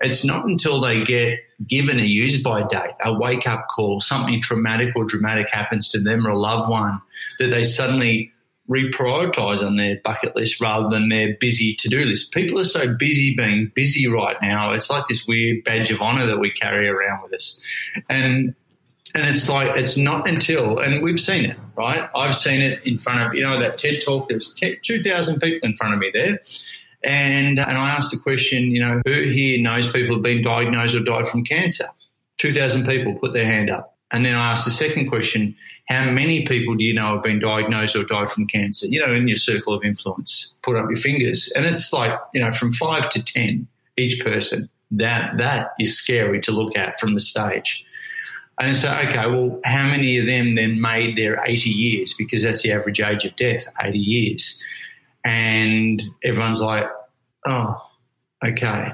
It's 0.00 0.24
not 0.24 0.46
until 0.46 0.80
they 0.80 1.04
get 1.04 1.38
given 1.64 2.00
a 2.00 2.04
use 2.04 2.42
by 2.42 2.66
date, 2.66 2.94
a 3.04 3.12
wake 3.12 3.46
up 3.46 3.66
call, 3.68 4.00
something 4.00 4.40
traumatic 4.40 4.96
or 4.96 5.04
dramatic 5.04 5.48
happens 5.52 5.88
to 5.90 6.00
them 6.00 6.26
or 6.26 6.30
a 6.30 6.38
loved 6.38 6.68
one, 6.68 7.00
that 7.38 7.48
they 7.48 7.62
suddenly 7.62 8.32
reprioritize 8.68 9.64
on 9.64 9.76
their 9.76 10.00
bucket 10.02 10.34
list 10.34 10.60
rather 10.60 10.88
than 10.88 11.08
their 11.08 11.36
busy 11.38 11.74
to 11.74 11.88
do 11.88 11.98
list. 12.04 12.32
People 12.32 12.58
are 12.58 12.64
so 12.64 12.96
busy 12.96 13.34
being 13.36 13.70
busy 13.74 14.08
right 14.08 14.36
now. 14.40 14.72
It's 14.72 14.88
like 14.88 15.06
this 15.06 15.26
weird 15.28 15.62
badge 15.64 15.90
of 15.90 16.00
honor 16.00 16.26
that 16.26 16.40
we 16.40 16.50
carry 16.50 16.88
around 16.88 17.22
with 17.22 17.34
us. 17.34 17.60
And 18.08 18.54
and 19.14 19.26
it's 19.26 19.48
like 19.48 19.76
it's 19.76 19.96
not 19.96 20.28
until 20.28 20.78
and 20.78 21.02
we've 21.02 21.20
seen 21.20 21.44
it, 21.44 21.56
right? 21.76 22.08
I've 22.14 22.36
seen 22.36 22.62
it 22.62 22.84
in 22.84 22.98
front 22.98 23.20
of 23.20 23.34
you 23.34 23.42
know 23.42 23.58
that 23.58 23.78
TED 23.78 24.00
talk. 24.04 24.28
There's 24.28 24.54
two 24.54 25.02
thousand 25.02 25.40
people 25.40 25.68
in 25.68 25.76
front 25.76 25.94
of 25.94 26.00
me 26.00 26.10
there, 26.12 26.40
and 27.04 27.58
and 27.58 27.78
I 27.78 27.90
asked 27.90 28.12
the 28.12 28.18
question, 28.18 28.70
you 28.70 28.80
know, 28.80 29.00
who 29.04 29.12
here 29.12 29.60
knows 29.60 29.90
people 29.90 30.16
have 30.16 30.22
been 30.22 30.42
diagnosed 30.42 30.94
or 30.94 31.00
died 31.00 31.28
from 31.28 31.44
cancer? 31.44 31.86
Two 32.38 32.54
thousand 32.54 32.86
people 32.86 33.14
put 33.14 33.32
their 33.32 33.44
hand 33.44 33.70
up, 33.70 33.96
and 34.10 34.24
then 34.24 34.34
I 34.34 34.52
asked 34.52 34.64
the 34.64 34.70
second 34.70 35.08
question, 35.08 35.54
how 35.86 36.10
many 36.10 36.46
people 36.46 36.74
do 36.74 36.84
you 36.84 36.94
know 36.94 37.14
have 37.14 37.22
been 37.22 37.38
diagnosed 37.40 37.94
or 37.96 38.04
died 38.04 38.30
from 38.30 38.46
cancer? 38.46 38.86
You 38.86 39.04
know, 39.04 39.12
in 39.12 39.28
your 39.28 39.36
circle 39.36 39.74
of 39.74 39.84
influence, 39.84 40.56
put 40.62 40.76
up 40.76 40.88
your 40.88 40.96
fingers, 40.96 41.52
and 41.54 41.66
it's 41.66 41.92
like 41.92 42.18
you 42.32 42.40
know 42.40 42.52
from 42.52 42.72
five 42.72 43.10
to 43.10 43.22
ten 43.22 43.68
each 43.98 44.22
person. 44.24 44.70
That 44.90 45.38
that 45.38 45.72
is 45.78 45.96
scary 45.98 46.40
to 46.42 46.52
look 46.52 46.76
at 46.76 47.00
from 47.00 47.14
the 47.14 47.20
stage. 47.20 47.86
And 48.60 48.76
so, 48.76 48.92
okay, 48.92 49.26
well, 49.26 49.60
how 49.64 49.86
many 49.86 50.18
of 50.18 50.26
them 50.26 50.54
then 50.54 50.80
made 50.80 51.16
their 51.16 51.42
80 51.44 51.70
years? 51.70 52.14
Because 52.14 52.42
that's 52.42 52.62
the 52.62 52.72
average 52.72 53.00
age 53.00 53.24
of 53.24 53.34
death, 53.36 53.66
80 53.80 53.98
years. 53.98 54.64
And 55.24 56.02
everyone's 56.22 56.60
like, 56.60 56.86
oh, 57.46 57.82
okay. 58.44 58.92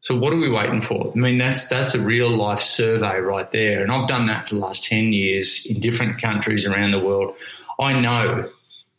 So 0.00 0.14
what 0.14 0.34
are 0.34 0.36
we 0.36 0.50
waiting 0.50 0.82
for? 0.82 1.10
I 1.14 1.18
mean, 1.18 1.38
that's 1.38 1.66
that's 1.68 1.94
a 1.94 2.00
real 2.00 2.28
life 2.28 2.60
survey 2.60 3.20
right 3.20 3.50
there. 3.52 3.82
And 3.82 3.90
I've 3.90 4.06
done 4.06 4.26
that 4.26 4.46
for 4.46 4.54
the 4.54 4.60
last 4.60 4.84
10 4.84 5.14
years 5.14 5.66
in 5.66 5.80
different 5.80 6.20
countries 6.20 6.66
around 6.66 6.90
the 6.90 6.98
world. 6.98 7.34
I 7.80 7.98
know 7.98 8.50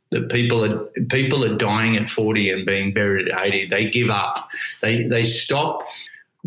that 0.09 0.29
people 0.29 0.65
are 0.65 0.85
people 1.09 1.45
are 1.45 1.55
dying 1.57 1.95
at 1.95 2.09
40 2.09 2.49
and 2.49 2.65
being 2.65 2.91
buried 2.91 3.27
at 3.27 3.45
80. 3.45 3.67
They 3.67 3.89
give 3.89 4.09
up. 4.09 4.49
They 4.81 5.03
they 5.03 5.23
stop 5.23 5.83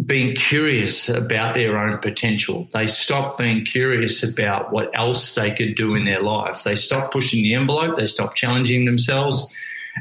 being 0.04 0.34
curious 0.34 1.08
about 1.08 1.54
their 1.54 1.76
own 1.76 1.98
potential. 1.98 2.68
They 2.72 2.86
stop 2.86 3.38
being 3.38 3.64
curious 3.64 4.22
about 4.22 4.72
what 4.72 4.90
else 4.94 5.34
they 5.34 5.50
could 5.50 5.74
do 5.74 5.94
in 5.94 6.04
their 6.04 6.22
life. 6.22 6.62
They 6.62 6.76
stop 6.76 7.12
pushing 7.12 7.42
the 7.42 7.54
envelope. 7.54 7.96
They 7.96 8.06
stop 8.06 8.34
challenging 8.34 8.84
themselves, 8.84 9.52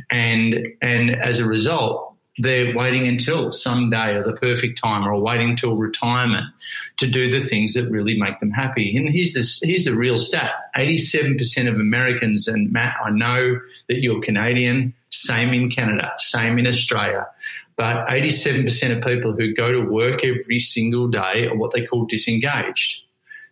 and 0.09 0.67
and 0.81 1.15
as 1.15 1.39
a 1.39 1.45
result, 1.45 2.13
they're 2.37 2.75
waiting 2.75 3.07
until 3.07 3.51
someday 3.51 4.13
or 4.13 4.23
the 4.23 4.33
perfect 4.33 4.77
time, 4.77 5.07
or 5.07 5.19
waiting 5.19 5.55
till 5.55 5.75
retirement 5.75 6.45
to 6.97 7.07
do 7.07 7.31
the 7.31 7.41
things 7.41 7.73
that 7.73 7.89
really 7.89 8.19
make 8.19 8.39
them 8.39 8.51
happy. 8.51 8.95
And 8.95 9.09
here's 9.09 9.33
the 9.33 9.67
here's 9.67 9.85
the 9.85 9.95
real 9.95 10.17
stat: 10.17 10.51
eighty-seven 10.75 11.37
percent 11.37 11.67
of 11.67 11.75
Americans, 11.79 12.47
and 12.47 12.71
Matt, 12.71 12.95
I 13.03 13.09
know 13.09 13.59
that 13.87 14.01
you're 14.01 14.21
Canadian. 14.21 14.93
Same 15.09 15.53
in 15.53 15.71
Canada, 15.71 16.13
same 16.17 16.59
in 16.59 16.67
Australia 16.67 17.25
but 17.77 18.07
87% 18.07 18.97
of 18.97 19.03
people 19.03 19.33
who 19.33 19.53
go 19.53 19.71
to 19.71 19.81
work 19.81 20.25
every 20.25 20.59
single 20.59 21.07
day 21.07 21.47
are 21.47 21.55
what 21.55 21.73
they 21.73 21.85
call 21.85 22.05
disengaged. 22.05 23.03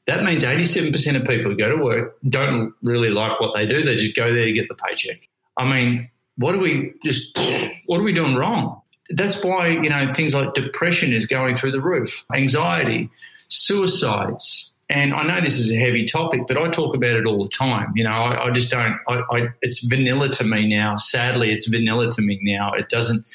That 0.07 0.23
means 0.23 0.43
87% 0.43 1.15
of 1.15 1.27
people 1.27 1.51
who 1.51 1.57
go 1.57 1.69
to 1.69 1.81
work 1.81 2.17
don't 2.27 2.73
really 2.81 3.09
like 3.09 3.39
what 3.39 3.55
they 3.55 3.65
do. 3.65 3.83
They 3.83 3.95
just 3.95 4.15
go 4.15 4.33
there 4.33 4.45
to 4.45 4.51
get 4.51 4.67
the 4.67 4.75
paycheck. 4.75 5.29
I 5.57 5.65
mean, 5.65 6.09
what 6.37 6.55
are 6.55 6.59
we 6.59 6.93
just, 7.03 7.37
what 7.85 7.99
are 7.99 8.03
we 8.03 8.13
doing 8.13 8.35
wrong? 8.35 8.81
That's 9.09 9.43
why, 9.43 9.67
you 9.67 9.89
know, 9.89 10.11
things 10.11 10.33
like 10.33 10.53
depression 10.53 11.13
is 11.13 11.27
going 11.27 11.55
through 11.55 11.71
the 11.71 11.81
roof, 11.81 12.25
anxiety, 12.33 13.09
suicides. 13.47 14.75
And 14.89 15.13
I 15.13 15.23
know 15.23 15.41
this 15.41 15.57
is 15.57 15.71
a 15.71 15.75
heavy 15.75 16.05
topic, 16.05 16.41
but 16.47 16.57
I 16.57 16.69
talk 16.69 16.95
about 16.95 17.15
it 17.15 17.25
all 17.25 17.43
the 17.43 17.49
time. 17.49 17.91
You 17.95 18.03
know, 18.03 18.11
I, 18.11 18.47
I 18.47 18.51
just 18.51 18.69
don't, 18.69 18.99
I, 19.07 19.21
I, 19.31 19.47
it's 19.61 19.83
vanilla 19.83 20.29
to 20.29 20.43
me 20.43 20.67
now. 20.67 20.95
Sadly, 20.97 21.51
it's 21.51 21.67
vanilla 21.67 22.11
to 22.11 22.21
me 22.21 22.39
now. 22.41 22.73
It 22.73 22.89
doesn't, 22.89 23.25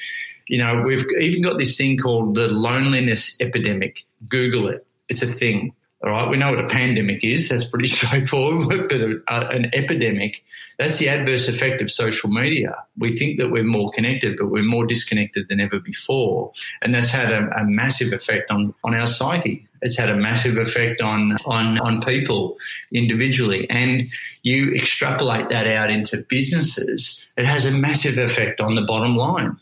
you 0.51 0.57
know, 0.57 0.81
we've 0.81 1.05
even 1.21 1.41
got 1.41 1.57
this 1.57 1.77
thing 1.77 1.97
called 1.97 2.35
the 2.35 2.49
loneliness 2.49 3.39
epidemic. 3.39 4.05
Google 4.27 4.67
it. 4.67 4.85
It's 5.07 5.21
a 5.21 5.25
thing. 5.25 5.73
All 6.03 6.09
right, 6.09 6.29
we 6.29 6.35
know 6.35 6.49
what 6.49 6.59
a 6.59 6.67
pandemic 6.67 7.23
is. 7.23 7.47
That's 7.47 7.63
pretty 7.63 7.87
straightforward. 7.95 8.89
But 8.89 8.99
a, 8.99 9.21
a, 9.29 9.47
an 9.47 9.73
epidemic, 9.73 10.43
that's 10.77 10.97
the 10.97 11.07
adverse 11.07 11.47
effect 11.47 11.81
of 11.81 11.89
social 11.89 12.29
media. 12.29 12.75
We 12.97 13.15
think 13.15 13.39
that 13.39 13.49
we're 13.49 13.63
more 13.63 13.91
connected, 13.91 14.35
but 14.37 14.47
we're 14.47 14.63
more 14.63 14.85
disconnected 14.85 15.47
than 15.47 15.61
ever 15.61 15.79
before. 15.79 16.51
And 16.81 16.93
that's 16.93 17.09
had 17.09 17.31
a, 17.31 17.49
a 17.57 17.63
massive 17.63 18.11
effect 18.11 18.51
on, 18.51 18.73
on 18.83 18.93
our 18.93 19.07
psyche. 19.07 19.65
It's 19.81 19.97
had 19.97 20.09
a 20.09 20.17
massive 20.17 20.57
effect 20.57 20.99
on, 20.99 21.37
on, 21.45 21.79
on 21.79 22.01
people 22.01 22.57
individually. 22.91 23.69
And 23.69 24.09
you 24.43 24.75
extrapolate 24.75 25.47
that 25.47 25.65
out 25.65 25.89
into 25.89 26.25
businesses, 26.27 27.25
it 27.37 27.45
has 27.45 27.65
a 27.65 27.71
massive 27.71 28.17
effect 28.17 28.59
on 28.59 28.75
the 28.75 28.81
bottom 28.81 29.15
line. 29.15 29.57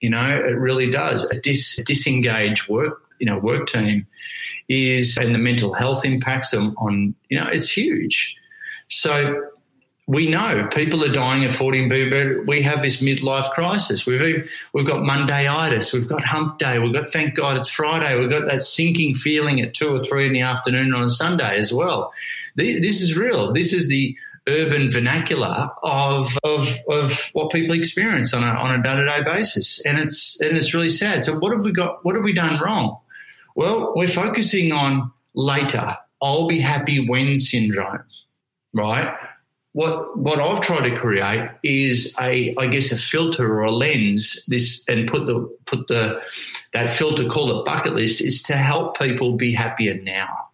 You 0.00 0.10
know, 0.10 0.28
it 0.28 0.58
really 0.58 0.90
does. 0.90 1.24
A 1.30 1.40
dis, 1.40 1.80
disengaged 1.84 2.68
work, 2.68 3.02
you 3.18 3.26
know, 3.26 3.38
work 3.38 3.66
team 3.66 4.06
is, 4.68 5.16
and 5.16 5.34
the 5.34 5.38
mental 5.38 5.72
health 5.72 6.04
impacts 6.04 6.52
on, 6.52 6.74
on, 6.78 7.14
you 7.28 7.38
know, 7.38 7.46
it's 7.46 7.70
huge. 7.70 8.36
So 8.88 9.50
we 10.08 10.28
know 10.28 10.68
people 10.72 11.04
are 11.04 11.12
dying 11.12 11.44
at 11.44 11.52
40 11.52 11.82
and 11.82 12.46
we 12.46 12.62
have 12.62 12.82
this 12.82 13.02
midlife 13.02 13.50
crisis. 13.50 14.06
We've 14.06 14.48
we've 14.72 14.86
got 14.86 15.00
Mondayitis, 15.00 15.92
we've 15.92 16.08
got 16.08 16.24
hump 16.24 16.58
day, 16.58 16.78
we've 16.78 16.92
got 16.92 17.08
thank 17.08 17.34
God 17.34 17.56
it's 17.56 17.68
Friday, 17.68 18.16
we've 18.18 18.30
got 18.30 18.46
that 18.46 18.62
sinking 18.62 19.16
feeling 19.16 19.60
at 19.60 19.74
two 19.74 19.94
or 19.94 20.00
three 20.00 20.26
in 20.26 20.32
the 20.32 20.42
afternoon 20.42 20.94
on 20.94 21.02
a 21.02 21.08
Sunday 21.08 21.58
as 21.58 21.72
well. 21.72 22.12
This 22.54 23.02
is 23.02 23.18
real. 23.18 23.52
This 23.52 23.72
is 23.72 23.88
the 23.88 24.16
urban 24.48 24.90
vernacular 24.90 25.68
of, 25.82 26.36
of, 26.44 26.78
of 26.88 27.30
what 27.32 27.50
people 27.50 27.74
experience 27.74 28.32
on 28.32 28.42
a, 28.42 28.46
on 28.46 28.78
a 28.78 28.82
day-to-day 28.82 29.22
basis. 29.24 29.84
And 29.84 29.98
it's, 29.98 30.40
and 30.40 30.56
it's 30.56 30.72
really 30.72 30.88
sad. 30.88 31.24
So 31.24 31.38
what 31.38 31.52
have 31.52 31.64
we 31.64 31.72
got? 31.72 32.04
What 32.04 32.14
have 32.14 32.24
we 32.24 32.32
done 32.32 32.60
wrong? 32.60 32.98
Well, 33.54 33.92
we're 33.96 34.08
focusing 34.08 34.72
on 34.72 35.12
later. 35.34 35.96
I'll 36.22 36.46
be 36.46 36.60
happy 36.60 37.06
when 37.08 37.36
syndrome, 37.36 38.04
right? 38.72 39.14
What, 39.72 40.16
what 40.18 40.38
I've 40.38 40.62
tried 40.62 40.88
to 40.88 40.96
create 40.96 41.50
is 41.62 42.16
a, 42.18 42.54
I 42.56 42.66
guess, 42.68 42.92
a 42.92 42.96
filter 42.96 43.52
or 43.52 43.64
a 43.64 43.70
lens. 43.70 44.44
This 44.46 44.84
and 44.88 45.06
put 45.06 45.26
the 45.26 45.54
put 45.66 45.88
the 45.88 46.22
that 46.72 46.90
filter, 46.90 47.28
call 47.28 47.60
it 47.60 47.64
bucket 47.66 47.94
list, 47.94 48.22
is 48.22 48.40
to 48.44 48.56
help 48.56 48.98
people 48.98 49.36
be 49.36 49.52
happier 49.52 50.00
now 50.02 50.48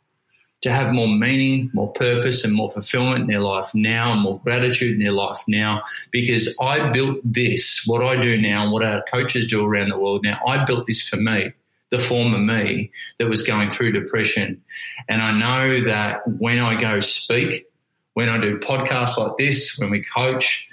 to 0.62 0.72
have 0.72 0.92
more 0.92 1.09
meaning, 1.09 1.70
more 1.75 1.92
purpose, 1.92 2.44
and 2.44 2.55
more 2.55 2.70
fulfillment 2.70 3.22
in 3.22 3.27
their 3.27 3.40
life 3.40 3.75
now, 3.75 4.12
and 4.12 4.22
more 4.22 4.40
gratitude 4.40 4.94
in 4.94 5.01
their 5.01 5.12
life 5.12 5.42
now. 5.46 5.83
Because 6.11 6.57
I 6.61 6.90
built 6.90 7.18
this, 7.25 7.83
what 7.87 8.03
I 8.03 8.16
do 8.16 8.40
now, 8.40 8.62
and 8.62 8.72
what 8.72 8.85
our 8.85 9.03
coaches 9.12 9.46
do 9.46 9.64
around 9.64 9.90
the 9.90 9.98
world 9.98 10.22
now, 10.22 10.40
I 10.46 10.64
built 10.64 10.87
this 10.87 11.07
for 11.07 11.16
me, 11.16 11.53
the 11.90 11.98
former 11.98 12.38
me 12.38 12.90
that 13.18 13.29
was 13.29 13.42
going 13.42 13.70
through 13.70 13.92
depression. 13.92 14.62
And 15.09 15.20
I 15.20 15.33
know 15.33 15.85
that 15.85 16.27
when 16.27 16.61
I 16.61 16.81
go 16.81 17.01
speak, 17.01 17.66
when 18.14 18.29
I 18.29 18.38
do 18.38 18.59
podcasts 18.59 19.18
like 19.18 19.37
this, 19.38 19.79
when 19.79 19.90
we 19.90 20.03
coach, 20.03 20.68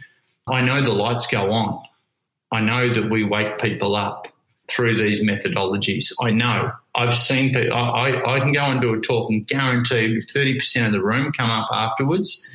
I 0.47 0.62
know 0.62 0.82
the 0.82 0.93
lights 0.93 1.25
go 1.28 1.52
on. 1.52 1.84
I 2.52 2.62
know 2.62 2.93
that 2.93 3.10
we 3.10 3.23
wake 3.23 3.60
people 3.60 3.95
up 3.95 4.28
through 4.70 4.98
these 4.98 5.24
methodologies. 5.24 6.12
I 6.22 6.32
know. 6.32 6.72
I've 6.96 7.14
seen 7.14 7.54
people, 7.54 7.74
I, 7.74 8.22
I 8.26 8.40
can 8.40 8.52
go 8.52 8.66
and 8.66 8.82
do 8.82 8.94
a 8.94 9.00
talk 9.00 9.30
and 9.30 9.46
guarantee 9.48 10.20
30% 10.20 10.88
of 10.88 10.92
the 10.92 11.02
room 11.02 11.32
come 11.32 11.50
up 11.50 11.70
afterwards 11.72 12.48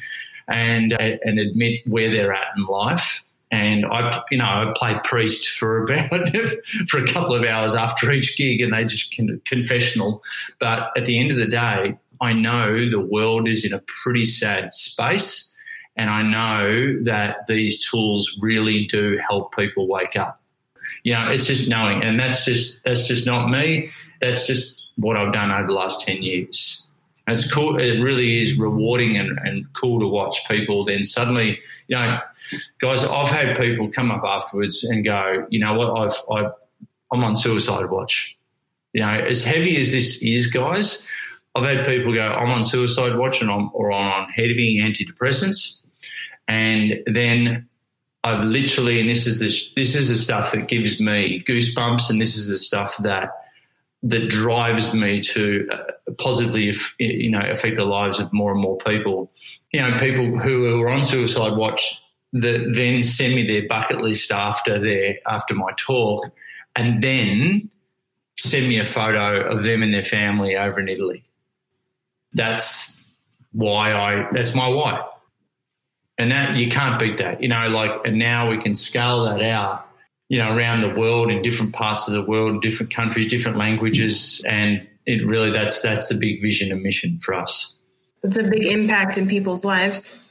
and, 0.48 0.92
and 0.92 1.38
admit 1.38 1.86
where 1.86 2.10
they're 2.10 2.32
at 2.32 2.48
in 2.56 2.64
life. 2.64 3.24
And 3.50 3.86
I, 3.86 4.22
you 4.30 4.38
know, 4.38 4.44
I 4.44 4.72
play 4.76 4.98
priest 5.04 5.48
for 5.48 5.84
about 5.84 6.28
for 6.88 6.98
a 6.98 7.06
couple 7.06 7.34
of 7.34 7.44
hours 7.44 7.74
after 7.74 8.10
each 8.10 8.36
gig, 8.36 8.60
and 8.60 8.72
they 8.72 8.84
just 8.84 9.14
confessional. 9.44 10.24
But 10.58 10.90
at 10.96 11.04
the 11.04 11.20
end 11.20 11.30
of 11.30 11.36
the 11.36 11.46
day, 11.46 11.96
I 12.20 12.32
know 12.32 12.90
the 12.90 13.00
world 13.00 13.48
is 13.48 13.64
in 13.64 13.72
a 13.72 13.80
pretty 14.02 14.24
sad 14.24 14.72
space, 14.72 15.54
and 15.94 16.10
I 16.10 16.22
know 16.22 16.98
that 17.04 17.46
these 17.46 17.88
tools 17.88 18.36
really 18.40 18.86
do 18.86 19.20
help 19.28 19.54
people 19.54 19.86
wake 19.86 20.16
up 20.16 20.40
you 21.04 21.14
know, 21.14 21.30
it's 21.30 21.46
just 21.46 21.68
knowing, 21.68 22.02
and 22.02 22.18
that's 22.18 22.44
just 22.44 22.82
that's 22.84 23.06
just 23.06 23.26
not 23.26 23.48
me. 23.48 23.90
That's 24.20 24.46
just 24.46 24.82
what 24.96 25.16
I've 25.16 25.32
done 25.32 25.50
over 25.50 25.68
the 25.68 25.74
last 25.74 26.04
ten 26.04 26.22
years. 26.22 26.88
And 27.26 27.36
it's 27.36 27.50
cool. 27.50 27.78
It 27.78 28.00
really 28.02 28.40
is 28.40 28.58
rewarding 28.58 29.16
and, 29.16 29.38
and 29.44 29.72
cool 29.72 29.98
to 30.00 30.06
watch 30.06 30.46
people. 30.46 30.84
Then 30.84 31.04
suddenly, 31.04 31.58
you 31.88 31.96
know, 31.96 32.18
guys, 32.80 33.02
I've 33.02 33.28
had 33.28 33.56
people 33.56 33.90
come 33.90 34.10
up 34.10 34.24
afterwards 34.24 34.84
and 34.84 35.02
go, 35.02 35.46
you 35.48 35.58
know 35.58 35.72
what, 35.72 35.98
I've, 35.98 36.14
I've 36.30 36.52
I'm 37.10 37.24
on 37.24 37.36
suicide 37.36 37.90
watch. 37.90 38.36
You 38.92 39.00
know, 39.00 39.08
as 39.08 39.44
heavy 39.44 39.80
as 39.80 39.92
this 39.92 40.22
is, 40.22 40.48
guys, 40.48 41.06
I've 41.54 41.64
had 41.64 41.86
people 41.86 42.12
go, 42.12 42.28
I'm 42.28 42.50
on 42.50 42.62
suicide 42.62 43.16
watch 43.16 43.40
and 43.40 43.50
I'm, 43.50 43.70
or 43.72 43.92
I'm 43.92 44.22
on 44.22 44.28
heavy 44.28 44.80
antidepressants. 44.82 45.80
And 46.46 47.00
then 47.06 47.68
I've 48.24 48.42
literally, 48.42 49.00
and 49.00 49.08
this 49.08 49.26
is 49.26 49.38
the 49.38 49.48
this 49.76 49.94
is 49.94 50.08
the 50.08 50.14
stuff 50.14 50.52
that 50.52 50.66
gives 50.66 50.98
me 50.98 51.44
goosebumps, 51.46 52.08
and 52.08 52.20
this 52.20 52.36
is 52.36 52.48
the 52.48 52.56
stuff 52.56 52.96
that 52.98 53.30
that 54.02 54.28
drives 54.28 54.94
me 54.94 55.20
to 55.20 55.68
uh, 55.70 56.12
positively, 56.18 56.74
you 56.98 57.30
know, 57.30 57.40
affect 57.40 57.76
the 57.76 57.84
lives 57.84 58.18
of 58.20 58.32
more 58.32 58.52
and 58.52 58.60
more 58.60 58.78
people. 58.78 59.30
You 59.72 59.82
know, 59.82 59.96
people 59.98 60.38
who 60.38 60.82
are 60.82 60.88
on 60.88 61.04
suicide 61.04 61.56
watch 61.56 62.02
that 62.32 62.72
then 62.74 63.02
send 63.02 63.34
me 63.34 63.46
their 63.46 63.68
bucket 63.68 64.00
list 64.00 64.32
after 64.32 64.78
their 64.78 65.16
after 65.26 65.54
my 65.54 65.72
talk, 65.76 66.30
and 66.74 67.02
then 67.02 67.70
send 68.38 68.68
me 68.68 68.78
a 68.78 68.86
photo 68.86 69.46
of 69.46 69.64
them 69.64 69.82
and 69.82 69.92
their 69.92 70.02
family 70.02 70.56
over 70.56 70.80
in 70.80 70.88
Italy. 70.88 71.24
That's 72.32 73.04
why 73.52 73.92
I. 73.92 74.28
That's 74.32 74.54
my 74.54 74.68
why, 74.68 75.06
and 76.18 76.30
that 76.32 76.56
you 76.56 76.68
can't 76.68 76.98
beat 76.98 77.18
that. 77.18 77.42
You 77.42 77.48
know, 77.48 77.68
like 77.68 78.04
and 78.04 78.18
now 78.18 78.50
we 78.50 78.58
can 78.58 78.74
scale 78.74 79.24
that 79.24 79.42
out 79.42 79.84
you 80.28 80.38
know, 80.38 80.50
around 80.50 80.80
the 80.80 80.88
world 80.88 81.30
in 81.30 81.42
different 81.42 81.72
parts 81.72 82.08
of 82.08 82.14
the 82.14 82.22
world, 82.22 82.50
in 82.50 82.60
different 82.60 82.92
countries, 82.92 83.28
different 83.28 83.58
languages, 83.58 84.42
and 84.46 84.86
it 85.06 85.26
really 85.26 85.50
that's 85.50 85.80
that's 85.80 86.08
the 86.08 86.14
big 86.14 86.40
vision 86.40 86.72
and 86.72 86.82
mission 86.82 87.18
for 87.18 87.34
us. 87.34 87.76
It's 88.22 88.38
a 88.38 88.48
big 88.48 88.64
impact 88.64 89.18
in 89.18 89.28
people's 89.28 89.64
lives. 89.64 90.24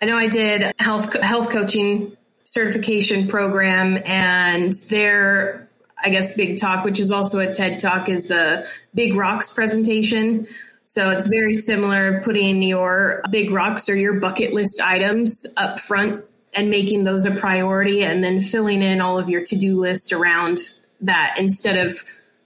I 0.00 0.06
know 0.06 0.16
I 0.16 0.28
did 0.28 0.72
health 0.78 1.12
health 1.20 1.50
coaching 1.50 2.16
certification 2.44 3.28
program, 3.28 4.02
and 4.06 4.72
their 4.90 5.68
I 6.02 6.08
guess 6.08 6.36
big 6.36 6.58
talk, 6.58 6.84
which 6.84 6.98
is 6.98 7.12
also 7.12 7.38
a 7.38 7.52
TED 7.52 7.78
talk, 7.78 8.08
is 8.08 8.28
the 8.28 8.66
Big 8.94 9.14
Rocks 9.14 9.52
presentation. 9.54 10.46
So 10.84 11.10
it's 11.10 11.28
very 11.28 11.54
similar, 11.54 12.20
putting 12.22 12.62
your 12.62 13.22
big 13.30 13.50
rocks 13.50 13.88
or 13.88 13.96
your 13.96 14.20
bucket 14.20 14.52
list 14.52 14.80
items 14.82 15.52
up 15.56 15.80
front 15.80 16.24
and 16.54 16.70
making 16.70 17.04
those 17.04 17.26
a 17.26 17.32
priority 17.32 18.02
and 18.04 18.22
then 18.22 18.40
filling 18.40 18.82
in 18.82 19.00
all 19.00 19.18
of 19.18 19.28
your 19.28 19.42
to-do 19.42 19.80
list 19.80 20.12
around 20.12 20.58
that 21.00 21.36
instead 21.38 21.86
of 21.86 21.98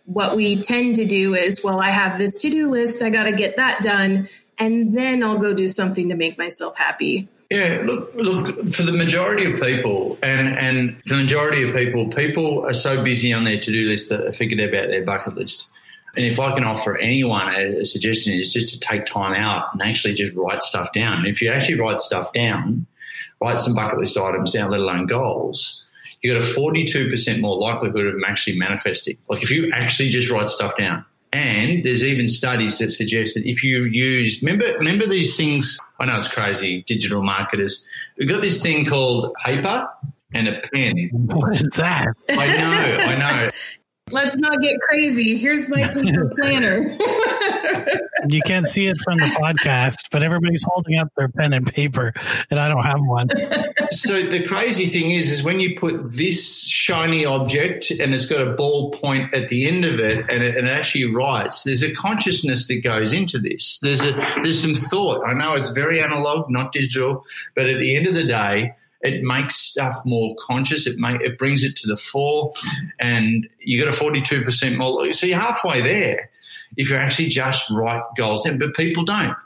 what 0.05 0.37
we 0.37 0.61
tend 0.61 0.97
to 0.97 1.05
do 1.05 1.35
is 1.35 1.63
well 1.63 1.81
i 1.81 1.91
have 1.91 2.19
this 2.19 2.41
to-do 2.41 2.71
list 2.71 3.03
i 3.03 3.11
got 3.11 3.25
to 3.25 3.33
get 3.33 3.57
that 3.57 3.83
done 3.83 4.27
and 4.59 4.93
then 4.93 5.23
i'll 5.23 5.39
go 5.39 5.53
do 5.53 5.69
something 5.69 6.09
to 6.09 6.15
make 6.15 6.39
myself 6.39 6.77
happy. 6.77 7.29
Yeah 7.51 7.83
look 7.85 8.15
look 8.15 8.73
for 8.73 8.83
the 8.83 8.93
majority 8.93 9.53
of 9.53 9.61
people 9.61 10.19
and 10.23 10.49
and 10.49 11.01
the 11.07 11.17
majority 11.17 11.63
of 11.63 11.75
people 11.75 12.09
people 12.09 12.67
are 12.67 12.75
so 12.75 13.03
busy 13.05 13.33
on 13.33 13.45
their 13.45 13.61
to-do 13.61 13.89
list 13.89 14.09
that 14.09 14.25
they 14.25 14.33
forget 14.33 14.69
about 14.69 14.89
their 14.89 15.05
bucket 15.05 15.35
list 15.35 15.71
and 16.17 16.25
if 16.25 16.41
I 16.41 16.53
can 16.55 16.65
offer 16.65 16.97
anyone 16.97 17.49
a, 17.49 17.81
a 17.81 17.85
suggestion 17.85 18.35
is 18.35 18.53
just 18.53 18.69
to 18.71 18.81
take 18.81 19.07
time 19.07 19.35
out 19.35 19.73
and 19.73 19.83
actually 19.83 20.15
just 20.15 20.35
write 20.35 20.63
stuff 20.63 20.93
down. 20.93 21.19
And 21.19 21.27
if 21.27 21.41
you 21.41 21.51
actually 21.51 21.79
write 21.79 22.01
stuff 22.01 22.33
down, 22.33 22.87
write 23.41 23.59
some 23.59 23.75
bucket 23.75 23.99
list 23.99 24.17
items 24.17 24.51
down, 24.51 24.71
let 24.71 24.81
alone 24.81 25.07
goals, 25.07 25.87
you 26.21 26.33
got 26.33 26.43
a 26.43 26.45
42% 26.45 27.41
more 27.41 27.57
likelihood 27.57 28.07
of 28.07 28.13
them 28.15 28.25
actually 28.27 28.59
manifesting. 28.59 29.19
Like 29.29 29.43
if 29.43 29.51
you 29.51 29.71
actually 29.73 30.09
just 30.09 30.31
write 30.31 30.51
stuff 30.51 30.77
down. 30.77 31.05
And 31.31 31.85
there's 31.85 32.05
even 32.05 32.27
studies 32.27 32.79
that 32.79 32.91
suggest 32.91 33.35
that 33.35 33.47
if 33.47 33.63
you 33.63 33.85
use, 33.85 34.43
remember, 34.43 34.65
remember 34.79 35.07
these 35.07 35.37
things. 35.37 35.79
I 36.01 36.07
know 36.07 36.17
it's 36.17 36.27
crazy, 36.27 36.85
digital 36.87 37.23
marketers. 37.23 37.87
We've 38.17 38.29
got 38.29 38.41
this 38.41 38.63
thing 38.63 38.87
called 38.87 39.35
paper 39.45 39.89
and 40.33 40.49
a 40.49 40.61
pen. 40.73 41.11
What 41.13 41.55
is 41.55 41.69
that? 41.77 42.09
I 42.31 42.47
know, 42.47 43.05
I 43.05 43.17
know. 43.17 43.51
Let's 44.11 44.37
not 44.37 44.61
get 44.61 44.81
crazy. 44.81 45.37
Here's 45.37 45.69
my 45.69 45.83
paper 45.95 46.31
planner. 46.35 46.79
you 48.29 48.41
can't 48.43 48.67
see 48.67 48.87
it 48.87 48.99
from 48.99 49.19
the 49.19 49.25
podcast, 49.25 50.09
but 50.11 50.23
everybody's 50.23 50.65
holding 50.67 50.99
up 50.99 51.13
their 51.17 51.29
pen 51.29 51.53
and 51.53 51.67
paper, 51.67 52.13
and 52.51 52.59
I 52.59 52.69
don't 52.69 52.85
have 52.85 53.01
one. 53.01 53.29
So 53.91 54.23
the 54.23 54.47
crazy 54.47 54.87
thing 54.87 55.11
is, 55.11 55.31
is 55.31 55.43
when 55.43 55.61
you 55.61 55.79
put 55.79 56.13
this 56.13 56.63
shiny 56.63 57.25
object 57.25 57.91
and 57.91 58.15
it's 58.15 58.27
got 58.27 58.47
a 58.47 58.53
ball 58.53 58.91
point 58.93 59.35
at 59.35 59.49
the 59.49 59.69
end 59.69 59.85
of 59.85 60.01
it, 60.01 60.27
and 60.29 60.43
it, 60.43 60.57
and 60.57 60.69
it 60.69 60.71
actually 60.71 61.07
writes. 61.07 61.63
There's 61.63 61.83
a 61.83 61.95
consciousness 61.95 62.67
that 62.69 62.83
goes 62.83 63.13
into 63.13 63.39
this. 63.39 63.79
There's 63.81 64.05
a 64.05 64.13
there's 64.37 64.61
some 64.61 64.75
thought. 64.75 65.27
I 65.27 65.35
know 65.35 65.55
it's 65.55 65.71
very 65.71 66.01
analog, 66.03 66.51
not 66.51 66.73
digital, 66.73 67.25
but 67.55 67.69
at 67.69 67.79
the 67.79 67.97
end 67.97 68.07
of 68.07 68.15
the 68.15 68.25
day 68.25 68.75
it 69.01 69.23
makes 69.23 69.57
stuff 69.57 69.97
more 70.05 70.35
conscious. 70.41 70.87
It 70.87 70.99
make, 70.99 71.21
it 71.21 71.39
brings 71.39 71.63
it 71.63 71.77
to 71.77 71.87
the 71.87 71.97
fore, 71.97 72.53
and 72.99 73.49
you 73.61 73.83
got 73.83 73.93
a 73.93 73.97
forty 73.97 74.21
two 74.21 74.43
percent 74.43 74.77
more. 74.77 75.13
So 75.13 75.27
you're 75.27 75.39
halfway 75.39 75.81
there 75.81 76.31
if 76.77 76.91
you 76.91 76.97
actually 76.97 77.29
just 77.29 77.71
write 77.71 78.03
goals 78.17 78.45
down. 78.45 78.59
But 78.59 78.75
people 78.75 79.05
don't. 79.05 79.37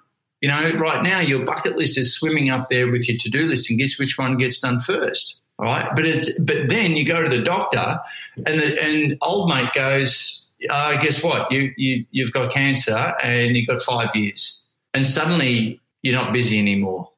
You 0.41 0.49
know, 0.49 0.73
right 0.73 1.03
now 1.03 1.21
your 1.21 1.45
bucket 1.45 1.77
list 1.77 1.97
is 1.97 2.15
swimming 2.15 2.51
up 2.51 2.69
there 2.69 2.91
with 2.91 3.09
your 3.09 3.19
to 3.19 3.31
do 3.31 3.47
list, 3.47 3.71
and 3.71 3.79
guess 3.79 3.99
which 3.99 4.19
one 4.19 4.37
gets 4.37 4.61
done 4.61 4.81
first. 4.81 5.41
All 5.59 5.67
right, 5.67 5.89
but 5.95 6.07
it's 6.07 6.33
but 6.41 6.69
then 6.69 6.93
you 6.93 7.05
go 7.05 7.23
to 7.23 7.29
the 7.29 7.45
doctor, 7.45 8.01
and 8.47 8.59
the 8.59 8.83
and 8.83 9.17
old 9.21 9.51
mate 9.51 9.69
goes, 9.75 10.47
uh, 10.69 11.01
guess 11.01 11.23
what? 11.23 11.53
You 11.53 11.73
you 11.77 12.07
you've 12.11 12.33
got 12.33 12.53
cancer, 12.53 13.15
and 13.23 13.55
you've 13.55 13.69
got 13.69 13.83
five 13.83 14.17
years, 14.17 14.67
and 14.95 15.05
suddenly 15.05 15.79
you're 16.01 16.17
not 16.17 16.33
busy 16.33 16.59
anymore 16.59 17.11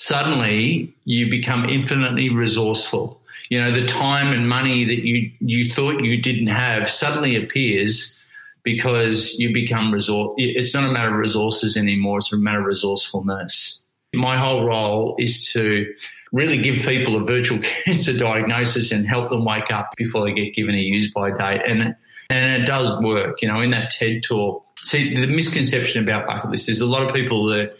suddenly 0.00 0.94
you 1.04 1.28
become 1.30 1.68
infinitely 1.68 2.30
resourceful. 2.30 3.20
You 3.50 3.60
know, 3.60 3.70
the 3.70 3.84
time 3.84 4.32
and 4.32 4.48
money 4.48 4.84
that 4.84 5.04
you, 5.04 5.30
you 5.40 5.74
thought 5.74 6.02
you 6.02 6.22
didn't 6.22 6.46
have 6.46 6.88
suddenly 6.88 7.36
appears 7.36 8.24
because 8.62 9.34
you 9.38 9.52
become 9.52 9.92
resource. 9.92 10.32
It's 10.38 10.72
not 10.72 10.88
a 10.88 10.92
matter 10.92 11.10
of 11.10 11.16
resources 11.16 11.76
anymore. 11.76 12.18
It's 12.18 12.32
a 12.32 12.38
matter 12.38 12.60
of 12.60 12.66
resourcefulness. 12.66 13.82
My 14.14 14.38
whole 14.38 14.64
role 14.64 15.16
is 15.18 15.52
to 15.52 15.92
really 16.32 16.56
give 16.56 16.76
people 16.76 17.16
a 17.16 17.24
virtual 17.24 17.60
cancer 17.84 18.16
diagnosis 18.16 18.92
and 18.92 19.06
help 19.06 19.28
them 19.28 19.44
wake 19.44 19.70
up 19.70 19.90
before 19.96 20.24
they 20.24 20.32
get 20.32 20.54
given 20.54 20.74
a 20.74 20.78
use 20.78 21.12
by 21.12 21.30
date. 21.30 21.60
And, 21.66 21.94
and 22.30 22.62
it 22.62 22.66
does 22.66 22.98
work, 23.02 23.42
you 23.42 23.48
know, 23.48 23.60
in 23.60 23.70
that 23.72 23.90
TED 23.90 24.22
talk. 24.22 24.64
See, 24.78 25.14
the 25.14 25.26
misconception 25.26 26.02
about 26.02 26.26
bucket 26.26 26.50
list 26.50 26.70
is 26.70 26.80
a 26.80 26.86
lot 26.86 27.06
of 27.06 27.14
people 27.14 27.46
that 27.46 27.76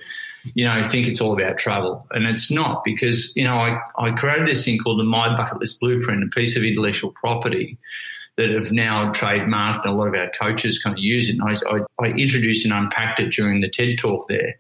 you 0.55 0.65
know, 0.65 0.83
think 0.85 1.07
it's 1.07 1.21
all 1.21 1.33
about 1.33 1.59
travel. 1.59 2.07
And 2.11 2.27
it's 2.27 2.51
not 2.51 2.83
because, 2.85 3.35
you 3.37 3.45
know, 3.45 3.57
I, 3.57 3.79
I 3.99 4.11
created 4.13 4.47
this 4.47 4.65
thing 4.65 4.79
called 4.79 4.99
the 4.99 5.05
My 5.05 5.35
Bucket 5.35 5.61
List 5.61 5.81
Blueprint, 5.81 6.23
a 6.23 6.29
piece 6.29 6.57
of 6.57 6.65
intellectual 6.65 7.13
property 7.13 7.79
that 8.37 8.51
have 8.51 8.73
now 8.73 9.13
trademarked 9.13 9.85
and 9.85 9.93
a 9.93 9.97
lot 9.97 10.09
of 10.09 10.15
our 10.15 10.31
coaches 10.41 10.83
kind 10.83 10.97
of 10.97 11.03
use 11.03 11.29
it. 11.29 11.39
And 11.39 11.43
I, 11.43 11.77
I, 11.77 12.07
I 12.07 12.11
introduced 12.13 12.65
and 12.65 12.73
unpacked 12.73 13.21
it 13.21 13.31
during 13.31 13.61
the 13.61 13.69
TED 13.69 13.99
talk 13.99 14.29
there. 14.29 14.57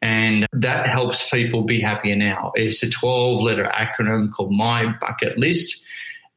And 0.00 0.46
that 0.52 0.88
helps 0.88 1.28
people 1.28 1.62
be 1.62 1.80
happier 1.80 2.16
now. 2.16 2.52
It's 2.54 2.82
a 2.82 2.90
12 2.90 3.42
letter 3.42 3.70
acronym 3.74 4.32
called 4.32 4.52
My 4.52 4.94
Bucket 5.00 5.38
List. 5.38 5.84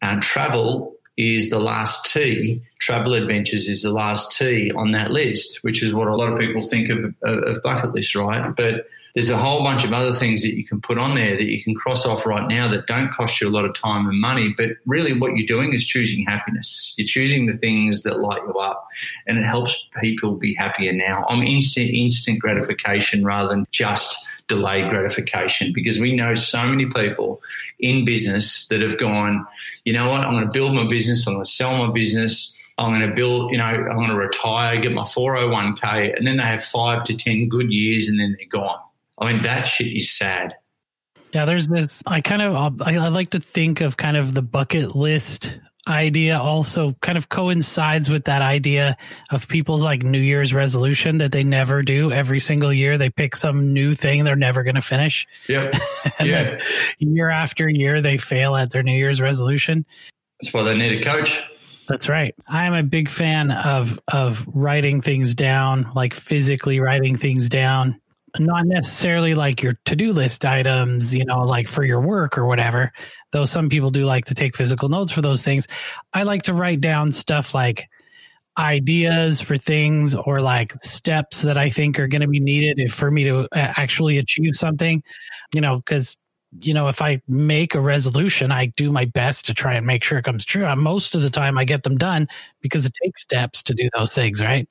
And 0.02 0.22
travel 0.22 0.96
is 1.22 1.50
the 1.50 1.60
last 1.60 2.12
T. 2.12 2.62
Travel 2.80 3.14
adventures 3.14 3.68
is 3.68 3.82
the 3.82 3.92
last 3.92 4.38
T 4.38 4.72
on 4.72 4.92
that 4.92 5.12
list, 5.12 5.64
which 5.64 5.84
is 5.84 5.94
what 5.94 6.08
a 6.08 6.16
lot 6.16 6.32
of 6.32 6.40
people 6.40 6.64
think 6.64 6.90
of, 6.90 7.14
of 7.24 7.64
bucket 7.64 7.94
list, 7.94 8.16
right? 8.16 8.56
But 8.56 8.88
there's 9.14 9.30
a 9.30 9.38
whole 9.38 9.64
bunch 9.64 9.84
of 9.84 9.94
other 9.94 10.14
things 10.14 10.42
that 10.42 10.56
you 10.56 10.66
can 10.66 10.80
put 10.80 10.98
on 10.98 11.16
there 11.16 11.36
that 11.36 11.46
you 11.46 11.62
can 11.62 11.76
cross 11.76 12.06
off 12.06 12.26
right 12.26 12.48
now 12.48 12.68
that 12.70 12.88
don't 12.88 13.12
cost 13.12 13.42
you 13.42 13.48
a 13.48 13.52
lot 13.52 13.66
of 13.66 13.74
time 13.74 14.08
and 14.08 14.20
money. 14.20 14.54
But 14.56 14.72
really, 14.86 15.18
what 15.18 15.36
you're 15.36 15.48
doing 15.48 15.74
is 15.74 15.86
choosing 15.86 16.26
happiness. 16.26 16.94
You're 16.98 17.08
choosing 17.08 17.46
the 17.46 17.58
things 17.58 18.04
that 18.04 18.20
light 18.20 18.42
you 18.48 18.54
up, 18.54 18.88
and 19.28 19.38
it 19.38 19.44
helps 19.44 19.76
people 20.02 20.36
be 20.36 20.56
happier 20.56 20.94
now. 20.94 21.26
I'm 21.30 21.44
instant, 21.44 21.90
instant 21.90 22.40
gratification 22.40 23.26
rather 23.26 23.50
than 23.50 23.68
just 23.72 24.28
delayed 24.48 24.90
gratification 24.90 25.72
because 25.74 26.00
we 26.00 26.16
know 26.16 26.34
so 26.34 26.66
many 26.66 26.86
people 26.86 27.42
in 27.80 28.06
business 28.06 28.68
that 28.68 28.82
have 28.82 28.98
gone, 28.98 29.46
you 29.86 29.94
know 29.94 30.10
what, 30.10 30.22
I'm 30.22 30.34
going 30.34 30.46
to 30.46 30.52
build 30.52 30.74
my 30.74 30.88
business, 30.88 31.26
I'm 31.28 31.34
going 31.34 31.44
to 31.44 31.50
sell 31.50 31.78
my 31.78 31.92
business. 31.92 32.58
I'm 32.78 32.98
going 32.98 33.08
to 33.08 33.16
build, 33.16 33.52
you 33.52 33.60
know, 33.60 33.66
I'm 33.66 33.98
going 33.98 34.10
to 34.10 34.16
retire, 34.16 34.80
get 34.82 34.92
my 34.92 35.04
401k, 35.04 36.18
and 36.18 36.26
then 36.26 36.38
they 36.38 36.44
have 36.44 36.64
five 36.64 37.04
to 37.04 37.16
10 37.16 37.48
good 37.48 37.72
years 37.72 38.08
and 38.08 38.20
then 38.20 38.36
they're 38.40 38.48
gone. 38.48 38.80
I 39.22 39.34
mean, 39.34 39.44
that 39.44 39.68
shit 39.68 39.96
is 39.96 40.12
sad. 40.12 40.56
Yeah, 41.34 41.46
there's 41.46 41.68
this. 41.68 42.04
I 42.06 42.22
kind 42.22 42.42
of 42.42 42.82
I, 42.82 42.96
I, 42.96 43.08
like 43.08 43.30
to 43.30 43.40
think 43.40 43.80
of 43.80 43.96
kind 43.96 44.18
of 44.18 44.34
the 44.34 44.42
bucket 44.42 44.96
list 44.96 45.60
idea 45.88 46.40
also 46.40 46.94
kind 47.02 47.18
of 47.18 47.30
coincides 47.30 48.10
with 48.10 48.26
that 48.26 48.42
idea 48.42 48.98
of 49.32 49.48
people's 49.48 49.84
like 49.84 50.04
New 50.04 50.20
Year's 50.20 50.54
resolution 50.54 51.20
that 51.20 51.32
they 51.32 51.44
never 51.44 51.82
do 51.82 52.12
every 52.12 52.40
single 52.40 52.72
year. 52.72 52.98
They 52.98 53.10
pick 53.10 53.36
some 53.36 53.74
new 53.74 53.96
thing 53.96 54.24
they're 54.24 54.36
never 54.36 54.64
going 54.64 54.76
to 54.76 54.82
finish. 54.82 55.26
Yep. 55.48 55.76
yeah. 56.20 56.60
year 57.00 57.30
after 57.30 57.70
year, 57.70 58.02
they 58.02 58.18
fail 58.18 58.56
at 58.56 58.72
their 58.72 58.84
New 58.84 58.98
Year's 58.98 59.22
resolution. 59.22 59.86
That's 60.40 60.54
why 60.54 60.64
they 60.64 60.76
need 60.76 61.00
a 61.00 61.04
coach. 61.04 61.48
That's 61.88 62.08
right. 62.08 62.36
I 62.48 62.66
am 62.66 62.74
a 62.74 62.84
big 62.84 63.10
fan 63.10 63.52
of 63.52 64.00
of 64.12 64.46
writing 64.48 65.02
things 65.02 65.34
down, 65.34 65.92
like 65.96 66.14
physically 66.14 66.80
writing 66.80 67.18
things 67.18 67.50
down 67.50 68.00
not 68.40 68.66
necessarily 68.66 69.36
like 69.36 69.62
your 69.62 69.80
to-do 69.86 70.14
list 70.14 70.46
items, 70.46 71.14
you 71.14 71.26
know, 71.26 71.42
like 71.42 71.68
for 71.68 71.84
your 71.84 72.02
work 72.02 72.38
or 72.38 72.46
whatever, 72.46 72.92
though 73.32 73.46
some 73.46 73.70
people 73.70 73.90
do 73.90 74.06
like 74.06 74.26
to 74.26 74.34
take 74.34 74.56
physical 74.56 74.90
notes 74.90 75.12
for 75.12 75.22
those 75.22 75.44
things. 75.44 75.68
I 76.14 76.24
like 76.24 76.44
to 76.44 76.54
write 76.54 76.82
down 76.82 77.12
stuff 77.12 77.54
like 77.54 77.90
ideas 78.58 79.42
for 79.42 79.58
things 79.58 80.16
or 80.16 80.42
like 80.42 80.74
steps 80.76 81.42
that 81.42 81.58
I 81.58 81.70
think 81.70 82.00
are 82.00 82.08
going 82.08 82.22
to 82.22 82.28
be 82.28 82.40
needed 82.40 82.80
if, 82.80 82.94
for 82.94 83.10
me 83.10 83.24
to 83.26 83.40
uh, 83.42 83.46
actually 83.54 84.18
achieve 84.18 84.56
something, 84.56 85.04
you 85.54 85.62
know, 85.62 85.82
cuz 85.82 86.18
you 86.60 86.74
know, 86.74 86.90
if 86.90 87.02
I 87.02 87.22
make 87.30 87.76
a 87.76 87.80
resolution, 87.80 88.52
I 88.52 88.66
do 88.66 88.92
my 88.92 89.06
best 89.06 89.46
to 89.46 89.54
try 89.54 89.76
and 89.76 89.88
make 89.88 90.04
sure 90.04 90.18
it 90.18 90.26
comes 90.26 90.44
true. 90.44 90.66
Uh, 90.68 90.76
most 90.76 91.16
of 91.16 91.22
the 91.22 91.30
time, 91.30 91.58
I 91.58 91.64
get 91.64 91.84
them 91.84 91.98
done 91.98 92.28
because 92.60 92.86
it 92.86 92.94
takes 93.02 93.22
steps 93.22 93.64
to 93.64 93.74
do 93.74 93.90
those 93.96 94.14
things, 94.14 94.42
right? 94.42 94.70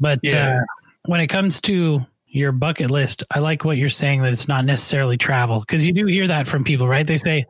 But 0.00 0.18
Yeah. 0.24 0.48
uh, 0.48 0.60
when 1.04 1.20
it 1.20 1.28
comes 1.28 1.60
to 1.62 2.04
your 2.30 2.52
bucket 2.52 2.90
list, 2.90 3.24
I 3.30 3.40
like 3.40 3.64
what 3.64 3.76
you're 3.76 3.88
saying 3.88 4.22
that 4.22 4.32
it's 4.32 4.48
not 4.48 4.64
necessarily 4.64 5.16
travel 5.16 5.60
because 5.60 5.86
you 5.86 5.92
do 5.92 6.06
hear 6.06 6.26
that 6.28 6.46
from 6.46 6.64
people, 6.64 6.88
right? 6.88 7.06
They 7.06 7.16
say, 7.16 7.44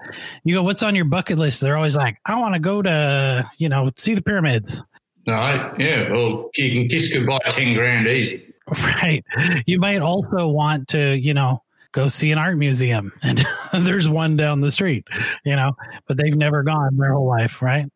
"You 0.45 0.55
go, 0.55 0.63
what's 0.63 0.83
on 0.83 0.95
your 0.95 1.05
bucket 1.05 1.39
list?" 1.39 1.61
They're 1.61 1.77
always 1.77 1.97
like, 1.97 2.19
"I 2.25 2.39
want 2.41 2.55
to 2.55 2.61
go 2.61 2.83
to, 2.83 3.49
you 3.59 3.69
know, 3.69 3.91
see 3.97 4.15
the 4.15 4.23
pyramids." 4.23 4.83
Right? 5.27 5.73
Yeah. 5.79 6.11
Well, 6.11 6.51
you 6.57 6.71
can 6.71 6.89
kiss 6.89 7.13
goodbye 7.13 7.39
ten 7.51 7.75
grand 7.75 8.09
easy. 8.09 8.47
Right. 8.85 9.25
You 9.67 9.81
might 9.81 10.01
also 10.01 10.47
want 10.47 10.87
to, 10.89 11.17
you 11.17 11.35
know, 11.35 11.65
go 11.91 12.09
see 12.09 12.31
an 12.31 12.39
art 12.39 12.57
museum 12.57 13.13
and 13.21 13.45
there's 13.73 14.09
one 14.09 14.37
down 14.37 14.61
the 14.61 14.71
street, 14.71 15.09
you 15.45 15.57
know, 15.57 15.73
but 16.07 16.17
they've 16.17 16.37
never 16.37 16.63
gone 16.63 16.97
their 16.97 17.13
whole 17.13 17.27
life, 17.27 17.63
right? 17.63 17.87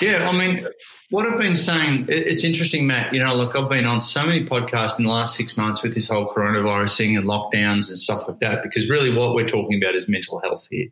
Yeah, 0.00 0.28
I 0.28 0.32
mean, 0.36 0.66
what 1.10 1.26
I've 1.26 1.38
been 1.38 1.54
saying, 1.54 2.06
it's 2.08 2.42
interesting, 2.42 2.86
Matt. 2.86 3.12
You 3.12 3.22
know, 3.22 3.34
look, 3.34 3.54
I've 3.54 3.68
been 3.68 3.84
on 3.84 4.00
so 4.00 4.26
many 4.26 4.44
podcasts 4.44 4.98
in 4.98 5.04
the 5.04 5.10
last 5.10 5.36
six 5.36 5.56
months 5.56 5.82
with 5.82 5.94
this 5.94 6.08
whole 6.08 6.26
coronavirus 6.26 6.96
thing 6.96 7.16
and 7.16 7.26
lockdowns 7.26 7.88
and 7.88 7.98
stuff 7.98 8.26
like 8.26 8.40
that, 8.40 8.62
because 8.62 8.88
really 8.88 9.14
what 9.14 9.34
we're 9.34 9.46
talking 9.46 9.82
about 9.82 9.94
is 9.94 10.08
mental 10.08 10.40
health 10.40 10.66
here, 10.70 10.88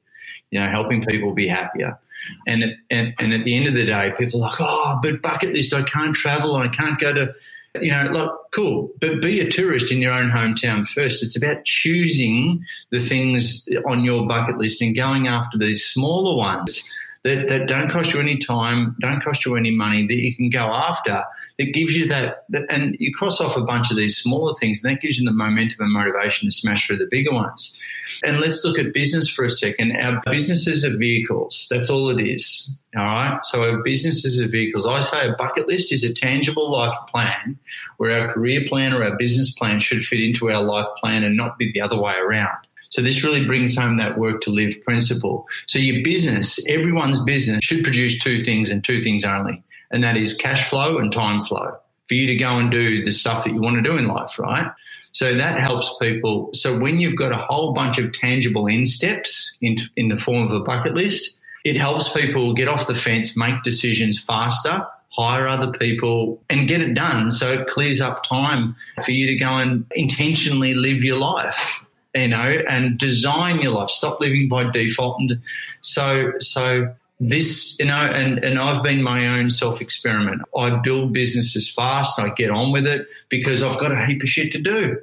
you 0.50 0.61
know, 0.61 0.68
helping 0.68 1.04
people 1.04 1.33
be 1.33 1.48
happier. 1.48 1.98
And, 2.46 2.64
and, 2.90 3.14
and 3.18 3.33
at 3.33 3.44
the 3.44 3.56
end 3.56 3.66
of 3.66 3.74
the 3.74 3.87
day, 3.87 4.12
people 4.18 4.42
are 4.42 4.50
like, 4.50 4.61
oh, 4.61 4.98
but 5.02 5.22
bucket 5.22 5.54
list, 5.54 5.72
I 5.72 5.83
can't 5.83 6.14
travel 6.14 6.54
and 6.54 6.64
I 6.64 6.68
can't 6.68 7.00
go 7.00 7.14
to, 7.14 7.35
you 7.80 7.90
know, 7.90 8.04
like, 8.12 8.30
cool, 8.50 8.90
but 9.00 9.22
be 9.22 9.40
a 9.40 9.50
tourist 9.50 9.90
in 9.90 10.02
your 10.02 10.12
own 10.12 10.30
hometown 10.30 10.87
first. 10.87 11.24
It's 11.24 11.37
about 11.37 11.64
choosing 11.64 12.62
the 12.90 13.00
things 13.00 13.66
on 13.87 14.04
your 14.04 14.26
bucket 14.26 14.59
list 14.59 14.83
and 14.83 14.94
going 14.94 15.28
after 15.28 15.56
these 15.56 15.85
smaller 15.85 16.37
ones 16.37 16.87
that, 17.24 17.48
that 17.48 17.68
don't 17.68 17.90
cost 17.90 18.14
you 18.14 18.20
any 18.20 18.38
time, 18.38 18.96
don't 19.00 19.22
cost 19.22 19.44
you 19.44 19.56
any 19.56 19.70
money, 19.70 20.06
that 20.06 20.14
you 20.14 20.35
can 20.35 20.48
go 20.48 20.72
after, 20.72 21.22
that 21.59 21.74
gives 21.74 21.96
you 21.96 22.09
that, 22.09 22.44
that- 22.48 22.66
and 22.70 22.96
you 22.98 23.12
cross 23.12 23.40
off 23.40 23.56
a 23.56 23.62
bunch 23.62 23.90
of 23.90 23.96
these 23.96 24.16
smaller 24.16 24.54
things, 24.54 24.83
and 24.83 24.90
that 24.90 25.02
gives 25.02 25.18
you 25.18 25.26
the 25.26 25.33
momentum 25.33 25.85
and 25.85 25.92
motivation 25.92 26.48
to 26.48 26.52
smash 26.52 26.87
through 26.87 26.96
the 26.96 27.09
bigger 27.11 27.33
ones. 27.33 27.78
And 28.24 28.40
let's 28.40 28.64
look 28.64 28.78
at 28.78 28.92
business 28.92 29.28
for 29.28 29.44
a 29.44 29.50
second. 29.50 29.96
Our 29.96 30.20
businesses 30.30 30.85
are 30.85 30.96
vehicles. 30.96 31.66
That's 31.70 31.88
all 31.88 32.09
it 32.11 32.20
is. 32.20 32.74
All 32.96 33.04
right. 33.04 33.38
So 33.44 33.62
our 33.62 33.83
businesses 33.83 34.42
are 34.42 34.48
vehicles. 34.48 34.87
I 34.87 35.00
say 35.00 35.28
a 35.28 35.33
bucket 35.33 35.68
list 35.68 35.92
is 35.92 36.04
a 36.04 36.12
tangible 36.12 36.70
life 36.70 36.94
plan 37.09 37.59
where 37.96 38.20
our 38.20 38.33
career 38.33 38.62
plan 38.68 38.92
or 38.92 39.04
our 39.04 39.16
business 39.16 39.50
plan 39.54 39.78
should 39.78 40.02
fit 40.02 40.20
into 40.20 40.50
our 40.50 40.62
life 40.62 40.88
plan 40.98 41.22
and 41.22 41.37
not 41.37 41.56
be 41.56 41.72
the 41.72 41.80
other 41.80 41.98
way 42.00 42.14
around. 42.16 42.59
So 42.90 43.03
this 43.03 43.24
really 43.24 43.44
brings 43.44 43.76
home 43.76 43.96
that 43.96 44.18
work 44.18 44.40
to 44.42 44.50
live 44.50 44.83
principle. 44.85 45.46
So 45.66 45.79
your 45.79 46.05
business, 46.05 46.64
everyone's 46.68 47.22
business 47.24 47.64
should 47.64 47.83
produce 47.85 48.18
two 48.18 48.44
things 48.44 48.70
and 48.70 48.85
two 48.85 49.03
things 49.03 49.24
only. 49.24 49.62
And 49.90 50.05
that 50.05 50.16
is 50.16 50.35
cash 50.35 50.68
flow 50.68 50.98
and 50.98 51.12
time 51.12 51.42
flow 51.42 51.79
for 52.09 52.14
you 52.14 52.26
to 52.26 52.37
go 52.37 52.59
and 52.59 52.70
do 52.70 53.05
the 53.05 53.12
stuff 53.12 53.44
that 53.44 53.53
you 53.53 53.61
want 53.61 53.76
to 53.76 53.83
do 53.83 53.96
in 53.96 54.09
life, 54.09 54.38
right? 54.38 54.70
So 55.12 55.37
that 55.37 55.59
helps 55.59 55.96
people. 56.00 56.50
So 56.53 56.79
when 56.79 57.00
you've 57.00 57.16
got 57.16 57.33
a 57.33 57.46
whole 57.48 57.72
bunch 57.72 57.98
of 57.98 58.12
tangible 58.12 58.68
end 58.68 58.88
steps 58.88 59.57
in, 59.61 59.76
in 59.96 60.09
the 60.09 60.16
form 60.16 60.44
of 60.44 60.53
a 60.53 60.61
bucket 60.61 60.94
list, 60.94 61.40
it 61.64 61.76
helps 61.76 62.09
people 62.09 62.53
get 62.53 62.68
off 62.68 62.87
the 62.87 62.94
fence, 62.94 63.37
make 63.37 63.62
decisions 63.62 64.20
faster, 64.20 64.87
hire 65.11 65.46
other 65.46 65.72
people 65.72 66.42
and 66.48 66.68
get 66.68 66.81
it 66.81 66.94
done. 66.94 67.31
So 67.31 67.48
it 67.53 67.66
clears 67.66 68.00
up 68.00 68.22
time 68.22 68.76
for 69.05 69.11
you 69.11 69.26
to 69.26 69.37
go 69.37 69.50
and 69.57 69.85
intentionally 69.94 70.74
live 70.74 71.05
your 71.05 71.18
life, 71.18 71.85
you 72.14 72.29
know, 72.29 72.62
and 72.68 72.99
design 72.99 73.61
your 73.61 73.73
life. 73.73 73.90
Stop 73.90 74.20
living 74.20 74.49
by 74.49 74.70
default. 74.70 75.20
And 75.20 75.40
so, 75.81 76.33
so 76.38 76.94
this, 77.18 77.79
you 77.79 77.87
know, 77.87 77.94
and, 77.94 78.42
and 78.44 78.59
I've 78.59 78.83
been 78.83 79.03
my 79.03 79.38
own 79.38 79.51
self 79.51 79.81
experiment. 79.81 80.42
I 80.57 80.70
build 80.79 81.12
businesses 81.12 81.70
fast. 81.70 82.18
I 82.18 82.31
get 82.31 82.51
on 82.51 82.73
with 82.73 82.87
it 82.87 83.09
because 83.29 83.62
I've 83.62 83.79
got 83.79 83.92
a 83.92 84.07
heap 84.07 84.23
of 84.23 84.29
shit 84.29 84.53
to 84.53 84.59
do. 84.61 84.99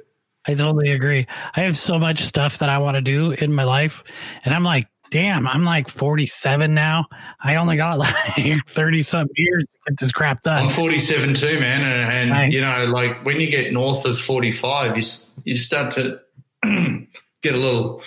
I 0.46 0.54
totally 0.54 0.90
agree. 0.90 1.26
I 1.54 1.60
have 1.60 1.76
so 1.76 1.98
much 1.98 2.20
stuff 2.20 2.58
that 2.58 2.70
I 2.70 2.78
want 2.78 2.96
to 2.96 3.02
do 3.02 3.32
in 3.32 3.52
my 3.52 3.64
life. 3.64 4.02
And 4.44 4.54
I'm 4.54 4.64
like, 4.64 4.88
damn, 5.10 5.46
I'm 5.46 5.64
like 5.64 5.88
47 5.88 6.72
now. 6.74 7.06
I 7.40 7.56
only 7.56 7.76
got 7.76 7.98
like 8.36 8.66
30 8.66 9.02
something 9.02 9.34
years 9.36 9.64
to 9.64 9.90
get 9.90 10.00
this 10.00 10.12
crap 10.12 10.42
done. 10.42 10.64
I'm 10.64 10.70
47 10.70 11.34
too, 11.34 11.60
man, 11.60 11.82
and, 11.82 12.12
and 12.12 12.30
Nice. 12.30 12.52
you 12.52 12.60
know, 12.60 12.86
like 12.86 13.24
when 13.24 13.40
you 13.40 13.50
get 13.50 13.72
north 13.72 14.04
of 14.04 14.18
45, 14.18 14.96
you 14.96 15.02
you 15.44 15.56
start 15.56 15.92
to 15.92 16.20
get 17.42 17.54
a 17.54 17.58
little 17.58 18.02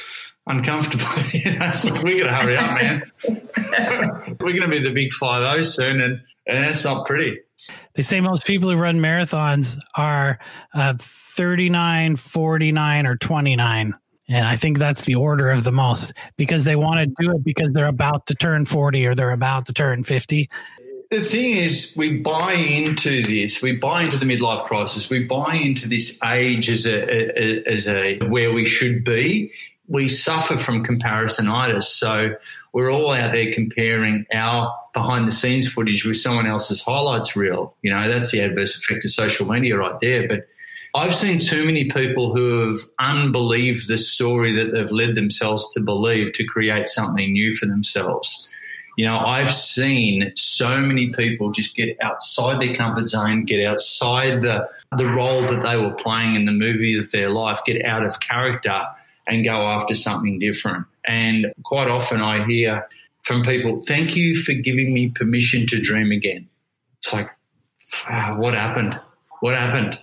uncomfortable. 0.48 1.06
You 1.34 1.58
know, 1.58 1.68
it's 1.68 1.90
like, 1.90 2.04
we 2.04 2.20
got 2.20 2.26
to 2.26 2.36
hurry 2.36 2.58
up, 2.58 2.82
man. 2.82 3.12
We're 4.40 4.54
going 4.54 4.62
to 4.62 4.68
be 4.68 4.84
the 4.84 4.92
big 4.94 5.12
five 5.12 5.48
zero 5.48 5.62
soon, 5.62 6.02
and 6.02 6.22
and 6.46 6.64
that's 6.64 6.84
not 6.84 7.06
pretty. 7.06 7.40
They 7.96 8.04
say 8.04 8.22
most 8.22 8.46
people 8.46 8.70
who 8.70 8.78
run 8.78 8.98
marathons 8.98 9.78
are 9.96 10.40
uh, 10.74 10.96
39, 10.98 12.16
49, 12.16 13.08
or 13.08 13.18
29. 13.18 13.94
And 14.30 14.48
I 14.48 14.56
think 14.56 14.78
that's 14.78 15.04
the 15.04 15.16
order 15.16 15.50
of 15.50 15.64
the 15.64 15.74
most 15.74 16.14
because 16.38 16.64
they 16.64 16.78
want 16.78 17.00
to 17.02 17.24
do 17.24 17.32
it 17.32 17.44
because 17.44 17.74
they're 17.74 17.88
about 17.88 18.28
to 18.28 18.36
turn 18.36 18.64
40 18.64 19.08
or 19.08 19.16
they're 19.16 19.32
about 19.32 19.66
to 19.66 19.74
turn 19.74 20.04
50. 20.04 20.50
The 21.12 21.20
thing 21.20 21.58
is, 21.58 21.94
we 21.98 22.20
buy 22.20 22.54
into 22.54 23.22
this. 23.22 23.62
We 23.62 23.76
buy 23.76 24.04
into 24.04 24.18
the 24.18 24.26
midlife 24.26 24.66
crisis. 24.66 25.10
We 25.10 25.26
buy 25.26 25.56
into 25.56 25.90
this 25.90 26.18
age 26.24 26.70
as 26.70 26.86
a, 26.86 27.70
as 27.70 27.86
a 27.86 28.20
where 28.30 28.54
we 28.54 28.64
should 28.64 29.04
be. 29.04 29.52
We 29.90 30.08
suffer 30.08 30.56
from 30.56 30.86
comparisonitis, 30.86 31.84
so 31.84 32.36
we're 32.72 32.90
all 32.90 33.12
out 33.12 33.34
there 33.34 33.52
comparing 33.52 34.26
our 34.34 34.74
behind 34.94 35.28
the 35.28 35.34
scenes 35.34 35.68
footage 35.68 36.06
with 36.06 36.16
someone 36.16 36.48
else's 36.48 36.82
highlights 36.82 37.36
reel. 37.36 37.76
You 37.82 37.92
know, 37.92 38.08
that's 38.08 38.32
the 38.32 38.40
adverse 38.40 38.78
effect 38.78 39.04
of 39.04 39.12
social 39.12 39.46
media 39.46 39.78
right 39.78 40.00
there. 40.00 40.30
But 40.30 40.48
I've 40.96 41.14
seen 41.14 41.40
too 41.40 41.66
many 41.66 41.90
people 41.90 42.34
who 42.34 42.70
have 42.70 42.80
unbelieved 43.00 43.90
the 43.90 43.98
story 43.98 44.56
that 44.56 44.72
they've 44.72 44.92
led 44.92 45.16
themselves 45.16 45.74
to 45.74 45.82
believe 45.82 46.32
to 46.36 46.46
create 46.46 46.88
something 46.88 47.34
new 47.34 47.52
for 47.52 47.66
themselves. 47.66 48.48
You 48.98 49.06
know, 49.06 49.20
I've 49.20 49.54
seen 49.54 50.32
so 50.36 50.82
many 50.82 51.10
people 51.10 51.52
just 51.52 51.76
get 51.76 51.98
outside 52.02 52.62
their 52.62 52.76
comfort 52.76 53.08
zone, 53.08 53.46
get 53.46 53.66
outside 53.66 54.42
the 54.42 54.70
the 54.98 55.08
role 55.08 55.42
that 55.44 55.62
they 55.62 55.78
were 55.78 55.94
playing 55.94 56.36
in 56.36 56.46
the 56.46 56.52
movie 56.52 56.98
of 56.98 57.12
their 57.12 57.30
life, 57.30 57.60
get 57.66 57.86
out 57.86 58.06
of 58.06 58.20
character 58.20 58.84
and 59.28 59.46
go 59.46 59.68
after 59.68 59.94
something 59.96 60.40
different. 60.40 60.86
And 61.06 61.48
quite 61.64 61.88
often 61.88 62.22
I 62.22 62.46
hear 62.46 62.88
from 63.24 63.44
people, 63.44 63.82
thank 63.82 64.16
you 64.16 64.36
for 64.36 64.54
giving 64.54 64.94
me 64.94 65.10
permission 65.10 65.68
to 65.68 65.82
dream 65.82 66.12
again. 66.12 66.50
It's 67.00 67.14
like, 67.14 67.30
what 68.38 68.54
happened? 68.54 69.00
What 69.40 69.56
happened? 69.56 70.00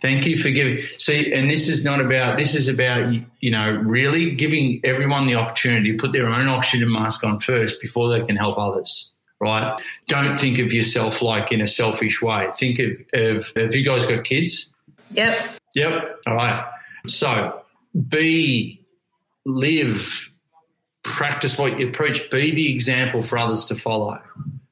Thank 0.00 0.26
you 0.26 0.36
for 0.36 0.50
giving. 0.50 0.82
See, 0.98 1.32
and 1.32 1.50
this 1.50 1.68
is 1.68 1.82
not 1.82 2.00
about, 2.00 2.36
this 2.36 2.54
is 2.54 2.68
about, 2.68 3.14
you 3.40 3.50
know, 3.50 3.70
really 3.70 4.34
giving 4.34 4.80
everyone 4.84 5.26
the 5.26 5.36
opportunity 5.36 5.92
to 5.92 5.98
put 5.98 6.12
their 6.12 6.28
own 6.28 6.48
oxygen 6.48 6.92
mask 6.92 7.24
on 7.24 7.40
first 7.40 7.80
before 7.80 8.10
they 8.10 8.24
can 8.24 8.36
help 8.36 8.58
others, 8.58 9.12
right? 9.40 9.80
Don't 10.06 10.38
think 10.38 10.58
of 10.58 10.70
yourself 10.72 11.22
like 11.22 11.50
in 11.50 11.62
a 11.62 11.66
selfish 11.66 12.20
way. 12.20 12.46
Think 12.58 12.78
of, 12.78 12.90
of 13.14 13.52
have 13.56 13.74
you 13.74 13.84
guys 13.84 14.04
got 14.06 14.24
kids? 14.24 14.74
Yep. 15.12 15.38
Yep. 15.74 16.20
All 16.26 16.34
right. 16.34 16.64
So 17.06 17.62
be, 18.08 18.84
live, 19.46 20.30
practice 21.04 21.56
what 21.56 21.80
you 21.80 21.90
preach, 21.90 22.30
be 22.30 22.50
the 22.50 22.70
example 22.70 23.22
for 23.22 23.38
others 23.38 23.64
to 23.66 23.76
follow. 23.76 24.20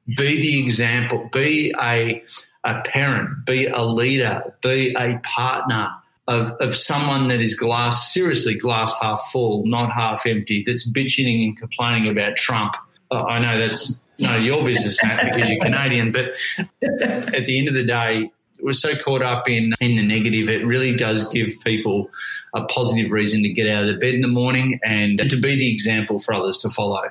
Be 0.05 0.39
the 0.39 0.63
example, 0.63 1.29
be 1.33 1.73
a, 1.81 2.23
a 2.65 2.81
parent, 2.81 3.45
be 3.45 3.67
a 3.67 3.83
leader, 3.83 4.55
be 4.61 4.93
a 4.97 5.19
partner 5.19 5.89
of, 6.27 6.51
of 6.59 6.75
someone 6.75 7.27
that 7.27 7.39
is 7.39 7.55
glass, 7.55 8.11
seriously 8.11 8.55
glass 8.55 8.93
half 9.01 9.21
full, 9.31 9.65
not 9.65 9.91
half 9.91 10.25
empty, 10.25 10.63
that's 10.65 10.91
bitching 10.91 11.45
and 11.45 11.57
complaining 11.57 12.09
about 12.09 12.35
Trump. 12.35 12.75
Uh, 13.11 13.23
I 13.23 13.39
know 13.39 13.59
that's 13.59 14.01
none 14.19 14.37
of 14.37 14.43
your 14.43 14.63
business, 14.63 15.01
Matt, 15.03 15.31
because 15.31 15.49
you're 15.49 15.61
Canadian, 15.61 16.11
but 16.11 16.33
at 16.81 17.45
the 17.45 17.59
end 17.59 17.67
of 17.67 17.75
the 17.75 17.83
day, 17.83 18.31
we're 18.61 18.73
so 18.73 18.95
caught 18.95 19.21
up 19.21 19.47
in 19.47 19.73
in 19.79 19.97
the 19.97 20.01
negative. 20.01 20.49
It 20.49 20.65
really 20.65 20.95
does 20.95 21.27
give 21.29 21.53
people 21.63 22.09
a 22.55 22.65
positive 22.65 23.11
reason 23.11 23.43
to 23.43 23.49
get 23.49 23.69
out 23.69 23.83
of 23.83 23.87
the 23.89 23.97
bed 23.97 24.15
in 24.15 24.21
the 24.21 24.27
morning 24.27 24.79
and 24.83 25.19
to 25.19 25.35
be 25.35 25.55
the 25.55 25.71
example 25.71 26.19
for 26.19 26.33
others 26.33 26.57
to 26.59 26.69
follow. 26.69 27.03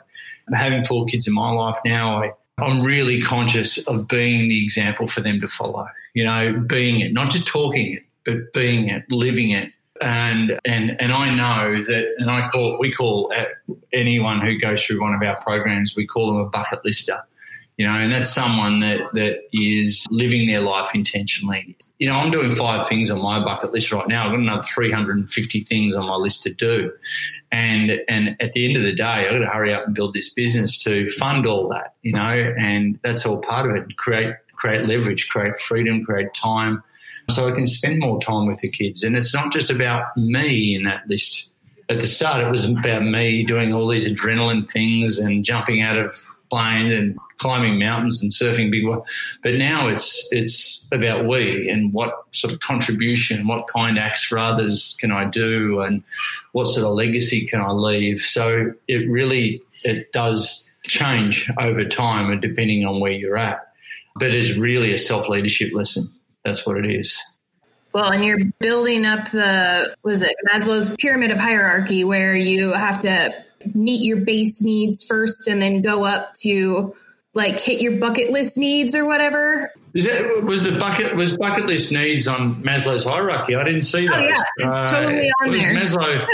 Having 0.52 0.84
four 0.84 1.06
kids 1.06 1.28
in 1.28 1.34
my 1.34 1.50
life 1.50 1.76
now, 1.84 2.22
I, 2.22 2.32
I'm 2.58 2.82
really 2.82 3.20
conscious 3.20 3.78
of 3.86 4.06
being 4.06 4.48
the 4.48 4.62
example 4.62 5.06
for 5.06 5.20
them 5.20 5.40
to 5.40 5.48
follow. 5.48 5.86
You 6.14 6.24
know, 6.24 6.52
being 6.66 7.00
it, 7.00 7.12
not 7.12 7.30
just 7.30 7.46
talking 7.46 7.94
it, 7.94 8.02
but 8.24 8.52
being 8.52 8.88
it, 8.88 9.04
living 9.10 9.50
it. 9.50 9.72
And 10.00 10.58
and 10.64 11.00
and 11.00 11.12
I 11.12 11.34
know 11.34 11.84
that, 11.84 12.14
and 12.18 12.30
I 12.30 12.48
call 12.48 12.78
we 12.80 12.92
call 12.92 13.32
anyone 13.92 14.40
who 14.40 14.58
goes 14.58 14.84
through 14.84 15.00
one 15.00 15.14
of 15.14 15.22
our 15.22 15.40
programs, 15.42 15.94
we 15.96 16.06
call 16.06 16.28
them 16.28 16.36
a 16.36 16.48
bucket 16.48 16.84
lister 16.84 17.22
you 17.76 17.86
know, 17.86 17.94
and 17.94 18.12
that's 18.12 18.32
someone 18.32 18.78
that, 18.78 19.00
that 19.14 19.40
is 19.52 20.06
living 20.10 20.46
their 20.46 20.60
life 20.60 20.94
intentionally. 20.94 21.76
You 21.98 22.08
know, 22.08 22.14
I'm 22.14 22.30
doing 22.30 22.52
five 22.52 22.88
things 22.88 23.10
on 23.10 23.20
my 23.20 23.44
bucket 23.44 23.72
list 23.72 23.92
right 23.92 24.06
now. 24.06 24.26
I've 24.26 24.32
got 24.32 24.40
another 24.40 24.62
350 24.62 25.64
things 25.64 25.96
on 25.96 26.06
my 26.06 26.14
list 26.14 26.44
to 26.44 26.54
do. 26.54 26.92
And, 27.54 28.00
and 28.08 28.36
at 28.40 28.50
the 28.52 28.66
end 28.66 28.76
of 28.76 28.82
the 28.82 28.92
day, 28.92 29.04
I've 29.04 29.30
got 29.30 29.38
to 29.38 29.46
hurry 29.46 29.72
up 29.72 29.86
and 29.86 29.94
build 29.94 30.12
this 30.12 30.28
business 30.28 30.76
to 30.78 31.06
fund 31.06 31.46
all 31.46 31.68
that, 31.68 31.94
you 32.02 32.12
know, 32.12 32.52
and 32.58 32.98
that's 33.04 33.24
all 33.24 33.40
part 33.40 33.70
of 33.70 33.76
it. 33.76 33.96
Create, 33.96 34.34
create 34.56 34.88
leverage, 34.88 35.28
create 35.28 35.60
freedom, 35.60 36.04
create 36.04 36.34
time 36.34 36.82
so 37.30 37.48
I 37.48 37.52
can 37.52 37.64
spend 37.66 38.00
more 38.00 38.20
time 38.20 38.46
with 38.46 38.58
the 38.58 38.68
kids. 38.68 39.04
And 39.04 39.16
it's 39.16 39.32
not 39.32 39.52
just 39.52 39.70
about 39.70 40.16
me 40.16 40.74
in 40.74 40.82
that 40.82 41.06
list. 41.06 41.52
At 41.88 42.00
the 42.00 42.06
start, 42.06 42.42
it 42.42 42.50
was 42.50 42.68
about 42.68 43.04
me 43.04 43.44
doing 43.44 43.72
all 43.72 43.86
these 43.86 44.12
adrenaline 44.12 44.68
things 44.68 45.20
and 45.20 45.44
jumping 45.44 45.80
out 45.80 45.96
of 45.96 46.20
and 46.92 47.18
climbing 47.38 47.78
mountains 47.78 48.22
and 48.22 48.32
surfing 48.32 48.70
big. 48.70 48.84
But 49.42 49.54
now 49.54 49.88
it's 49.88 50.28
it's 50.32 50.86
about 50.92 51.26
we 51.26 51.68
and 51.68 51.92
what 51.92 52.24
sort 52.32 52.52
of 52.52 52.60
contribution, 52.60 53.46
what 53.46 53.66
kind 53.68 53.98
acts 53.98 54.22
for 54.22 54.38
others 54.38 54.96
can 55.00 55.12
I 55.12 55.24
do, 55.24 55.80
and 55.80 56.02
what 56.52 56.66
sort 56.66 56.86
of 56.86 56.92
legacy 56.94 57.46
can 57.46 57.60
I 57.60 57.70
leave. 57.70 58.20
So 58.20 58.72
it 58.88 59.08
really 59.10 59.62
it 59.84 60.12
does 60.12 60.70
change 60.84 61.50
over 61.58 61.84
time 61.84 62.30
and 62.30 62.40
depending 62.40 62.84
on 62.84 63.00
where 63.00 63.12
you're 63.12 63.36
at. 63.36 63.72
But 64.16 64.32
it's 64.32 64.56
really 64.56 64.92
a 64.94 64.98
self 64.98 65.28
leadership 65.28 65.72
lesson. 65.74 66.10
That's 66.44 66.66
what 66.66 66.76
it 66.76 66.86
is. 66.86 67.22
Well, 67.92 68.12
and 68.12 68.24
you're 68.24 68.40
building 68.58 69.06
up 69.06 69.30
the 69.30 69.94
was 70.02 70.22
it 70.22 70.34
Maslow's 70.52 70.96
pyramid 70.96 71.30
of 71.30 71.38
hierarchy 71.38 72.02
where 72.02 72.34
you 72.34 72.72
have 72.72 72.98
to 73.00 73.43
meet 73.74 74.03
your 74.03 74.18
base 74.18 74.62
needs 74.62 75.05
first 75.05 75.48
and 75.48 75.61
then 75.62 75.83
go 75.83 76.05
up 76.05 76.35
to 76.42 76.94
like 77.35 77.61
hit 77.61 77.81
your 77.81 77.98
bucket 77.98 78.31
list 78.31 78.59
needs 78.59 78.94
or 78.94 79.05
whatever. 79.05 79.70
Is 79.94 80.05
that 80.07 80.42
was 80.42 80.64
the 80.64 80.77
bucket 80.77 81.14
was 81.14 81.37
bucket 81.37 81.66
list 81.66 81.92
needs 81.92 82.27
on 82.27 82.62
Maslow's 82.64 83.05
hierarchy? 83.05 83.55
I 83.55 83.62
didn't 83.62 83.83
see 83.83 84.09
that. 84.09 84.16
Oh 84.16 84.27
yeah, 84.27 84.42
it's 84.57 84.70
uh, 84.70 84.90
totally 84.90 85.31
on 85.40 85.53
there. 85.53 85.72
Maslow, 85.72 86.27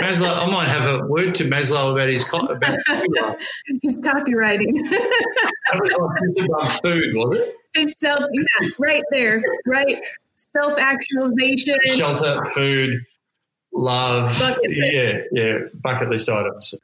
Maslow. 0.00 0.36
I 0.36 0.46
might 0.48 0.68
have 0.68 1.00
a 1.00 1.06
word 1.06 1.34
to 1.36 1.44
Maslow 1.44 1.92
about 1.92 2.08
his 2.08 2.22
about 2.28 3.40
his 3.82 3.96
copywriting. 4.06 4.72
that 4.72 5.80
was 5.80 6.44
about 6.44 6.80
food, 6.80 7.14
was 7.14 7.34
it? 7.34 7.54
It's 7.74 7.98
self, 7.98 8.24
yeah, 8.32 8.68
right 8.78 9.02
there, 9.10 9.42
right. 9.66 10.00
Self 10.36 10.78
actualization, 10.78 11.76
shelter, 11.86 12.40
food, 12.54 13.00
love. 13.78 14.38
Yeah, 14.62 15.20
yeah, 15.32 15.58
bucket 15.74 16.10
list 16.10 16.28
items. 16.28 16.74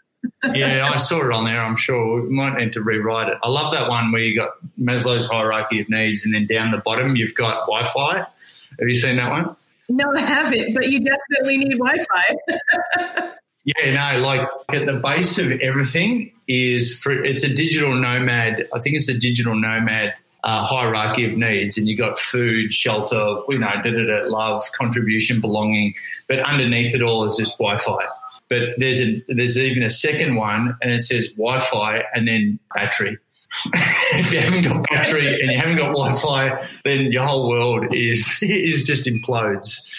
yeah, 0.54 0.88
I 0.90 0.96
saw 0.96 1.26
it 1.26 1.32
on 1.32 1.44
there. 1.44 1.62
I'm 1.62 1.76
sure 1.76 2.22
we 2.22 2.30
might 2.30 2.56
need 2.56 2.72
to 2.74 2.82
rewrite 2.82 3.28
it. 3.28 3.38
I 3.42 3.48
love 3.48 3.74
that 3.74 3.88
one 3.88 4.10
where 4.10 4.22
you 4.22 4.38
got 4.38 4.52
Maslow's 4.80 5.26
hierarchy 5.26 5.80
of 5.80 5.90
needs, 5.90 6.24
and 6.24 6.32
then 6.34 6.46
down 6.46 6.70
the 6.70 6.78
bottom 6.78 7.16
you've 7.16 7.34
got 7.34 7.66
Wi-Fi. 7.66 8.18
Have 8.18 8.88
you 8.88 8.94
seen 8.94 9.16
that 9.16 9.30
one? 9.30 9.56
No, 9.88 10.12
I 10.16 10.20
haven't, 10.20 10.74
but 10.74 10.88
you 10.88 11.00
definitely 11.00 11.58
need 11.58 11.78
Wi-Fi. 11.78 13.32
yeah, 13.64 14.14
no, 14.14 14.20
like 14.20 14.48
at 14.70 14.86
the 14.86 14.94
base 14.94 15.38
of 15.38 15.52
everything 15.60 16.32
is 16.48 16.98
for 16.98 17.12
it's 17.12 17.44
a 17.44 17.52
digital 17.52 17.94
nomad. 17.94 18.66
I 18.74 18.78
think 18.78 18.96
it's 18.96 19.08
a 19.08 19.18
digital 19.18 19.54
nomad 19.54 20.14
uh, 20.44 20.64
hierarchy 20.64 21.24
of 21.24 21.36
needs, 21.36 21.78
and 21.78 21.88
you 21.88 21.96
got 21.96 22.18
food, 22.18 22.72
shelter, 22.72 23.16
you 23.48 23.58
know, 23.58 23.70
da, 23.82 23.90
da, 23.90 24.22
da, 24.22 24.28
love, 24.28 24.62
contribution, 24.72 25.40
belonging. 25.40 25.94
But 26.28 26.40
underneath 26.40 26.94
it 26.94 27.02
all 27.02 27.24
is 27.24 27.36
just 27.36 27.56
Wi-Fi. 27.58 28.04
But 28.50 28.74
there's 28.76 29.00
a, 29.00 29.16
there's 29.28 29.58
even 29.58 29.82
a 29.82 29.88
second 29.88 30.36
one, 30.36 30.76
and 30.82 30.92
it 30.92 31.00
says 31.00 31.28
Wi-Fi 31.32 32.04
and 32.12 32.28
then 32.28 32.58
battery. 32.74 33.18
if 34.12 34.32
you 34.32 34.40
haven't 34.40 34.64
got 34.64 34.86
battery 34.88 35.28
and 35.28 35.50
you 35.50 35.58
haven't 35.58 35.76
got 35.76 35.92
Wi-Fi, 35.92 36.62
then 36.84 37.12
your 37.12 37.22
whole 37.22 37.48
world 37.48 37.86
is 37.94 38.38
is 38.42 38.84
just 38.84 39.06
implodes. 39.06 39.90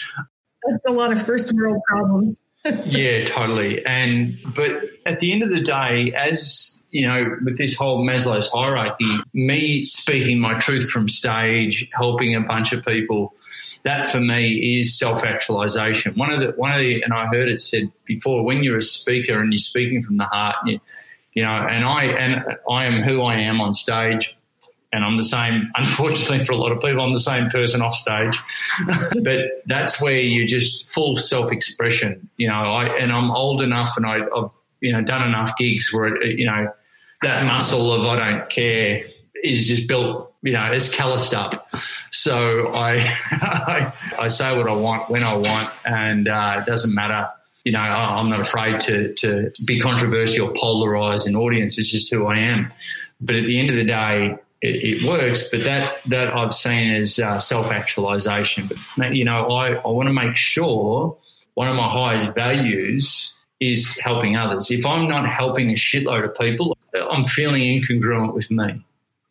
That's 0.67 0.86
a 0.88 0.91
lot 0.91 1.12
of 1.12 1.21
first 1.21 1.53
world 1.53 1.81
problems. 1.88 2.43
yeah, 2.86 3.25
totally. 3.25 3.84
And 3.86 4.38
but 4.53 4.84
at 5.05 5.19
the 5.19 5.31
end 5.31 5.41
of 5.41 5.49
the 5.49 5.62
day, 5.62 6.13
as 6.15 6.81
you 6.95 7.05
know, 7.05 7.36
with 7.43 7.58
this 7.58 7.75
whole 7.75 8.05
Maslow's 8.05 8.47
hierarchy, 8.47 9.17
me 9.34 9.84
speaking 9.84 10.39
my 10.39 10.58
truth 10.60 10.89
from 10.89 11.10
stage, 11.10 11.89
helping 11.91 12.34
a 12.36 12.39
bunch 12.39 12.71
of 12.71 12.86
people, 12.86 13.34
that 13.84 14.05
for 14.05 14.21
me 14.21 14.79
is 14.79 14.97
self-actualization. 14.97 16.15
One 16.15 16.31
of 16.31 16.39
the 16.39 16.53
one 16.53 16.71
of 16.71 16.79
the, 16.79 17.01
and 17.01 17.13
I 17.13 17.25
heard 17.25 17.49
it 17.49 17.60
said 17.60 17.91
before, 18.05 18.45
when 18.45 18.63
you're 18.63 18.77
a 18.77 18.81
speaker 18.81 19.41
and 19.41 19.51
you're 19.51 19.58
speaking 19.58 20.03
from 20.03 20.15
the 20.15 20.23
heart, 20.23 20.55
you, 20.65 20.79
you 21.34 21.43
know, 21.43 21.51
and 21.51 21.84
I 21.84 22.05
and 22.05 22.45
I 22.71 22.86
am 22.86 23.01
who 23.03 23.21
I 23.23 23.41
am 23.41 23.60
on 23.60 23.73
stage 23.73 24.34
and 24.93 25.03
I'm 25.03 25.17
the 25.17 25.23
same. 25.23 25.69
Unfortunately, 25.75 26.39
for 26.45 26.53
a 26.53 26.55
lot 26.55 26.71
of 26.71 26.79
people, 26.79 27.01
I'm 27.01 27.12
the 27.12 27.19
same 27.19 27.49
person 27.49 27.81
off 27.81 27.95
stage. 27.95 28.39
but 29.21 29.41
that's 29.65 30.01
where 30.01 30.21
you 30.21 30.47
just 30.47 30.89
full 30.89 31.17
self 31.17 31.51
expression. 31.51 32.29
You 32.38 32.47
know, 32.47 32.71
I 32.71 32.86
and 32.86 33.12
I'm 33.12 33.31
old 33.31 33.62
enough, 33.62 33.97
and 33.97 34.05
I, 34.05 34.19
have 34.19 34.51
you 34.79 34.93
know 34.93 35.01
done 35.01 35.27
enough 35.27 35.58
gigs 35.58 35.91
where 35.91 36.15
it, 36.15 36.39
you 36.39 36.45
know 36.45 36.71
that 37.21 37.45
muscle 37.45 37.93
of 37.93 38.06
I 38.06 38.15
don't 38.15 38.49
care 38.49 39.06
is 39.43 39.67
just 39.67 39.88
built, 39.88 40.34
you 40.41 40.54
know, 40.54 40.71
it's 40.71 40.89
calloused 40.89 41.34
up. 41.34 41.69
So 42.12 42.73
I, 42.73 42.97
I, 43.32 43.93
I, 44.19 44.28
say 44.30 44.58
what 44.58 44.67
I 44.67 44.73
want 44.73 45.10
when 45.10 45.23
I 45.23 45.36
want, 45.36 45.69
and 45.86 46.28
uh, 46.28 46.62
it 46.62 46.65
doesn't 46.65 46.93
matter. 46.93 47.30
You 47.63 47.71
know, 47.71 47.80
I'm 47.80 48.30
not 48.30 48.41
afraid 48.41 48.80
to 48.82 49.13
to 49.15 49.51
be 49.65 49.80
controversial, 49.80 50.49
polarize 50.49 51.28
an 51.28 51.36
audience. 51.36 51.80
It's 51.80 51.89
just 51.89 52.12
who 52.12 52.28
I 52.28 52.38
am. 52.38 52.71
But 53.19 53.38
at 53.38 53.45
the 53.45 53.60
end 53.60 53.71
of 53.71 53.75
the 53.75 53.86
day, 53.86 54.38
it, 54.62 55.04
it 55.04 55.04
works. 55.04 55.49
But 55.49 55.63
that 55.63 55.97
that 56.06 56.34
I've 56.34 56.54
seen 56.54 56.91
as 56.91 57.17
uh, 57.17 57.39
self 57.39 57.71
actualization. 57.71 58.69
But 58.97 59.15
you 59.15 59.25
know, 59.25 59.47
I 59.47 59.73
I 59.73 59.88
want 59.88 60.08
to 60.08 60.13
make 60.13 60.36
sure 60.36 61.17
one 61.56 61.67
of 61.67 61.75
my 61.75 61.89
highest 61.89 62.36
values 62.36 63.35
is 63.60 63.98
helping 64.00 64.36
others. 64.36 64.70
If 64.70 64.86
I'm 64.86 65.08
not 65.08 65.28
helping 65.28 65.70
a 65.70 65.74
shitload 65.74 66.26
of 66.26 66.36
people, 66.36 66.78
I'm 66.94 67.26
feeling 67.26 67.62
incongruent 67.62 68.34
with 68.34 68.52
me. 68.52 68.84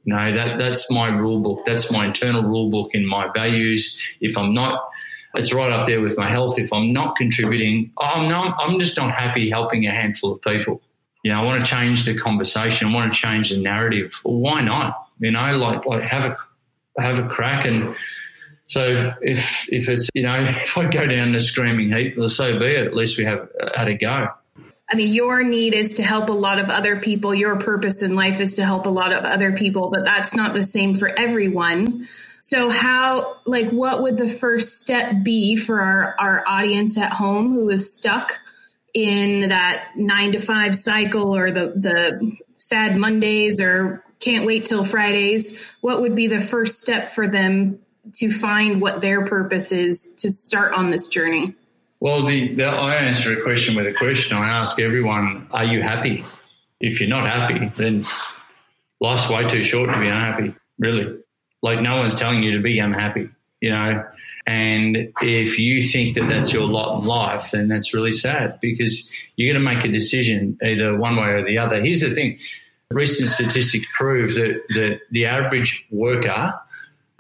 You 0.05 0.15
know, 0.15 0.35
that 0.35 0.59
that's 0.59 0.91
my 0.91 1.09
rule 1.09 1.41
book. 1.41 1.65
That's 1.65 1.91
my 1.91 2.07
internal 2.07 2.43
rule 2.43 2.71
book 2.71 2.91
in 2.95 3.07
my 3.07 3.31
values. 3.35 4.01
If 4.21 4.37
I'm 4.37 4.53
not, 4.53 4.89
it's 5.35 5.53
right 5.53 5.73
up 5.73 5.87
there 5.87 6.01
with 6.01 6.17
my 6.17 6.29
health. 6.29 6.59
If 6.59 6.73
I'm 6.73 6.93
not 6.93 7.17
contributing, 7.17 7.91
I'm 7.99 8.29
not, 8.29 8.57
I'm 8.61 8.79
just 8.79 8.97
not 8.97 9.15
happy 9.15 9.49
helping 9.49 9.87
a 9.87 9.91
handful 9.91 10.33
of 10.33 10.43
people. 10.43 10.83
You 11.23 11.33
know, 11.33 11.41
I 11.41 11.45
want 11.45 11.65
to 11.65 11.71
change 11.71 12.05
the 12.05 12.15
conversation. 12.15 12.89
I 12.89 12.93
want 12.95 13.13
to 13.13 13.19
change 13.19 13.49
the 13.51 13.59
narrative. 13.59 14.13
Well, 14.25 14.37
why 14.37 14.61
not? 14.61 15.09
You 15.21 15.31
know, 15.31 15.57
like 15.57 15.87
like 15.87 16.03
have 16.03 16.25
a 16.31 17.01
have 17.01 17.19
a 17.19 17.27
crack 17.27 17.65
and 17.65 17.97
so 18.67 19.13
if 19.21 19.69
if 19.71 19.89
it's 19.89 20.09
you 20.15 20.23
know 20.23 20.37
if 20.65 20.77
I 20.77 20.87
go 20.87 21.07
down 21.07 21.33
the 21.33 21.41
screaming 21.41 21.93
heap, 21.93 22.17
well, 22.17 22.29
so 22.29 22.59
be 22.59 22.67
it. 22.67 22.87
At 22.87 22.95
least 22.95 23.19
we 23.19 23.25
have 23.25 23.49
uh, 23.61 23.71
had 23.77 23.89
a 23.89 23.95
go. 23.95 24.29
I 24.91 24.97
mean, 24.97 25.15
your 25.15 25.43
need 25.43 25.73
is 25.73 25.95
to 25.95 26.03
help 26.03 26.29
a 26.29 26.33
lot 26.33 26.59
of 26.59 26.69
other 26.69 26.97
people. 27.01 27.35
Your 27.35 27.59
purpose 27.59 28.03
in 28.03 28.17
life 28.17 28.39
is 28.41 28.57
to 28.57 28.65
help 28.65 28.87
a 28.87 28.91
lot 28.91 29.13
of 29.13 29.25
other 29.25 29.53
people, 29.53 29.91
but 29.91 30.05
that's 30.05 30.37
not 30.37 30.53
the 30.53 30.63
same 30.63 30.95
for 30.95 31.09
everyone. 31.09 32.07
So 32.41 32.69
how 32.69 33.39
like 33.47 33.71
what 33.71 34.03
would 34.03 34.19
the 34.19 34.29
first 34.29 34.79
step 34.79 35.25
be 35.25 35.57
for 35.57 35.81
our, 35.81 36.15
our 36.19 36.45
audience 36.47 36.99
at 36.99 37.11
home 37.11 37.53
who 37.53 37.71
is 37.71 37.95
stuck 37.95 38.39
in 38.93 39.49
that 39.49 39.93
nine 39.97 40.33
to 40.33 40.39
five 40.39 40.77
cycle 40.77 41.35
or 41.35 41.51
the 41.51 41.73
the 41.75 42.37
sad 42.57 42.99
Mondays 42.99 43.63
or 43.63 44.05
can't 44.21 44.45
wait 44.45 44.67
till 44.67 44.85
Fridays? 44.85 45.75
What 45.81 46.03
would 46.03 46.15
be 46.15 46.27
the 46.27 46.41
first 46.41 46.83
step 46.83 47.09
for 47.09 47.27
them 47.27 47.79
to 48.13 48.31
find 48.31 48.81
what 48.81 49.01
their 49.01 49.25
purpose 49.25 49.73
is 49.73 50.17
to 50.21 50.29
start 50.29 50.73
on 50.73 50.91
this 50.91 51.09
journey? 51.09 51.55
Well, 52.01 52.27
the, 52.27 52.55
the, 52.55 52.67
I 52.67 52.97
answer 52.97 53.39
a 53.39 53.43
question 53.43 53.77
with 53.77 53.87
a 53.87 53.93
question. 53.93 54.37
I 54.37 54.61
ask 54.61 54.79
everyone, 54.79 55.49
"Are 55.51 55.65
you 55.65 55.83
happy?" 55.83 56.25
If 56.81 57.01
you're 57.01 57.09
not 57.09 57.27
happy, 57.27 57.69
then 57.77 58.05
life's 59.01 59.29
way 59.29 59.47
too 59.47 59.65
short 59.65 59.93
to 59.93 59.99
be 59.99 60.09
unhappy. 60.09 60.55
Really, 60.79 61.19
like 61.63 61.81
no 61.81 61.97
one's 61.97 62.15
telling 62.15 62.43
you 62.43 62.57
to 62.57 62.63
be 62.63 62.79
unhappy, 62.79 63.31
you 63.61 63.71
know. 63.71 64.05
And 64.47 65.13
if 65.23 65.59
you 65.59 65.83
think 65.83 66.17
that 66.17 66.29
that's 66.29 66.53
your 66.53 66.67
lot 66.69 67.01
in 67.01 67.07
life, 67.07 67.53
then 67.53 67.69
that's 67.69 67.95
really 67.95 68.13
sad 68.13 68.61
because 68.61 69.11
you're 69.37 69.51
going 69.55 69.65
to 69.65 69.75
make 69.75 69.85
a 69.87 69.89
decision 69.89 70.59
either 70.63 70.99
one 70.99 71.17
way 71.17 71.29
or 71.29 71.45
the 71.47 71.57
other. 71.57 71.81
Here's 71.81 72.03
the 72.03 72.11
thing: 72.11 72.39
recent 72.91 73.31
statistics 73.31 73.87
prove 73.95 74.35
that 74.35 74.63
that 74.75 75.01
the 75.11 75.25
average 75.25 75.87
worker 75.91 76.61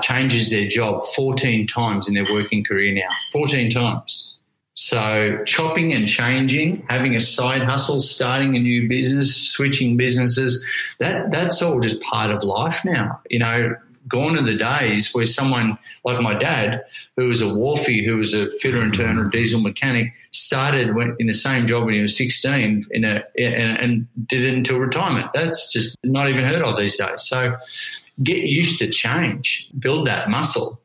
changes 0.02 0.50
their 0.50 0.66
job 0.66 1.04
14 1.14 1.66
times 1.66 2.09
in 2.09 2.14
their 2.14 2.26
working 2.33 2.64
career 2.64 2.92
now. 2.92 3.14
14 3.33 3.70
times. 3.70 4.37
So 4.74 5.40
chopping 5.46 5.92
and 5.92 6.09
changing, 6.09 6.85
having 6.88 7.14
a 7.14 7.20
side 7.20 7.62
hustle, 7.62 8.00
starting 8.00 8.57
a 8.57 8.59
new 8.59 8.88
business, 8.88 9.35
switching 9.35 9.96
businesses, 9.96 10.64
that 10.99 11.30
that's 11.30 11.62
all 11.62 11.78
just 11.78 12.01
part 12.03 12.32
of 12.32 12.42
life 12.42 12.84
now. 12.84 13.20
You 13.30 13.38
know, 13.38 13.76
gone 14.09 14.36
are 14.36 14.42
the 14.42 14.57
days 14.57 15.14
where 15.14 15.26
someone 15.26 15.78
like 16.05 16.20
my 16.20 16.34
dad, 16.34 16.84
who 17.16 17.28
was 17.28 17.40
a 17.40 17.47
wharfie, 17.47 18.05
who 18.05 18.16
was 18.16 18.34
a 18.34 18.51
fitter 18.51 18.80
and 18.80 18.92
turner, 18.92 19.24
diesel 19.24 19.61
mechanic, 19.61 20.12
started 20.32 20.88
in 21.20 21.26
the 21.26 21.32
same 21.32 21.66
job 21.66 21.84
when 21.84 21.95
he 21.95 22.01
was 22.01 22.16
16 22.16 22.86
in 22.90 23.05
a, 23.05 23.22
and, 23.38 23.78
and 23.78 24.28
did 24.28 24.45
it 24.45 24.55
until 24.55 24.78
retirement. 24.78 25.30
That's 25.34 25.72
just 25.72 25.97
not 26.03 26.28
even 26.28 26.45
heard 26.45 26.62
of 26.62 26.76
these 26.76 26.97
days. 26.97 27.22
So 27.22 27.57
get 28.23 28.43
used 28.45 28.79
to 28.79 28.89
change, 28.89 29.69
build 29.79 30.07
that 30.07 30.29
muscle, 30.29 30.81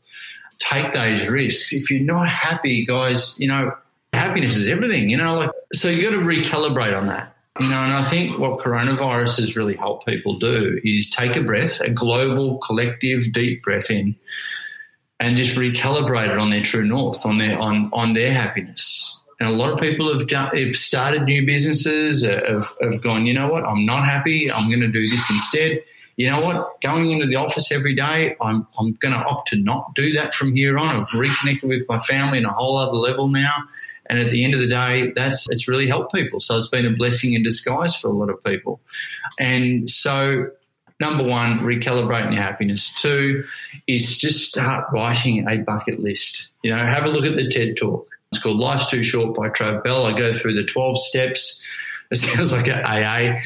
take 0.58 0.92
those 0.94 1.28
risks. 1.30 1.74
If 1.74 1.92
you're 1.92 2.02
not 2.02 2.30
happy, 2.30 2.86
guys, 2.86 3.40
you 3.40 3.48
know, 3.48 3.76
happiness 4.14 4.56
is 4.56 4.68
everything, 4.68 5.10
you 5.10 5.18
know, 5.18 5.36
like, 5.36 5.52
so 5.74 5.90
you 5.90 6.02
got 6.02 6.12
to 6.12 6.24
recalibrate 6.24 6.98
on 6.98 7.08
that. 7.08 7.36
You 7.60 7.68
know, 7.68 7.82
and 7.82 7.94
I 7.94 8.04
think 8.04 8.40
what 8.40 8.60
coronavirus 8.60 9.38
has 9.40 9.58
really 9.58 9.76
helped 9.76 10.08
people 10.08 10.40
do 10.40 10.80
is 10.84 11.10
take 11.10 11.36
a 11.36 11.42
breath, 11.42 11.82
a 11.82 11.90
global, 11.90 12.58
collective, 12.60 13.34
deep 13.34 13.64
breath 13.64 13.92
in, 13.92 14.16
and 15.20 15.36
just 15.36 15.58
recalibrate 15.58 16.30
it 16.30 16.38
on 16.38 16.52
their 16.52 16.62
true 16.62 16.86
north, 16.86 17.26
on 17.26 17.38
their 17.38 17.60
on 17.60 17.90
on 17.92 18.14
their 18.14 18.32
happiness. 18.32 19.20
And 19.42 19.50
a 19.50 19.52
lot 19.52 19.72
of 19.72 19.80
people 19.80 20.12
have 20.14 20.28
done, 20.28 20.56
have 20.56 20.76
started 20.76 21.24
new 21.24 21.46
businesses, 21.46 22.26
have, 22.26 22.74
have 22.82 23.02
gone, 23.02 23.26
you 23.26 23.34
know 23.34 23.50
what, 23.50 23.64
I'm 23.64 23.86
not 23.86 24.06
happy. 24.06 24.52
I'm 24.52 24.70
going 24.70 24.82
to 24.82 24.88
do 24.88 25.08
this 25.08 25.30
instead. 25.30 25.82
You 26.20 26.30
know 26.30 26.42
what, 26.42 26.82
going 26.82 27.12
into 27.12 27.28
the 27.28 27.38
office 27.38 27.72
every 27.72 27.96
day, 27.96 28.36
I'm, 28.42 28.68
I'm 28.78 28.92
going 28.96 29.14
to 29.14 29.24
opt 29.24 29.48
to 29.52 29.56
not 29.56 29.96
do 29.96 30.12
that 30.12 30.34
from 30.34 30.54
here 30.54 30.78
on. 30.78 30.88
I've 30.88 31.14
reconnected 31.14 31.70
with 31.70 31.88
my 31.88 31.98
family 31.98 32.40
on 32.40 32.46
a 32.46 32.52
whole 32.52 32.76
other 32.76 32.98
level 32.98 33.30
now. 33.30 33.54
And 34.08 34.20
at 34.20 34.30
the 34.30 34.44
end 34.44 34.54
of 34.54 34.60
the 34.60 34.68
day, 34.68 35.14
that's 35.16 35.48
it's 35.50 35.70
really 35.70 35.88
helped 35.88 36.14
people. 36.14 36.42
So 36.42 36.58
it's 36.58 36.68
been 36.68 36.86
a 36.86 36.90
blessing 36.90 37.36
in 37.36 37.44
disguise 37.44 37.96
for 37.96 38.10
a 38.10 38.12
lot 38.12 38.30
of 38.30 38.44
people. 38.44 38.82
And 39.40 39.90
so 39.90 40.48
number 41.00 41.24
one, 41.24 41.60
recalibrating 41.60 42.34
your 42.34 42.42
happiness. 42.42 42.94
Two 43.02 43.46
is 43.88 44.18
just 44.18 44.50
start 44.50 44.88
writing 44.92 45.48
a 45.48 45.60
bucket 45.60 46.02
list. 46.02 46.54
You 46.64 46.76
know, 46.76 46.84
have 46.84 47.06
a 47.06 47.08
look 47.08 47.24
at 47.24 47.38
the 47.38 47.48
TED 47.48 47.78
talk. 47.78 48.06
It's 48.34 48.44
called 48.44 48.58
Life's 48.58 48.90
Too 48.90 49.04
Short 49.04 49.38
by 49.38 49.48
Trav 49.48 49.86
Bell. 49.86 50.06
I 50.06 50.20
go 50.20 50.34
through 50.34 50.56
the 50.56 50.66
12 50.66 51.00
steps. 51.00 51.66
It 52.12 52.16
sounds 52.16 52.52
like 52.52 52.68
an 52.68 52.84
AA 52.84 53.38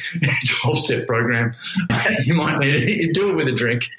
12 0.61 0.77
step 0.77 1.05
program. 1.05 1.53
you 2.25 2.33
might 2.33 2.59
need. 2.59 2.89
You 2.89 3.13
do 3.13 3.31
it 3.31 3.35
with 3.35 3.47
a 3.49 3.51
drink. 3.51 3.89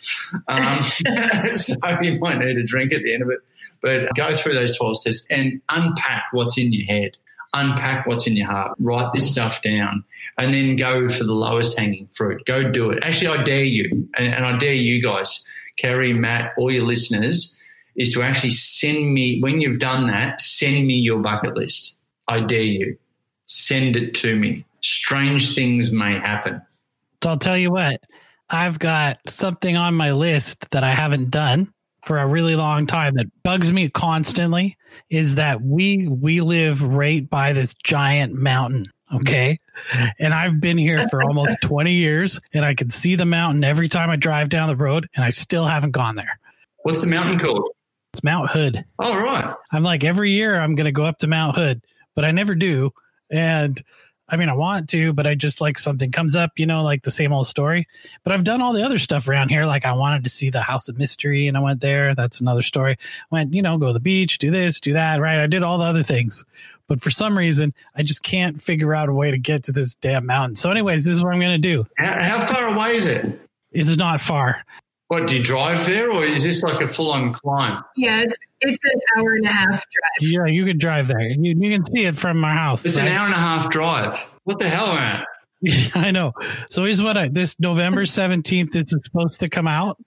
Um, 0.48 0.82
so 1.56 1.74
you 2.00 2.18
might 2.18 2.38
need 2.38 2.56
a 2.56 2.64
drink 2.64 2.94
at 2.94 3.02
the 3.02 3.12
end 3.12 3.22
of 3.22 3.28
it. 3.28 3.40
But 3.82 4.08
go 4.14 4.34
through 4.34 4.54
those 4.54 4.74
12 4.74 4.96
steps 4.96 5.26
and 5.28 5.60
unpack 5.68 6.24
what's 6.32 6.56
in 6.56 6.72
your 6.72 6.86
head, 6.86 7.18
unpack 7.52 8.06
what's 8.06 8.26
in 8.26 8.36
your 8.36 8.46
heart, 8.46 8.74
write 8.78 9.12
this 9.12 9.30
stuff 9.30 9.60
down, 9.60 10.02
and 10.38 10.54
then 10.54 10.76
go 10.76 11.10
for 11.10 11.24
the 11.24 11.34
lowest 11.34 11.78
hanging 11.78 12.06
fruit. 12.06 12.42
Go 12.46 12.70
do 12.70 12.90
it. 12.90 13.00
Actually, 13.02 13.38
I 13.38 13.42
dare 13.42 13.64
you, 13.64 14.08
and, 14.16 14.34
and 14.34 14.46
I 14.46 14.56
dare 14.56 14.72
you 14.72 15.02
guys, 15.02 15.46
Carrie, 15.76 16.14
Matt, 16.14 16.54
all 16.56 16.70
your 16.70 16.86
listeners, 16.86 17.54
is 17.96 18.14
to 18.14 18.22
actually 18.22 18.50
send 18.50 19.12
me, 19.12 19.40
when 19.40 19.60
you've 19.60 19.78
done 19.78 20.06
that, 20.06 20.40
send 20.40 20.86
me 20.86 20.94
your 20.94 21.18
bucket 21.18 21.54
list. 21.54 21.98
I 22.26 22.40
dare 22.40 22.62
you. 22.62 22.96
Send 23.47 23.97
it 23.97 24.14
to 24.16 24.36
me. 24.36 24.64
Strange 24.80 25.55
things 25.55 25.92
may 25.92 26.14
happen. 26.18 26.61
So 27.22 27.30
I'll 27.30 27.38
tell 27.38 27.57
you 27.57 27.70
what, 27.70 28.01
I've 28.51 28.78
got 28.78 29.18
something 29.26 29.76
on 29.76 29.95
my 29.95 30.12
list 30.12 30.70
that 30.70 30.84
I 30.84 30.90
haven't 30.90 31.30
done 31.30 31.72
for 32.05 32.18
a 32.18 32.26
really 32.26 32.55
long 32.55 32.86
time 32.86 33.14
that 33.14 33.26
bugs 33.42 33.72
me 33.72 33.88
constantly 33.88 34.76
is 35.11 35.36
that 35.36 35.62
we 35.62 36.07
we 36.07 36.40
live 36.40 36.82
right 36.82 37.28
by 37.28 37.53
this 37.53 37.74
giant 37.82 38.34
mountain 38.34 38.86
okay? 39.12 39.59
And 40.18 40.34
i've 40.34 40.61
been 40.61 40.78
here 40.78 41.09
for 41.09 41.22
almost 41.22 41.57
20 41.62 41.92
years 41.92 42.38
and 42.53 42.64
i 42.64 42.74
can 42.74 42.90
see 42.90 43.16
the 43.16 43.24
mountain 43.24 43.64
every 43.64 43.88
time 43.88 44.11
i 44.11 44.16
drive 44.16 44.49
down 44.49 44.68
the 44.68 44.76
road 44.76 45.09
and 45.14 45.24
i 45.24 45.30
still 45.30 45.64
haven't 45.64 45.92
gone 45.92 46.14
there. 46.14 46.38
What's 46.82 47.01
the 47.01 47.07
mountain 47.07 47.38
called? 47.38 47.70
It's 48.12 48.22
mount 48.22 48.51
hood. 48.51 48.84
All 48.99 49.18
right. 49.18 49.55
I'm 49.72 49.82
like 49.82 50.05
every 50.05 50.32
year 50.32 50.61
i'm 50.61 50.74
going 50.74 50.86
to 50.86 50.92
go 50.92 51.05
up 51.05 51.18
to 51.18 51.26
mount 51.26 51.57
hood 51.57 51.82
but 52.14 52.24
i 52.24 52.30
never 52.30 52.55
do 52.55 52.90
and 53.35 53.82
I 54.28 54.37
mean, 54.37 54.49
I 54.49 54.55
want 54.55 54.89
to, 54.91 55.12
but 55.12 55.26
I 55.26 55.35
just 55.35 55.61
like 55.61 55.78
something 55.78 56.11
comes 56.11 56.35
up, 56.37 56.53
you 56.57 56.66
know, 56.66 56.82
like 56.82 57.03
the 57.03 57.11
same 57.11 57.32
old 57.32 57.47
story. 57.47 57.87
But 58.22 58.32
I've 58.32 58.45
done 58.45 58.62
all 58.62 58.72
the 58.72 58.85
other 58.85 58.99
stuff 58.99 59.28
around 59.28 59.51
here. 59.51 59.66
Like 59.66 59.85
I 59.85 59.93
wanted 59.93 60.24
to 60.24 60.30
see 60.30 60.49
the 60.49 60.62
House 60.62 60.89
of 60.89 60.97
Mystery 60.97 61.47
and 61.47 61.57
I 61.57 61.61
went 61.61 61.80
there. 61.80 62.14
That's 62.14 62.41
another 62.41 62.62
story. 62.62 62.97
Went, 63.30 63.53
you 63.53 63.61
know, 63.61 63.76
go 63.76 63.89
to 63.89 63.93
the 63.93 64.01
beach, 64.01 64.39
do 64.39 64.51
this, 64.51 64.80
do 64.80 64.95
that, 64.95 65.20
right? 65.20 65.41
I 65.41 65.47
did 65.47 65.62
all 65.62 65.78
the 65.78 65.85
other 65.85 66.03
things. 66.03 66.45
But 66.87 67.03
for 67.03 67.11
some 67.11 67.37
reason, 67.37 67.74
I 67.95 68.03
just 68.03 68.22
can't 68.22 68.62
figure 68.62 68.95
out 68.95 69.09
a 69.09 69.12
way 69.12 69.30
to 69.30 69.39
get 69.39 69.64
to 69.64 69.72
this 69.72 69.95
damn 69.97 70.26
mountain. 70.26 70.57
So, 70.57 70.70
anyways, 70.70 71.05
this 71.05 71.14
is 71.14 71.22
what 71.22 71.32
I'm 71.32 71.41
going 71.41 71.61
to 71.61 71.68
do. 71.68 71.87
How, 71.97 72.22
how 72.22 72.47
far 72.47 72.74
away 72.74 72.97
is 72.97 73.07
it? 73.07 73.41
It's 73.72 73.97
not 73.97 74.20
far. 74.20 74.64
What 75.09 75.28
do 75.28 75.36
you 75.36 75.42
drive 75.42 75.84
there, 75.86 76.11
or 76.11 76.24
is 76.24 76.44
this 76.44 76.62
like 76.62 76.80
a 76.80 76.88
full-on 76.88 77.34
climb? 77.34 77.84
Yeah, 77.96 78.22
it's 78.22 78.38
it's 78.61 78.84
an 78.84 79.00
hour 79.16 79.34
and 79.34 79.44
a 79.44 79.52
half 79.52 79.68
drive. 79.68 80.30
Yeah, 80.30 80.46
you 80.46 80.64
could 80.64 80.78
drive 80.78 81.09
there. 81.09 81.20
You, 81.20 81.55
you 81.59 81.70
can 81.72 81.84
see 81.84 82.07
it 82.07 82.16
from 82.16 82.40
my 82.40 82.55
house. 82.55 82.86
It's 82.86 82.96
right? 82.96 83.07
an 83.07 83.12
hour 83.12 83.26
and 83.26 83.34
a 83.34 83.38
half 83.38 83.68
drive. 83.68 84.26
What 84.44 84.59
the 84.59 84.68
hell, 84.68 84.94
man? 84.94 85.24
I 85.94 86.11
know. 86.11 86.32
So 86.70 86.84
here's 86.84 87.02
what 87.02 87.18
I 87.18 87.28
this 87.28 87.61
November 87.61 88.07
seventeenth. 88.07 88.72
This 88.72 88.92
is 88.92 89.05
supposed 89.05 89.40
to 89.40 89.48
come 89.48 89.68
out. 89.68 89.98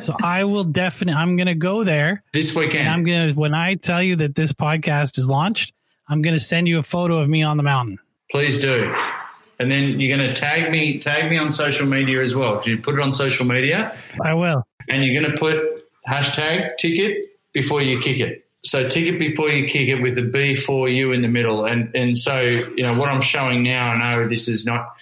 so 0.00 0.16
I 0.22 0.44
will 0.44 0.64
definitely. 0.64 1.20
I'm 1.20 1.36
going 1.36 1.46
to 1.46 1.54
go 1.54 1.84
there 1.84 2.22
this 2.32 2.54
weekend. 2.54 2.78
And 2.78 2.88
I'm 2.88 3.04
going 3.04 3.28
to 3.28 3.34
when 3.34 3.54
I 3.54 3.74
tell 3.74 4.02
you 4.02 4.16
that 4.16 4.34
this 4.34 4.52
podcast 4.52 5.18
is 5.18 5.28
launched, 5.28 5.74
I'm 6.08 6.22
going 6.22 6.34
to 6.34 6.40
send 6.40 6.66
you 6.66 6.78
a 6.78 6.82
photo 6.82 7.18
of 7.18 7.28
me 7.28 7.42
on 7.42 7.58
the 7.58 7.62
mountain. 7.62 7.98
Please 8.30 8.58
do 8.58 8.94
and 9.60 9.70
then 9.70 10.00
you're 10.00 10.16
going 10.16 10.26
to 10.26 10.34
tag 10.34 10.72
me 10.72 10.98
tag 10.98 11.30
me 11.30 11.36
on 11.36 11.50
social 11.50 11.86
media 11.86 12.22
as 12.22 12.34
well. 12.34 12.58
Can 12.58 12.72
you 12.72 12.78
put 12.78 12.94
it 12.94 13.00
on 13.00 13.12
social 13.12 13.44
media? 13.46 13.94
I 14.24 14.32
will. 14.32 14.66
And 14.88 15.04
you're 15.04 15.22
going 15.22 15.32
to 15.32 15.38
put 15.38 15.86
hashtag 16.08 16.78
ticket 16.78 17.38
before 17.52 17.82
you 17.82 18.00
kick 18.00 18.20
it. 18.20 18.46
So 18.64 18.88
ticket 18.88 19.18
before 19.18 19.50
you 19.50 19.66
kick 19.66 19.88
it 19.88 20.00
with 20.00 20.14
the 20.14 20.22
B 20.22 20.56
for 20.56 20.88
you 20.88 21.12
in 21.12 21.20
the 21.20 21.28
middle. 21.28 21.66
And 21.66 21.94
and 21.94 22.16
so 22.16 22.40
you 22.40 22.82
know 22.82 22.98
what 22.98 23.10
I'm 23.10 23.20
showing 23.20 23.62
now. 23.62 23.90
I 23.90 24.12
know 24.12 24.28
this 24.28 24.48
is 24.48 24.64
not 24.64 24.94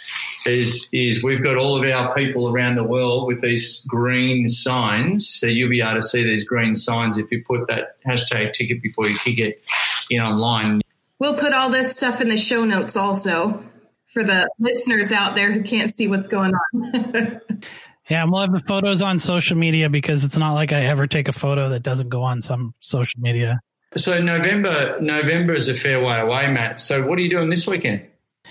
is 0.44 0.88
is 0.92 1.22
we've 1.22 1.42
got 1.42 1.56
all 1.56 1.80
of 1.80 1.88
our 1.88 2.12
people 2.14 2.48
around 2.48 2.74
the 2.74 2.84
world 2.84 3.28
with 3.28 3.40
these 3.40 3.86
green 3.86 4.48
signs. 4.48 5.28
So 5.28 5.46
you'll 5.46 5.70
be 5.70 5.82
able 5.82 5.94
to 5.94 6.02
see 6.02 6.24
these 6.24 6.44
green 6.44 6.74
signs 6.74 7.16
if 7.16 7.30
you 7.30 7.44
put 7.44 7.68
that 7.68 8.02
hashtag 8.04 8.52
ticket 8.54 8.82
before 8.82 9.08
you 9.08 9.16
kick 9.18 9.38
it 9.38 9.62
in 10.10 10.20
online. 10.20 10.82
We'll 11.20 11.36
put 11.36 11.52
all 11.52 11.70
this 11.70 11.96
stuff 11.96 12.20
in 12.20 12.28
the 12.28 12.36
show 12.36 12.64
notes 12.64 12.96
also 12.96 13.64
for 14.08 14.24
the 14.24 14.48
listeners 14.58 15.12
out 15.12 15.34
there 15.34 15.52
who 15.52 15.62
can't 15.62 15.94
see 15.94 16.08
what's 16.08 16.28
going 16.28 16.52
on. 16.54 17.40
yeah, 18.10 18.24
we'll 18.24 18.40
have 18.40 18.52
the 18.52 18.62
photos 18.66 19.02
on 19.02 19.18
social 19.18 19.56
media 19.56 19.88
because 19.88 20.24
it's 20.24 20.36
not 20.36 20.54
like 20.54 20.72
I 20.72 20.82
ever 20.82 21.06
take 21.06 21.28
a 21.28 21.32
photo 21.32 21.68
that 21.70 21.82
doesn't 21.82 22.08
go 22.08 22.22
on 22.22 22.42
some 22.42 22.74
social 22.80 23.20
media. 23.20 23.60
So 23.96 24.20
November, 24.20 24.98
November 25.00 25.54
is 25.54 25.68
a 25.68 25.74
fair 25.74 26.02
way 26.02 26.20
away, 26.20 26.50
Matt. 26.50 26.80
So 26.80 27.06
what 27.06 27.18
are 27.18 27.22
you 27.22 27.30
doing 27.30 27.48
this 27.48 27.66
weekend? 27.66 28.02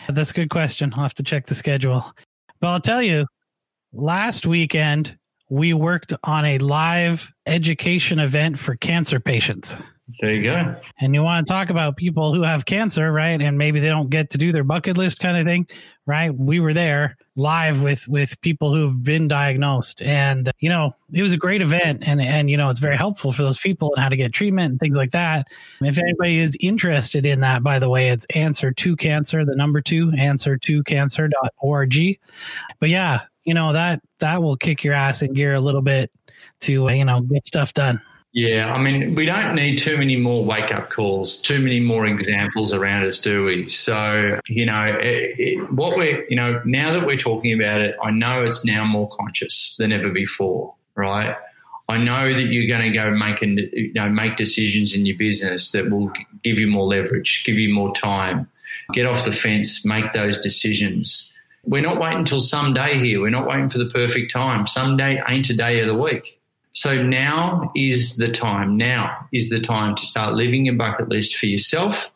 That's 0.09 0.31
a 0.31 0.33
good 0.33 0.49
question. 0.49 0.93
I'll 0.95 1.03
have 1.03 1.13
to 1.15 1.23
check 1.23 1.47
the 1.47 1.55
schedule. 1.55 2.11
But 2.59 2.67
I'll 2.67 2.81
tell 2.81 3.01
you, 3.01 3.27
last 3.93 4.45
weekend 4.45 5.17
we 5.49 5.73
worked 5.73 6.13
on 6.23 6.45
a 6.45 6.57
live 6.57 7.31
education 7.45 8.19
event 8.19 8.59
for 8.59 8.75
cancer 8.75 9.19
patients. 9.19 9.75
There 10.21 10.33
you 10.33 10.43
go. 10.43 10.75
And 10.99 11.13
you 11.13 11.21
want 11.21 11.45
to 11.45 11.51
talk 11.51 11.69
about 11.69 11.97
people 11.97 12.33
who 12.33 12.43
have 12.43 12.65
cancer, 12.65 13.11
right? 13.11 13.41
And 13.41 13.57
maybe 13.57 13.81
they 13.81 13.89
don't 13.89 14.09
get 14.09 14.29
to 14.31 14.37
do 14.37 14.53
their 14.53 14.63
bucket 14.63 14.95
list 14.95 15.19
kind 15.19 15.37
of 15.37 15.45
thing, 15.45 15.67
right? 16.05 16.33
We 16.33 16.61
were 16.61 16.73
there 16.73 17.17
live 17.35 17.83
with 17.83 18.07
with 18.07 18.39
people 18.41 18.73
who've 18.73 19.03
been 19.03 19.27
diagnosed, 19.27 20.01
and 20.01 20.49
you 20.59 20.69
know, 20.69 20.95
it 21.11 21.21
was 21.21 21.33
a 21.33 21.37
great 21.37 21.61
event, 21.61 22.03
and 22.05 22.21
and 22.21 22.49
you 22.49 22.55
know, 22.55 22.69
it's 22.69 22.79
very 22.79 22.95
helpful 22.95 23.33
for 23.33 23.41
those 23.41 23.57
people 23.57 23.93
and 23.95 24.01
how 24.01 24.09
to 24.09 24.15
get 24.15 24.31
treatment 24.31 24.71
and 24.71 24.79
things 24.79 24.95
like 24.95 25.11
that. 25.11 25.47
If 25.81 25.97
anybody 25.97 26.39
is 26.39 26.55
interested 26.59 27.25
in 27.25 27.41
that, 27.41 27.61
by 27.61 27.79
the 27.79 27.89
way, 27.89 28.09
it's 28.09 28.25
answer 28.33 28.71
to 28.71 28.95
cancer, 28.95 29.43
the 29.43 29.55
number 29.55 29.81
two, 29.81 30.13
answer 30.17 30.57
to 30.57 30.83
cancer.org. 30.83 31.95
But 32.79 32.89
yeah, 32.89 33.21
you 33.43 33.53
know 33.53 33.73
that 33.73 34.01
that 34.19 34.41
will 34.41 34.55
kick 34.55 34.85
your 34.85 34.93
ass 34.93 35.21
in 35.21 35.33
gear 35.33 35.53
a 35.53 35.59
little 35.59 35.81
bit 35.81 36.11
to 36.61 36.89
you 36.89 37.05
know 37.05 37.21
get 37.21 37.45
stuff 37.45 37.73
done. 37.73 38.01
Yeah, 38.37 38.71
I 38.71 38.79
mean, 38.79 39.15
we 39.15 39.25
don't 39.25 39.55
need 39.55 39.77
too 39.77 39.97
many 39.97 40.15
more 40.15 40.45
wake 40.45 40.71
up 40.71 40.91
calls, 40.91 41.37
too 41.37 41.59
many 41.59 41.79
more 41.79 42.05
examples 42.05 42.71
around 42.71 43.07
us, 43.07 43.17
do 43.17 43.45
we? 43.45 43.67
So, 43.67 44.39
you 44.47 44.67
know, 44.67 44.83
it, 44.83 45.39
it, 45.39 45.71
what 45.73 45.97
we're, 45.97 46.23
you 46.29 46.35
know, 46.35 46.61
now 46.63 46.93
that 46.93 47.07
we're 47.07 47.17
talking 47.17 47.59
about 47.59 47.81
it, 47.81 47.95
I 48.03 48.11
know 48.11 48.43
it's 48.43 48.63
now 48.63 48.85
more 48.85 49.09
conscious 49.09 49.75
than 49.79 49.91
ever 49.91 50.11
before, 50.11 50.75
right? 50.93 51.35
I 51.89 51.97
know 51.97 52.31
that 52.31 52.43
you're 52.43 52.67
going 52.67 52.91
to 52.91 52.95
go 52.95 53.09
make, 53.09 53.41
and 53.41 53.57
you 53.57 53.93
know, 53.93 54.07
make 54.07 54.35
decisions 54.35 54.93
in 54.93 55.07
your 55.07 55.17
business 55.17 55.71
that 55.71 55.89
will 55.89 56.11
give 56.43 56.59
you 56.59 56.67
more 56.67 56.85
leverage, 56.85 57.43
give 57.43 57.55
you 57.55 57.73
more 57.73 57.91
time. 57.95 58.47
Get 58.93 59.07
off 59.07 59.25
the 59.25 59.31
fence, 59.31 59.83
make 59.83 60.13
those 60.13 60.37
decisions. 60.37 61.33
We're 61.63 61.81
not 61.81 61.99
waiting 61.99 62.19
until 62.19 62.39
someday 62.39 63.03
here. 63.03 63.19
We're 63.19 63.31
not 63.31 63.47
waiting 63.47 63.69
for 63.69 63.79
the 63.79 63.89
perfect 63.89 64.31
time. 64.31 64.67
Someday 64.67 65.23
ain't 65.27 65.49
a 65.49 65.57
day 65.57 65.79
of 65.79 65.87
the 65.87 65.97
week 65.97 66.36
so 66.77 67.01
now 67.01 67.71
is 67.75 68.17
the 68.17 68.27
time. 68.27 68.77
Now 68.77 69.27
is 69.33 69.49
the 69.49 69.59
time 69.59 69.95
to 69.95 70.05
start 70.05 70.35
living 70.35 70.65
your 70.65 70.75
bucket 70.75 71.09
list 71.09 71.35
for 71.35 71.47
yourself, 71.47 72.11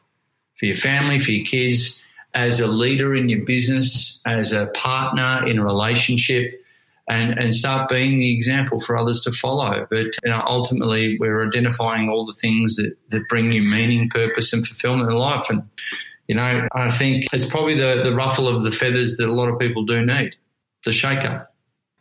for 0.59 0.67
your 0.67 0.77
family, 0.77 1.17
for 1.17 1.31
your 1.31 1.43
kids, 1.43 2.05
as 2.35 2.59
a 2.59 2.67
leader 2.67 3.15
in 3.15 3.27
your 3.27 3.43
business, 3.43 4.21
as 4.27 4.53
a 4.53 4.67
partner 4.67 5.47
in 5.47 5.57
a 5.57 5.63
relationship, 5.63 6.63
and, 7.09 7.39
and 7.39 7.55
start 7.55 7.89
being 7.89 8.19
the 8.19 8.35
example 8.35 8.79
for 8.79 8.95
others 8.95 9.21
to 9.21 9.31
follow. 9.31 9.87
But 9.89 10.05
you 10.23 10.29
know, 10.29 10.43
ultimately, 10.45 11.17
we're 11.19 11.43
identifying 11.43 12.07
all 12.09 12.23
the 12.23 12.35
things 12.35 12.75
that, 12.75 12.95
that 13.09 13.27
bring 13.29 13.51
you 13.51 13.63
meaning, 13.63 14.11
purpose, 14.11 14.53
and 14.53 14.63
fulfillment 14.63 15.09
in 15.09 15.17
life. 15.17 15.49
And, 15.49 15.63
you 16.27 16.35
know, 16.35 16.67
I 16.73 16.91
think 16.91 17.25
it's 17.33 17.47
probably 17.47 17.73
the, 17.73 18.01
the 18.03 18.13
ruffle 18.13 18.47
of 18.47 18.61
the 18.61 18.69
feathers 18.69 19.17
that 19.17 19.27
a 19.27 19.33
lot 19.33 19.49
of 19.49 19.57
people 19.57 19.85
do 19.85 20.05
need, 20.05 20.35
the 20.85 20.91
shaker. 20.91 21.47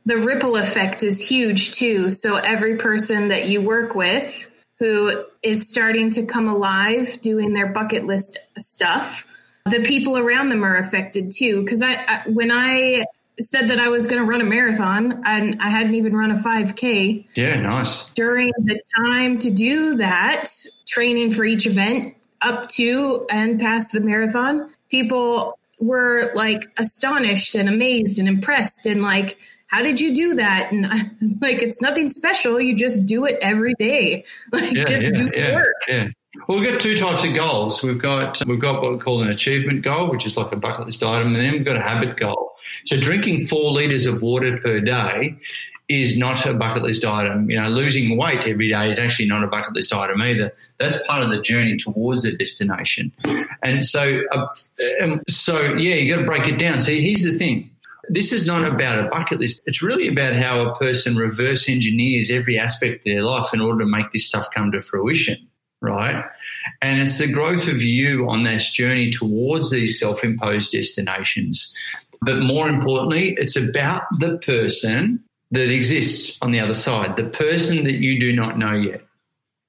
The 0.06 0.18
ripple 0.18 0.56
effect 0.56 1.02
is 1.02 1.28
huge 1.28 1.72
too. 1.72 2.10
So 2.10 2.36
every 2.36 2.76
person 2.76 3.28
that 3.28 3.48
you 3.48 3.60
work 3.60 3.94
with 3.94 4.50
who 4.78 5.24
is 5.42 5.68
starting 5.68 6.10
to 6.10 6.26
come 6.26 6.48
alive 6.48 7.20
doing 7.20 7.52
their 7.52 7.66
bucket 7.66 8.06
list 8.06 8.38
stuff, 8.58 9.26
the 9.66 9.82
people 9.82 10.16
around 10.16 10.48
them 10.48 10.64
are 10.64 10.76
affected 10.76 11.32
too. 11.36 11.62
Because 11.62 11.82
I, 11.82 11.94
I, 11.94 12.22
when 12.26 12.50
I 12.50 13.04
said 13.38 13.68
that 13.68 13.78
I 13.78 13.88
was 13.88 14.06
going 14.06 14.22
to 14.22 14.28
run 14.28 14.40
a 14.40 14.44
marathon 14.44 15.22
and 15.24 15.60
I 15.60 15.68
hadn't 15.68 15.94
even 15.94 16.14
run 16.16 16.30
a 16.30 16.34
5K. 16.34 17.26
Yeah, 17.34 17.60
nice. 17.60 18.04
During 18.14 18.52
the 18.58 18.80
time 18.96 19.38
to 19.40 19.50
do 19.50 19.96
that, 19.96 20.46
training 20.86 21.30
for 21.32 21.44
each 21.44 21.66
event 21.66 22.16
up 22.42 22.68
to 22.70 23.26
and 23.30 23.60
past 23.60 23.92
the 23.92 24.00
marathon, 24.00 24.70
people 24.90 25.58
were 25.78 26.30
like 26.34 26.64
astonished 26.78 27.54
and 27.54 27.68
amazed 27.68 28.18
and 28.18 28.28
impressed 28.28 28.86
and 28.86 29.02
like, 29.02 29.38
how 29.70 29.82
did 29.82 30.00
you 30.00 30.14
do 30.14 30.34
that? 30.34 30.72
And 30.72 30.86
I'm 30.86 31.38
like, 31.40 31.62
it's 31.62 31.80
nothing 31.80 32.08
special. 32.08 32.60
You 32.60 32.74
just 32.76 33.08
do 33.08 33.24
it 33.24 33.38
every 33.40 33.74
day. 33.78 34.24
Like, 34.52 34.72
Yeah, 34.72 34.84
just 34.84 35.02
yeah, 35.04 35.10
do 35.16 35.24
the 35.30 35.36
yeah, 35.38 35.54
work. 35.54 35.66
yeah. 35.88 36.08
Well, 36.48 36.58
we've 36.60 36.68
got 36.70 36.80
two 36.80 36.96
types 36.96 37.24
of 37.24 37.34
goals. 37.34 37.82
We've 37.82 37.98
got 37.98 38.40
we've 38.46 38.60
got 38.60 38.82
what 38.82 38.92
we 38.92 38.98
call 38.98 39.22
an 39.22 39.28
achievement 39.28 39.82
goal, 39.82 40.10
which 40.10 40.26
is 40.26 40.36
like 40.36 40.52
a 40.52 40.56
bucket 40.56 40.86
list 40.86 41.02
item, 41.02 41.34
and 41.34 41.42
then 41.42 41.52
we've 41.52 41.64
got 41.64 41.76
a 41.76 41.82
habit 41.82 42.16
goal. 42.16 42.52
So 42.84 42.98
drinking 42.98 43.42
four 43.46 43.72
liters 43.72 44.06
of 44.06 44.22
water 44.22 44.58
per 44.58 44.80
day 44.80 45.36
is 45.88 46.16
not 46.16 46.46
a 46.46 46.54
bucket 46.54 46.84
list 46.84 47.04
item. 47.04 47.50
You 47.50 47.60
know, 47.60 47.68
losing 47.68 48.16
weight 48.16 48.46
every 48.46 48.68
day 48.68 48.88
is 48.88 48.98
actually 48.98 49.28
not 49.28 49.42
a 49.42 49.48
bucket 49.48 49.74
list 49.74 49.92
item 49.92 50.22
either. 50.22 50.52
That's 50.78 51.02
part 51.02 51.24
of 51.24 51.30
the 51.30 51.40
journey 51.40 51.76
towards 51.76 52.22
the 52.22 52.32
destination. 52.36 53.10
And 53.62 53.84
so, 53.84 54.20
uh, 54.30 54.46
um, 55.02 55.20
so 55.28 55.60
yeah, 55.74 55.96
you 55.96 56.14
got 56.14 56.20
to 56.20 56.26
break 56.26 56.46
it 56.48 56.58
down. 56.58 56.78
See, 56.78 57.00
here's 57.02 57.24
the 57.24 57.36
thing. 57.36 57.69
This 58.12 58.32
is 58.32 58.46
not 58.46 58.66
about 58.66 58.98
a 58.98 59.08
bucket 59.08 59.40
list. 59.40 59.62
It's 59.66 59.82
really 59.82 60.08
about 60.08 60.34
how 60.34 60.68
a 60.68 60.74
person 60.76 61.16
reverse 61.16 61.68
engineers 61.68 62.30
every 62.30 62.58
aspect 62.58 62.98
of 62.98 63.04
their 63.04 63.22
life 63.22 63.54
in 63.54 63.60
order 63.60 63.80
to 63.80 63.86
make 63.86 64.10
this 64.10 64.26
stuff 64.26 64.46
come 64.54 64.72
to 64.72 64.80
fruition 64.80 65.48
right? 65.80 66.24
And 66.82 67.00
it's 67.00 67.18
the 67.18 67.30
growth 67.30 67.68
of 67.68 67.82
you 67.82 68.28
on 68.28 68.44
this 68.44 68.70
journey 68.70 69.10
towards 69.10 69.70
these 69.70 69.98
self 69.98 70.22
imposed 70.24 70.72
destinations. 70.72 71.74
But 72.22 72.40
more 72.40 72.68
importantly, 72.68 73.34
it's 73.38 73.56
about 73.56 74.02
the 74.18 74.38
person 74.38 75.24
that 75.52 75.72
exists 75.72 76.38
on 76.42 76.50
the 76.50 76.60
other 76.60 76.74
side, 76.74 77.16
the 77.16 77.24
person 77.24 77.84
that 77.84 77.96
you 77.96 78.20
do 78.20 78.34
not 78.34 78.58
know 78.58 78.72
yet. 78.72 79.02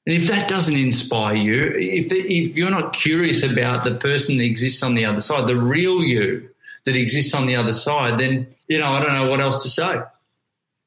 And 0.05 0.15
if 0.15 0.27
that 0.27 0.49
doesn't 0.49 0.75
inspire 0.75 1.35
you, 1.35 1.63
if, 1.75 2.11
if 2.11 2.57
you're 2.57 2.71
not 2.71 2.93
curious 2.93 3.43
about 3.43 3.83
the 3.83 3.95
person 3.95 4.37
that 4.37 4.43
exists 4.43 4.83
on 4.83 4.95
the 4.95 5.05
other 5.05 5.21
side, 5.21 5.47
the 5.47 5.55
real 5.55 6.03
you 6.03 6.49
that 6.85 6.95
exists 6.95 7.33
on 7.33 7.45
the 7.45 7.55
other 7.55 7.73
side, 7.73 8.19
then, 8.19 8.47
you 8.67 8.79
know, 8.79 8.89
I 8.89 9.03
don't 9.03 9.13
know 9.13 9.29
what 9.29 9.39
else 9.39 9.63
to 9.63 9.69
say. 9.69 10.01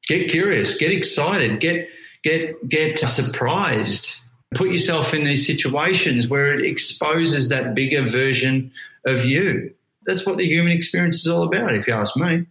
Get 0.07 0.29
curious, 0.29 0.77
get 0.77 0.91
excited, 0.91 1.59
get, 1.59 1.89
get, 2.23 2.51
get 2.69 2.99
surprised 2.99 4.19
put 4.55 4.69
yourself 4.69 5.13
in 5.13 5.23
these 5.23 5.45
situations 5.45 6.27
where 6.27 6.53
it 6.53 6.61
exposes 6.61 7.49
that 7.49 7.75
bigger 7.75 8.01
version 8.01 8.71
of 9.05 9.25
you. 9.25 9.73
That's 10.05 10.25
what 10.25 10.37
the 10.37 10.47
human 10.47 10.71
experience 10.71 11.17
is 11.17 11.27
all 11.27 11.43
about, 11.43 11.75
if 11.75 11.87
you 11.87 11.93
ask 11.93 12.15
me. 12.17 12.45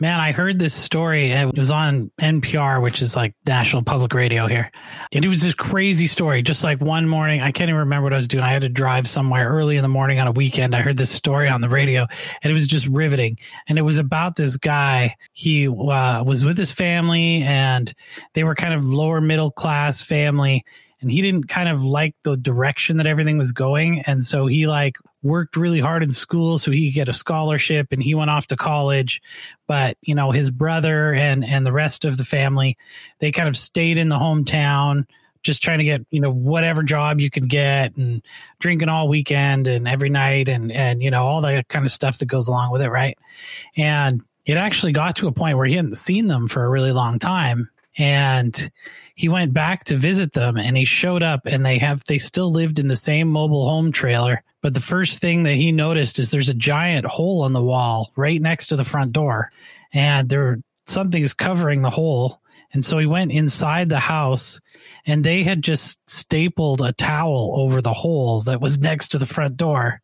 Man, 0.00 0.18
I 0.18 0.32
heard 0.32 0.58
this 0.58 0.74
story. 0.74 1.30
It 1.30 1.56
was 1.56 1.70
on 1.70 2.10
NPR, 2.20 2.82
which 2.82 3.00
is 3.00 3.14
like 3.14 3.32
national 3.46 3.84
public 3.84 4.12
radio 4.12 4.48
here. 4.48 4.72
And 5.12 5.24
it 5.24 5.28
was 5.28 5.40
this 5.40 5.54
crazy 5.54 6.08
story. 6.08 6.42
Just 6.42 6.64
like 6.64 6.80
one 6.80 7.08
morning, 7.08 7.42
I 7.42 7.52
can't 7.52 7.68
even 7.68 7.78
remember 7.78 8.02
what 8.02 8.12
I 8.12 8.16
was 8.16 8.26
doing. 8.26 8.42
I 8.42 8.50
had 8.50 8.62
to 8.62 8.68
drive 8.68 9.06
somewhere 9.06 9.48
early 9.48 9.76
in 9.76 9.82
the 9.82 9.88
morning 9.88 10.18
on 10.18 10.26
a 10.26 10.32
weekend. 10.32 10.74
I 10.74 10.80
heard 10.80 10.96
this 10.96 11.10
story 11.10 11.48
on 11.48 11.60
the 11.60 11.68
radio 11.68 12.08
and 12.42 12.50
it 12.50 12.52
was 12.52 12.66
just 12.66 12.88
riveting. 12.88 13.38
And 13.68 13.78
it 13.78 13.82
was 13.82 13.98
about 13.98 14.34
this 14.34 14.56
guy. 14.56 15.14
He 15.32 15.68
uh, 15.68 16.24
was 16.24 16.44
with 16.44 16.58
his 16.58 16.72
family 16.72 17.42
and 17.42 17.94
they 18.32 18.42
were 18.42 18.56
kind 18.56 18.74
of 18.74 18.84
lower 18.84 19.20
middle 19.20 19.52
class 19.52 20.02
family 20.02 20.64
and 21.00 21.10
he 21.10 21.20
didn't 21.20 21.48
kind 21.48 21.68
of 21.68 21.82
like 21.82 22.14
the 22.22 22.36
direction 22.36 22.96
that 22.96 23.06
everything 23.06 23.38
was 23.38 23.52
going. 23.52 24.00
And 24.00 24.22
so 24.22 24.46
he 24.46 24.66
like 24.66 24.96
worked 25.22 25.56
really 25.56 25.80
hard 25.80 26.02
in 26.02 26.10
school 26.10 26.58
so 26.58 26.70
he 26.70 26.90
could 26.90 26.94
get 26.94 27.08
a 27.08 27.12
scholarship 27.12 27.88
and 27.90 28.02
he 28.02 28.14
went 28.14 28.30
off 28.30 28.46
to 28.48 28.56
college. 28.56 29.20
But 29.66 29.96
you 30.02 30.14
know 30.14 30.30
his 30.30 30.50
brother 30.50 31.12
and 31.12 31.44
and 31.44 31.66
the 31.66 31.72
rest 31.72 32.04
of 32.04 32.16
the 32.16 32.24
family 32.24 32.76
they 33.18 33.30
kind 33.30 33.48
of 33.48 33.56
stayed 33.56 33.98
in 33.98 34.08
the 34.08 34.18
hometown 34.18 35.06
just 35.42 35.62
trying 35.62 35.78
to 35.78 35.84
get 35.84 36.04
you 36.10 36.20
know 36.20 36.30
whatever 36.30 36.82
job 36.82 37.20
you 37.20 37.30
could 37.30 37.48
get 37.48 37.96
and 37.96 38.22
drinking 38.58 38.88
all 38.88 39.08
weekend 39.08 39.66
and 39.66 39.86
every 39.86 40.08
night 40.08 40.48
and 40.48 40.72
and 40.72 41.02
you 41.02 41.10
know 41.10 41.24
all 41.24 41.40
that 41.42 41.68
kind 41.68 41.84
of 41.84 41.92
stuff 41.92 42.18
that 42.18 42.26
goes 42.26 42.48
along 42.48 42.72
with 42.72 42.82
it 42.82 42.90
right? 42.90 43.18
And 43.76 44.22
it 44.46 44.56
actually 44.56 44.92
got 44.92 45.16
to 45.16 45.28
a 45.28 45.32
point 45.32 45.56
where 45.56 45.66
he 45.66 45.74
hadn't 45.74 45.96
seen 45.96 46.26
them 46.26 46.48
for 46.48 46.64
a 46.64 46.68
really 46.68 46.92
long 46.92 47.18
time. 47.18 47.70
And 47.96 48.70
he 49.14 49.28
went 49.28 49.52
back 49.52 49.84
to 49.84 49.96
visit 49.96 50.32
them 50.32 50.56
and 50.56 50.76
he 50.76 50.84
showed 50.84 51.22
up 51.22 51.46
and 51.46 51.64
they 51.64 51.78
have 51.78 52.04
they 52.04 52.18
still 52.18 52.50
lived 52.50 52.78
in 52.78 52.88
the 52.88 52.96
same 52.96 53.28
mobile 53.28 53.68
home 53.68 53.92
trailer. 53.92 54.42
But 54.60 54.74
the 54.74 54.80
first 54.80 55.20
thing 55.20 55.44
that 55.44 55.54
he 55.54 55.72
noticed 55.72 56.18
is 56.18 56.30
there's 56.30 56.48
a 56.48 56.54
giant 56.54 57.06
hole 57.06 57.46
in 57.46 57.52
the 57.52 57.62
wall 57.62 58.12
right 58.16 58.40
next 58.40 58.68
to 58.68 58.76
the 58.76 58.84
front 58.84 59.12
door. 59.12 59.52
And 59.92 60.28
there 60.28 60.58
something 60.86 61.22
is 61.22 61.32
covering 61.32 61.82
the 61.82 61.90
hole. 61.90 62.40
And 62.72 62.84
so 62.84 62.98
he 62.98 63.06
went 63.06 63.30
inside 63.30 63.88
the 63.88 64.00
house 64.00 64.60
and 65.06 65.22
they 65.22 65.44
had 65.44 65.62
just 65.62 65.98
stapled 66.10 66.80
a 66.80 66.92
towel 66.92 67.52
over 67.56 67.80
the 67.80 67.92
hole 67.92 68.40
that 68.42 68.60
was 68.60 68.80
next 68.80 69.08
to 69.08 69.18
the 69.18 69.26
front 69.26 69.56
door. 69.56 70.00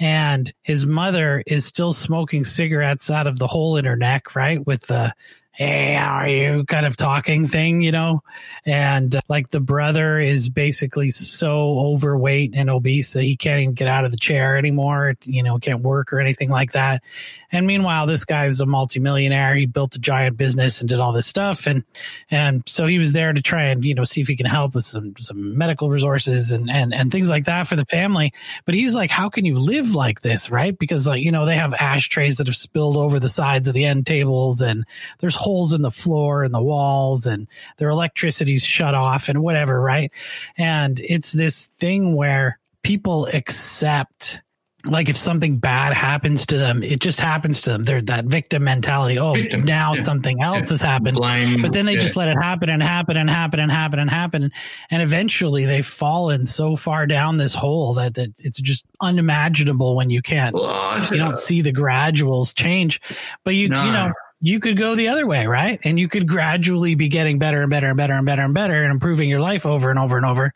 And 0.00 0.52
his 0.62 0.84
mother 0.84 1.44
is 1.46 1.64
still 1.64 1.92
smoking 1.92 2.42
cigarettes 2.42 3.08
out 3.08 3.28
of 3.28 3.38
the 3.38 3.46
hole 3.46 3.76
in 3.76 3.84
her 3.84 3.96
neck 3.96 4.34
right? 4.34 4.66
With 4.66 4.88
the 4.88 5.14
hey, 5.58 5.94
how 5.94 6.14
are 6.14 6.28
you 6.28 6.64
kind 6.66 6.86
of 6.86 6.94
talking 6.94 7.44
thing, 7.44 7.80
you 7.80 7.90
know? 7.90 8.22
And 8.64 9.16
uh, 9.16 9.20
like 9.28 9.48
the 9.48 9.58
brother 9.58 10.20
is 10.20 10.48
basically 10.48 11.10
so 11.10 11.80
overweight 11.80 12.52
and 12.54 12.70
obese 12.70 13.14
that 13.14 13.24
he 13.24 13.34
can't 13.34 13.60
even 13.60 13.74
get 13.74 13.88
out 13.88 14.04
of 14.04 14.12
the 14.12 14.18
chair 14.18 14.56
anymore, 14.56 15.16
you 15.24 15.42
know, 15.42 15.58
can't 15.58 15.82
work 15.82 16.12
or 16.12 16.20
anything 16.20 16.48
like 16.48 16.72
that. 16.72 17.02
And 17.50 17.66
meanwhile, 17.66 18.06
this 18.06 18.24
guy's 18.24 18.60
a 18.60 18.66
multimillionaire. 18.66 19.56
He 19.56 19.66
built 19.66 19.96
a 19.96 19.98
giant 19.98 20.36
business 20.36 20.78
and 20.78 20.88
did 20.88 21.00
all 21.00 21.12
this 21.12 21.26
stuff. 21.26 21.66
And, 21.66 21.82
and 22.30 22.62
so 22.66 22.86
he 22.86 22.98
was 22.98 23.12
there 23.12 23.32
to 23.32 23.42
try 23.42 23.64
and, 23.64 23.84
you 23.84 23.96
know, 23.96 24.04
see 24.04 24.20
if 24.20 24.28
he 24.28 24.36
can 24.36 24.46
help 24.46 24.76
with 24.76 24.84
some, 24.84 25.16
some 25.16 25.58
medical 25.58 25.90
resources 25.90 26.52
and, 26.52 26.70
and, 26.70 26.94
and 26.94 27.10
things 27.10 27.30
like 27.30 27.46
that 27.46 27.66
for 27.66 27.74
the 27.74 27.86
family. 27.86 28.32
But 28.64 28.76
he's 28.76 28.94
like, 28.94 29.10
how 29.10 29.28
can 29.28 29.44
you 29.44 29.58
live 29.58 29.96
like 29.96 30.20
this? 30.20 30.52
Right. 30.52 30.78
Because 30.78 31.08
like, 31.08 31.20
you 31.20 31.32
know, 31.32 31.46
they 31.46 31.56
have 31.56 31.74
ashtrays 31.74 32.36
that 32.36 32.46
have 32.46 32.54
spilled 32.54 32.96
over 32.96 33.18
the 33.18 33.28
sides 33.28 33.66
of 33.66 33.74
the 33.74 33.86
end 33.86 34.06
tables 34.06 34.62
and 34.62 34.84
there's 35.18 35.34
holes 35.48 35.72
in 35.72 35.80
the 35.80 35.90
floor 35.90 36.44
and 36.44 36.52
the 36.52 36.62
walls 36.62 37.26
and 37.26 37.48
their 37.78 37.88
electricity's 37.88 38.62
shut 38.62 38.94
off 38.94 39.30
and 39.30 39.42
whatever. 39.42 39.80
Right. 39.80 40.12
And 40.58 41.00
it's 41.00 41.32
this 41.32 41.64
thing 41.64 42.14
where 42.14 42.58
people 42.82 43.26
accept 43.32 44.42
like 44.84 45.08
if 45.08 45.16
something 45.16 45.58
bad 45.58 45.94
happens 45.94 46.46
to 46.46 46.58
them, 46.58 46.82
it 46.82 47.00
just 47.00 47.18
happens 47.18 47.62
to 47.62 47.70
them. 47.70 47.84
They're 47.84 48.02
that 48.02 48.26
victim 48.26 48.64
mentality. 48.64 49.18
Oh, 49.18 49.32
Victim, 49.32 49.64
now 49.64 49.94
yeah, 49.94 50.02
something 50.02 50.42
else 50.42 50.56
yeah. 50.56 50.68
has 50.68 50.82
happened. 50.82 51.16
Blame, 51.16 51.62
But 51.62 51.72
then 51.72 51.86
they 51.86 51.94
yeah. 51.94 52.00
just 52.00 52.14
let 52.14 52.28
it 52.28 52.36
happen 52.40 52.68
and 52.68 52.82
happen 52.82 53.16
and 53.16 53.28
happen 53.28 53.58
and 53.58 53.72
happen 53.72 53.98
and 53.98 54.10
happen. 54.10 54.52
And 54.90 55.02
eventually 55.02 55.64
they've 55.64 55.84
fallen 55.86 56.46
so 56.46 56.76
far 56.76 57.06
down 57.06 57.38
this 57.38 57.54
hole 57.54 57.94
that, 57.94 58.14
that 58.14 58.40
it's 58.44 58.60
just 58.60 58.86
unimaginable 59.00 59.96
when 59.96 60.10
you 60.10 60.22
can't, 60.22 60.54
you 60.54 61.18
don't 61.18 61.32
uh, 61.32 61.34
see 61.34 61.62
the 61.62 61.72
graduals 61.72 62.54
change. 62.54 63.00
But 63.44 63.54
you, 63.54 63.68
No. 63.70 63.84
you 63.84 63.92
know, 63.92 64.12
you 64.40 64.60
could 64.60 64.76
go 64.76 64.94
the 64.94 65.08
other 65.08 65.26
way, 65.26 65.46
right? 65.46 65.80
And 65.82 65.98
you 65.98 66.08
could 66.08 66.28
gradually 66.28 66.94
be 66.94 67.08
getting 67.08 67.38
better 67.38 67.62
and 67.62 67.70
better 67.70 67.88
and 67.88 67.96
better 67.96 68.14
and 68.14 68.26
better 68.26 68.42
and 68.42 68.54
better 68.54 68.82
and 68.82 68.92
improving 68.92 69.28
your 69.28 69.40
life 69.40 69.66
over 69.66 69.90
and 69.90 69.98
over 69.98 70.16
and 70.16 70.26
over. 70.26 70.52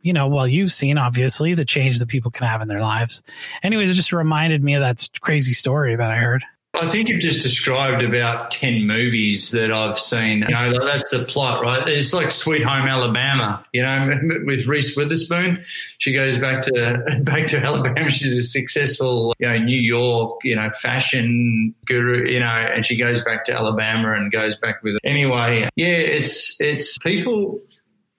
You 0.00 0.12
know, 0.12 0.26
well, 0.26 0.48
you've 0.48 0.72
seen 0.72 0.98
obviously 0.98 1.54
the 1.54 1.64
change 1.64 2.00
that 2.00 2.08
people 2.08 2.32
can 2.32 2.46
have 2.46 2.60
in 2.60 2.68
their 2.68 2.80
lives. 2.80 3.22
Anyways, 3.62 3.92
it 3.92 3.94
just 3.94 4.12
reminded 4.12 4.64
me 4.64 4.74
of 4.74 4.80
that 4.80 5.08
crazy 5.20 5.52
story 5.52 5.94
that 5.94 6.10
I 6.10 6.16
heard. 6.16 6.44
I 6.74 6.86
think 6.86 7.10
you've 7.10 7.20
just 7.20 7.42
described 7.42 8.02
about 8.02 8.50
10 8.50 8.86
movies 8.86 9.50
that 9.50 9.70
I've 9.70 9.98
seen. 9.98 10.38
You 10.38 10.48
know, 10.48 10.86
that's 10.86 11.10
the 11.10 11.24
plot, 11.24 11.62
right? 11.62 11.86
It's 11.86 12.14
like 12.14 12.30
Sweet 12.30 12.62
Home 12.62 12.88
Alabama, 12.88 13.62
you 13.74 13.82
know, 13.82 14.18
with 14.46 14.66
Reese 14.66 14.96
Witherspoon. 14.96 15.62
She 15.98 16.14
goes 16.14 16.38
back 16.38 16.62
to, 16.62 17.20
back 17.24 17.48
to 17.48 17.58
Alabama. 17.58 18.08
She's 18.08 18.38
a 18.38 18.42
successful, 18.42 19.34
you 19.38 19.48
know, 19.48 19.58
New 19.58 19.80
York, 19.80 20.40
you 20.44 20.56
know, 20.56 20.70
fashion 20.70 21.74
guru, 21.84 22.26
you 22.26 22.40
know, 22.40 22.46
and 22.46 22.86
she 22.86 22.96
goes 22.96 23.22
back 23.22 23.44
to 23.46 23.52
Alabama 23.52 24.14
and 24.14 24.32
goes 24.32 24.56
back 24.56 24.82
with 24.82 24.94
it. 24.94 25.00
Anyway, 25.04 25.68
yeah, 25.76 25.86
it's, 25.88 26.58
it's 26.58 26.96
people, 26.98 27.58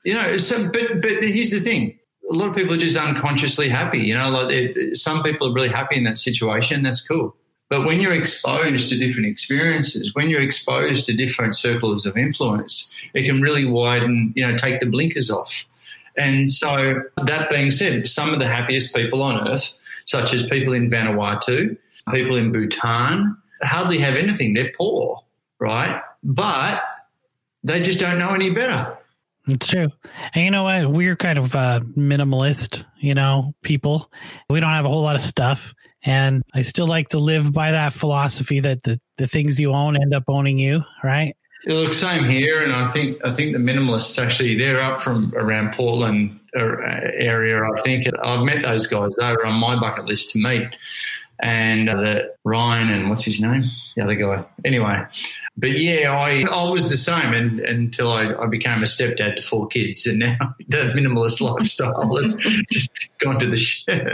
you 0.05 0.13
know, 0.13 0.37
so, 0.37 0.69
but, 0.71 1.01
but 1.01 1.23
here's 1.23 1.49
the 1.49 1.59
thing. 1.59 1.97
A 2.31 2.35
lot 2.35 2.49
of 2.49 2.55
people 2.55 2.75
are 2.75 2.77
just 2.77 2.97
unconsciously 2.97 3.67
happy, 3.67 3.99
you 3.99 4.13
know, 4.13 4.29
like 4.29 4.51
it, 4.51 4.95
some 4.95 5.23
people 5.23 5.49
are 5.49 5.53
really 5.53 5.69
happy 5.69 5.97
in 5.97 6.03
that 6.03 6.19
situation. 6.19 6.83
That's 6.83 7.05
cool. 7.05 7.35
But 7.73 7.87
when 7.87 8.01
you're 8.01 8.13
exposed 8.13 8.89
to 8.89 8.97
different 8.99 9.25
experiences, 9.25 10.13
when 10.13 10.29
you're 10.29 10.43
exposed 10.43 11.07
to 11.07 11.13
different 11.15 11.55
circles 11.55 12.05
of 12.05 12.15
influence, 12.15 12.93
it 13.15 13.23
can 13.23 13.41
really 13.41 13.65
widen, 13.65 14.31
you 14.35 14.45
know, 14.45 14.55
take 14.55 14.79
the 14.79 14.85
blinkers 14.85 15.31
off. 15.31 15.65
And 16.15 16.51
so, 16.51 17.01
that 17.23 17.49
being 17.49 17.71
said, 17.71 18.07
some 18.07 18.31
of 18.31 18.37
the 18.37 18.47
happiest 18.47 18.95
people 18.95 19.23
on 19.23 19.47
earth, 19.47 19.79
such 20.05 20.35
as 20.35 20.45
people 20.45 20.71
in 20.71 20.87
Vanuatu, 20.87 21.75
people 22.11 22.35
in 22.35 22.51
Bhutan, 22.51 23.35
hardly 23.63 23.97
have 23.97 24.17
anything. 24.17 24.53
They're 24.53 24.71
poor, 24.77 25.23
right? 25.57 25.99
But 26.21 26.79
they 27.63 27.81
just 27.81 27.99
don't 27.99 28.19
know 28.19 28.35
any 28.35 28.51
better. 28.51 28.95
It's 29.47 29.67
true. 29.67 29.89
And 30.35 30.45
you 30.45 30.51
know 30.51 30.65
what? 30.65 30.91
We're 30.91 31.15
kind 31.15 31.39
of 31.39 31.55
uh, 31.55 31.79
minimalist, 31.97 32.85
you 32.99 33.15
know, 33.15 33.55
people. 33.63 34.11
We 34.47 34.59
don't 34.59 34.69
have 34.69 34.85
a 34.85 34.89
whole 34.89 35.01
lot 35.01 35.15
of 35.15 35.21
stuff. 35.21 35.73
And 36.05 36.43
I 36.53 36.61
still 36.61 36.87
like 36.87 37.09
to 37.09 37.19
live 37.19 37.53
by 37.53 37.71
that 37.71 37.93
philosophy 37.93 38.59
that 38.59 38.83
the, 38.83 38.99
the 39.17 39.27
things 39.27 39.59
you 39.59 39.71
own 39.71 39.95
end 39.95 40.13
up 40.13 40.23
owning 40.27 40.59
you, 40.59 40.83
right? 41.03 41.35
Yeah, 41.65 41.75
look, 41.75 41.93
same 41.93 42.25
here, 42.25 42.61
and 42.61 42.73
I 42.73 42.83
think 42.85 43.19
I 43.23 43.31
think 43.31 43.53
the 43.53 43.59
minimalists 43.59 44.21
actually 44.21 44.57
they're 44.57 44.81
up 44.81 45.01
from 45.01 45.33
around 45.33 45.73
Portland 45.73 46.37
uh, 46.57 46.59
area. 46.59 47.63
I 47.63 47.81
think 47.81 48.05
I've 48.21 48.43
met 48.43 48.63
those 48.63 48.85
guys. 48.85 49.15
They 49.17 49.31
were 49.31 49.45
on 49.45 49.59
my 49.59 49.79
bucket 49.79 50.03
list 50.03 50.31
to 50.31 50.39
meet, 50.39 50.75
and 51.41 51.89
uh, 51.89 51.95
the 51.95 52.35
Ryan 52.43 52.89
and 52.89 53.09
what's 53.09 53.23
his 53.23 53.39
name, 53.39 53.63
the 53.95 54.03
other 54.03 54.15
guy. 54.15 54.43
Anyway, 54.65 55.05
but 55.55 55.79
yeah, 55.79 56.11
I 56.11 56.43
I 56.51 56.69
was 56.69 56.89
the 56.89 56.97
same 56.97 57.33
and, 57.33 57.59
until 57.59 58.11
I, 58.11 58.33
I 58.33 58.47
became 58.47 58.81
a 58.81 58.85
stepdad 58.85 59.35
to 59.35 59.41
four 59.43 59.67
kids, 59.67 60.05
and 60.07 60.19
now 60.19 60.37
the 60.67 60.91
minimalist 60.95 61.41
lifestyle 61.41 62.15
has 62.17 62.33
just 62.71 63.09
gone 63.19 63.39
to 63.39 63.47
the 63.47 63.55
shit. 63.55 64.07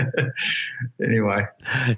anyway, 1.04 1.46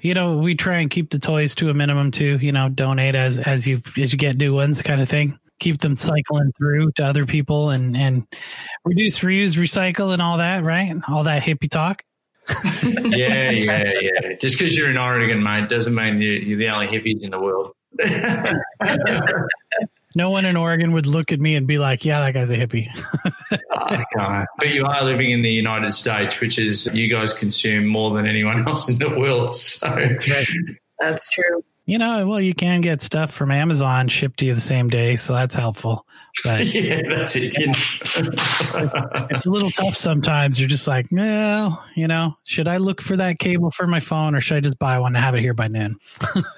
you 0.00 0.14
know, 0.14 0.36
we 0.36 0.54
try 0.54 0.78
and 0.78 0.90
keep 0.90 1.10
the 1.10 1.18
toys 1.18 1.54
to 1.56 1.70
a 1.70 1.74
minimum 1.74 2.12
too. 2.12 2.38
You 2.40 2.52
know, 2.52 2.68
donate 2.68 3.16
as 3.16 3.38
as 3.38 3.66
you 3.66 3.82
as 3.98 4.12
you 4.12 4.18
get 4.18 4.36
new 4.36 4.54
ones, 4.54 4.80
kind 4.80 5.00
of 5.00 5.08
thing. 5.08 5.38
Keep 5.58 5.78
them 5.78 5.96
cycling 5.96 6.52
through 6.56 6.92
to 6.92 7.04
other 7.04 7.26
people 7.26 7.70
and 7.70 7.96
and 7.96 8.26
reduce, 8.84 9.20
reuse, 9.20 9.56
recycle, 9.56 10.12
and 10.12 10.22
all 10.22 10.38
that. 10.38 10.62
Right, 10.62 10.94
all 11.08 11.24
that 11.24 11.42
hippie 11.42 11.70
talk. 11.70 12.04
yeah, 12.82 13.50
yeah, 13.50 13.84
yeah. 14.00 14.34
Just 14.40 14.56
because 14.56 14.76
you're 14.76 14.90
in 14.90 14.98
Oregon, 14.98 15.42
mate, 15.42 15.68
doesn't 15.68 15.94
mean 15.94 16.20
you're, 16.20 16.34
you're 16.34 16.58
the 16.58 16.68
only 16.68 16.86
hippies 16.86 17.24
in 17.24 17.30
the 17.30 17.40
world. 17.40 17.74
no 20.14 20.30
one 20.30 20.44
in 20.44 20.56
Oregon 20.56 20.92
would 20.92 21.06
look 21.06 21.32
at 21.32 21.40
me 21.40 21.56
and 21.56 21.66
be 21.66 21.78
like, 21.78 22.04
"Yeah, 22.04 22.20
that 22.20 22.32
guy's 22.32 22.50
a 22.50 22.56
hippie." 22.56 22.88
oh, 23.70 24.44
but 24.58 24.68
you 24.68 24.84
are 24.84 25.04
living 25.04 25.30
in 25.30 25.42
the 25.42 25.50
United 25.50 25.92
States, 25.92 26.40
which 26.40 26.58
is 26.58 26.90
you 26.92 27.08
guys 27.08 27.34
consume 27.34 27.86
more 27.86 28.14
than 28.14 28.26
anyone 28.26 28.66
else 28.68 28.88
in 28.88 28.98
the 28.98 29.10
world. 29.10 29.54
So 29.54 29.88
that's 30.98 31.30
true. 31.30 31.64
You 31.84 31.98
know, 31.98 32.28
well, 32.28 32.40
you 32.40 32.54
can 32.54 32.80
get 32.80 33.02
stuff 33.02 33.32
from 33.32 33.50
Amazon 33.50 34.06
shipped 34.06 34.38
to 34.38 34.46
you 34.46 34.54
the 34.54 34.60
same 34.60 34.88
day, 34.88 35.16
so 35.16 35.34
that's 35.34 35.56
helpful. 35.56 36.06
But 36.44 36.64
yeah, 36.66 37.02
that's 37.08 37.34
it. 37.34 37.58
You 37.58 37.66
know. 37.66 39.26
it's 39.30 39.46
a 39.46 39.50
little 39.50 39.70
tough 39.72 39.96
sometimes. 39.96 40.60
You're 40.60 40.68
just 40.68 40.86
like, 40.86 41.06
well, 41.10 41.84
you 41.96 42.06
know, 42.06 42.34
should 42.44 42.68
I 42.68 42.76
look 42.76 43.02
for 43.02 43.16
that 43.16 43.38
cable 43.40 43.72
for 43.72 43.88
my 43.88 44.00
phone, 44.00 44.36
or 44.36 44.40
should 44.40 44.58
I 44.58 44.60
just 44.60 44.78
buy 44.78 44.98
one 45.00 45.16
and 45.16 45.24
have 45.24 45.34
it 45.34 45.40
here 45.40 45.54
by 45.54 45.68
noon? 45.68 45.96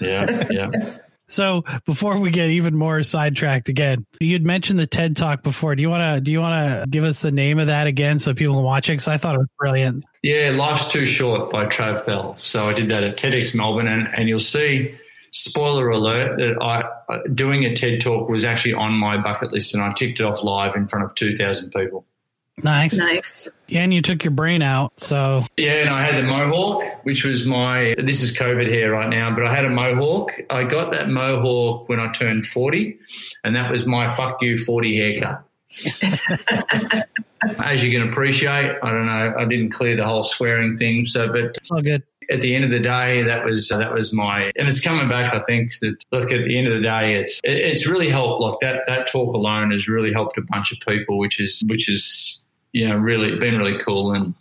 yeah, 0.01 0.47
yeah. 0.51 0.99
So 1.27 1.65
before 1.85 2.19
we 2.19 2.31
get 2.31 2.51
even 2.51 2.77
more 2.77 3.03
sidetracked 3.03 3.69
again, 3.69 4.07
you'd 4.21 4.45
mentioned 4.45 4.79
the 4.79 4.87
TED 4.87 5.17
Talk 5.17 5.43
before. 5.43 5.75
Do 5.75 5.83
you 5.83 5.91
want 5.91 6.03
to 6.03 6.21
do 6.21 6.31
you 6.31 6.41
want 6.41 6.83
to 6.83 6.87
give 6.89 7.05
us 7.05 7.23
the 7.23 7.33
name 7.33 7.59
of 7.59 7.69
that 7.69 7.87
again 7.87 8.19
so 8.19 8.35
people 8.35 8.55
can 8.55 8.65
watch 8.65 8.89
it? 8.89 8.93
Because 8.93 9.09
I 9.09 9.17
thought 9.17 9.35
it 9.35 9.39
was 9.39 9.49
brilliant. 9.59 10.05
Yeah, 10.23 10.51
Life's 10.51 10.93
Too 10.93 11.07
Short 11.07 11.51
by 11.51 11.67
Trav 11.67 12.05
Bell. 12.05 12.37
So 12.41 12.67
I 12.69 12.73
did 12.75 12.91
that 12.91 13.05
at 13.05 13.17
TEDx 13.17 13.55
Melbourne, 13.55 13.89
and, 13.89 14.09
and 14.15 14.29
you'll 14.29 14.39
see. 14.39 14.95
Spoiler 15.37 15.89
alert 15.89 16.39
that 16.39 16.63
I 16.63 17.29
doing 17.35 17.65
a 17.65 17.75
TED 17.75 18.01
Talk 18.01 18.29
was 18.29 18.45
actually 18.45 18.75
on 18.75 18.93
my 18.93 19.21
bucket 19.21 19.51
list, 19.51 19.75
and 19.75 19.83
I 19.83 19.93
ticked 19.93 20.21
it 20.21 20.25
off 20.25 20.45
live 20.45 20.77
in 20.77 20.87
front 20.87 21.07
of 21.07 21.15
two 21.17 21.37
thousand 21.37 21.71
people. 21.73 22.07
Nice. 22.63 22.95
Nice. 22.95 23.49
Yeah, 23.67 23.83
and 23.83 23.93
you 23.93 24.01
took 24.01 24.23
your 24.23 24.31
brain 24.31 24.63
out. 24.63 24.93
So 25.01 25.45
Yeah, 25.57 25.73
and 25.73 25.91
I 25.91 26.05
had 26.05 26.17
the 26.17 26.23
mohawk, 26.23 27.05
which 27.05 27.25
was 27.25 27.45
my 27.45 27.95
this 27.99 28.23
is 28.23 28.37
COVID 28.37 28.71
hair 28.71 28.93
right 28.93 29.09
now, 29.09 29.35
but 29.35 29.45
I 29.45 29.55
had 29.55 29.65
a 29.65 29.71
mohawk. 29.71 30.31
I 30.51 30.65
got 30.65 30.93
that 30.93 31.09
mohawk 31.09 31.89
when 31.89 31.99
I 31.99 32.13
turned 32.13 32.47
40, 32.47 32.97
and 33.43 33.57
that 33.57 33.71
was 33.71 33.87
my 33.87 34.09
fuck 34.09 34.41
you 34.43 34.57
40 34.57 34.97
haircut. 34.97 35.45
As 37.59 37.83
you 37.83 37.91
can 37.91 38.09
appreciate, 38.09 38.77
I 38.83 38.91
don't 38.91 39.07
know, 39.07 39.35
I 39.37 39.45
didn't 39.45 39.71
clear 39.71 39.97
the 39.97 40.07
whole 40.07 40.23
swearing 40.23 40.77
thing, 40.77 41.05
so 41.05 41.33
but 41.33 41.57
it's 41.57 41.71
all 41.71 41.83
good. 41.83 42.03
At 42.31 42.41
the 42.41 42.55
end 42.55 42.65
of 42.65 42.71
the 42.71 42.81
day, 42.81 43.23
that 43.25 43.45
was 43.45 43.71
uh, 43.71 43.79
that 43.79 43.93
was 43.93 44.13
my, 44.13 44.51
and 44.57 44.67
it's 44.69 44.81
coming 44.81 45.09
back. 45.09 45.35
I 45.35 45.41
think 45.41 45.73
that 45.81 45.97
look 46.11 46.31
at 46.33 46.45
the 46.45 46.57
end 46.57 46.69
of 46.69 46.75
the 46.75 46.81
day, 46.81 47.17
it's 47.17 47.41
it, 47.45 47.57
it's 47.57 47.87
really 47.87 48.09
helped. 48.09 48.41
Like 48.41 48.55
that 48.61 48.85
that 48.87 49.11
talk 49.11 49.35
alone 49.35 49.73
has 49.73 49.89
really 49.89 50.13
helped 50.13 50.39
a 50.39 50.43
bunch 50.43 50.73
of 50.73 50.79
people, 50.87 51.19
which 51.19 51.39
is 51.39 51.63
which 51.67 51.87
is 51.89 52.44
you 52.75 52.87
know, 52.89 52.97
really 52.97 53.39
been 53.39 53.57
really 53.57 53.79
cool. 53.79 54.13
And 54.13 54.35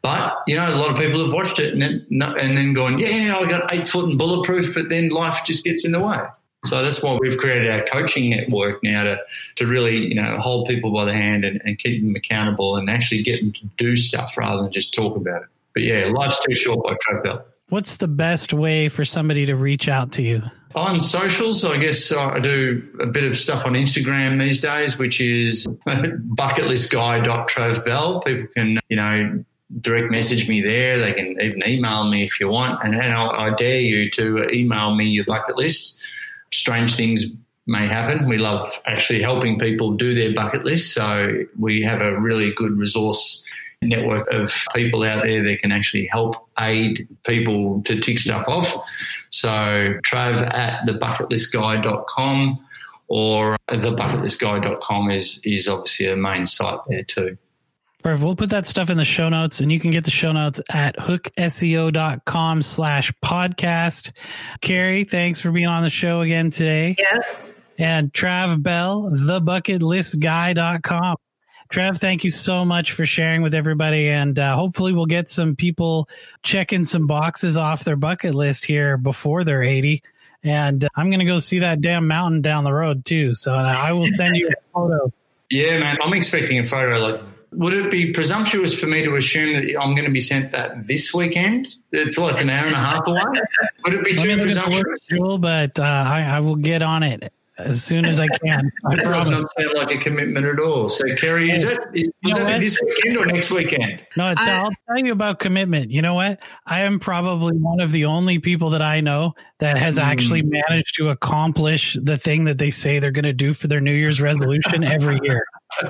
but 0.00 0.38
you 0.46 0.56
know, 0.56 0.72
a 0.72 0.76
lot 0.76 0.90
of 0.90 0.96
people 0.96 1.22
have 1.22 1.32
watched 1.32 1.58
it 1.58 1.74
and 1.74 1.82
then 1.82 2.06
and 2.10 2.56
then 2.56 2.72
gone, 2.72 2.98
yeah, 2.98 3.36
I 3.36 3.50
got 3.50 3.74
eight 3.74 3.86
foot 3.86 4.08
and 4.08 4.16
bulletproof, 4.16 4.74
but 4.74 4.88
then 4.88 5.10
life 5.10 5.40
just 5.44 5.64
gets 5.64 5.84
in 5.84 5.92
the 5.92 6.00
way. 6.00 6.24
So 6.66 6.82
that's 6.82 7.02
why 7.02 7.16
we've 7.20 7.38
created 7.38 7.70
our 7.70 7.82
coaching 7.84 8.30
network 8.30 8.82
now 8.82 9.04
to 9.04 9.18
to 9.56 9.66
really 9.66 10.06
you 10.06 10.14
know 10.14 10.38
hold 10.38 10.68
people 10.68 10.92
by 10.92 11.04
the 11.04 11.12
hand 11.12 11.44
and, 11.44 11.60
and 11.64 11.78
keep 11.78 12.02
them 12.02 12.14
accountable 12.14 12.76
and 12.76 12.88
actually 12.88 13.22
get 13.22 13.40
them 13.40 13.52
to 13.52 13.66
do 13.76 13.96
stuff 13.96 14.38
rather 14.38 14.62
than 14.62 14.72
just 14.72 14.94
talk 14.94 15.16
about 15.16 15.42
it. 15.42 15.48
But 15.74 15.82
yeah, 15.82 16.06
life's 16.06 16.40
too 16.46 16.54
short 16.54 16.84
by 16.84 16.94
Trav 16.94 17.24
Bell. 17.24 17.44
What's 17.70 17.96
the 17.96 18.08
best 18.08 18.52
way 18.52 18.88
for 18.88 19.04
somebody 19.04 19.46
to 19.46 19.54
reach 19.54 19.88
out 19.88 20.10
to 20.12 20.22
you? 20.22 20.42
On 20.74 20.98
socials, 20.98 21.64
I 21.64 21.76
guess 21.78 22.10
uh, 22.10 22.20
I 22.20 22.40
do 22.40 22.82
a 23.00 23.06
bit 23.06 23.22
of 23.24 23.38
stuff 23.38 23.64
on 23.64 23.74
Instagram 23.74 24.40
these 24.40 24.60
days, 24.60 24.98
which 24.98 25.20
is 25.20 25.66
bucketlistguy.travbell. 25.86 28.24
People 28.24 28.48
can, 28.56 28.80
you 28.88 28.96
know, 28.96 29.44
direct 29.80 30.10
message 30.10 30.48
me 30.48 30.60
there. 30.60 30.98
They 30.98 31.12
can 31.12 31.40
even 31.40 31.62
email 31.66 32.10
me 32.10 32.24
if 32.24 32.40
you 32.40 32.48
want. 32.48 32.82
And, 32.84 32.96
and 32.96 33.14
I 33.14 33.54
dare 33.54 33.80
you 33.80 34.10
to 34.12 34.48
email 34.50 34.92
me 34.94 35.06
your 35.06 35.24
bucket 35.24 35.56
list. 35.56 36.00
Strange 36.52 36.96
things 36.96 37.26
may 37.66 37.86
happen. 37.86 38.28
We 38.28 38.38
love 38.38 38.80
actually 38.86 39.22
helping 39.22 39.60
people 39.60 39.92
do 39.92 40.14
their 40.14 40.34
bucket 40.34 40.64
list. 40.64 40.92
So 40.92 41.44
we 41.56 41.82
have 41.82 42.00
a 42.00 42.18
really 42.18 42.52
good 42.52 42.76
resource 42.76 43.44
network 43.82 44.30
of 44.32 44.52
people 44.74 45.04
out 45.04 45.24
there 45.24 45.42
that 45.42 45.58
can 45.60 45.72
actually 45.72 46.08
help 46.12 46.36
aid 46.58 47.08
people 47.24 47.82
to 47.82 47.98
tick 48.00 48.18
stuff 48.18 48.46
off. 48.46 48.74
So 49.30 49.48
trav 49.48 50.54
at 50.54 50.86
thebucketlistguy.com 50.86 52.66
or 53.08 53.56
thebucketlistguy.com 53.68 55.10
is, 55.10 55.40
is 55.44 55.68
obviously 55.68 56.06
a 56.06 56.16
main 56.16 56.44
site 56.44 56.80
there 56.88 57.04
too. 57.04 57.38
Perfect. 58.02 58.24
We'll 58.24 58.36
put 58.36 58.50
that 58.50 58.66
stuff 58.66 58.88
in 58.88 58.96
the 58.96 59.04
show 59.04 59.28
notes 59.28 59.60
and 59.60 59.70
you 59.70 59.78
can 59.78 59.90
get 59.90 60.04
the 60.04 60.10
show 60.10 60.32
notes 60.32 60.60
at 60.70 60.96
hookseo.com 60.96 62.62
slash 62.62 63.12
podcast. 63.22 64.16
Carrie, 64.60 65.04
thanks 65.04 65.40
for 65.40 65.50
being 65.50 65.66
on 65.66 65.82
the 65.82 65.90
show 65.90 66.22
again 66.22 66.50
today. 66.50 66.96
Yeah. 66.98 67.18
And 67.78 68.10
Trav 68.12 68.62
Bell, 68.62 69.10
thebucketlistguy.com. 69.10 71.16
Trev, 71.70 71.98
thank 71.98 72.24
you 72.24 72.32
so 72.32 72.64
much 72.64 72.92
for 72.92 73.06
sharing 73.06 73.42
with 73.42 73.54
everybody. 73.54 74.08
And 74.08 74.36
uh, 74.36 74.56
hopefully, 74.56 74.92
we'll 74.92 75.06
get 75.06 75.28
some 75.28 75.54
people 75.54 76.08
checking 76.42 76.84
some 76.84 77.06
boxes 77.06 77.56
off 77.56 77.84
their 77.84 77.94
bucket 77.94 78.34
list 78.34 78.64
here 78.64 78.96
before 78.96 79.44
they're 79.44 79.62
80. 79.62 80.02
And 80.42 80.84
uh, 80.84 80.88
I'm 80.96 81.10
going 81.10 81.20
to 81.20 81.26
go 81.26 81.38
see 81.38 81.60
that 81.60 81.80
damn 81.80 82.08
mountain 82.08 82.42
down 82.42 82.64
the 82.64 82.72
road, 82.72 83.04
too. 83.04 83.36
So 83.36 83.54
I 83.54 83.92
will 83.92 84.08
send 84.16 84.34
you 84.34 84.48
a 84.48 84.52
photo. 84.74 85.12
Yeah, 85.48 85.78
man. 85.78 85.96
I'm 86.02 86.12
expecting 86.12 86.58
a 86.58 86.64
photo. 86.64 86.98
Like, 86.98 87.18
would 87.52 87.72
it 87.72 87.88
be 87.88 88.12
presumptuous 88.12 88.76
for 88.76 88.86
me 88.86 89.04
to 89.04 89.14
assume 89.14 89.52
that 89.54 89.80
I'm 89.80 89.94
going 89.94 90.06
to 90.06 90.12
be 90.12 90.20
sent 90.20 90.50
that 90.50 90.88
this 90.88 91.14
weekend? 91.14 91.68
It's 91.92 92.18
like 92.18 92.40
an 92.40 92.50
hour 92.50 92.66
and 92.66 92.74
a 92.74 92.78
half 92.78 93.06
away. 93.06 93.22
Would 93.84 93.94
it 93.94 94.04
be 94.04 94.16
too 94.16 94.36
presumptuous? 94.38 95.06
But 95.38 95.78
uh, 95.78 95.82
I, 95.84 96.22
I 96.22 96.40
will 96.40 96.56
get 96.56 96.82
on 96.82 97.04
it 97.04 97.32
as 97.64 97.84
soon 97.84 98.04
as 98.04 98.20
I 98.20 98.28
can. 98.28 98.70
I 98.86 98.96
that 98.96 99.04
does 99.04 99.30
not 99.30 99.46
sound 99.58 99.74
like 99.74 99.90
a 99.90 99.98
commitment 99.98 100.46
at 100.46 100.60
all. 100.60 100.88
So, 100.88 101.04
Carrie, 101.16 101.50
is 101.50 101.64
it 101.64 101.78
is, 101.94 102.10
you 102.22 102.34
know 102.34 102.44
this 102.58 102.80
weekend 102.82 103.16
or 103.16 103.26
next 103.26 103.50
weekend? 103.50 104.04
No, 104.16 104.24
I, 104.26 104.34
I'll 104.38 104.70
tell 104.88 105.04
you 105.04 105.12
about 105.12 105.38
commitment. 105.38 105.90
You 105.90 106.02
know 106.02 106.14
what? 106.14 106.44
I 106.66 106.80
am 106.80 106.98
probably 106.98 107.56
one 107.56 107.80
of 107.80 107.92
the 107.92 108.04
only 108.06 108.38
people 108.38 108.70
that 108.70 108.82
I 108.82 109.00
know 109.00 109.34
that 109.60 109.78
has 109.78 109.98
mm. 109.98 110.02
actually 110.02 110.42
managed 110.42 110.94
to 110.96 111.10
accomplish 111.10 111.96
the 112.02 112.16
thing 112.16 112.44
that 112.44 112.58
they 112.58 112.70
say 112.70 112.98
they're 112.98 113.10
going 113.10 113.24
to 113.24 113.32
do 113.32 113.52
for 113.52 113.68
their 113.68 113.80
New 113.80 113.92
Year's 113.92 114.20
resolution 114.20 114.82
every 114.82 115.18
year. 115.22 115.44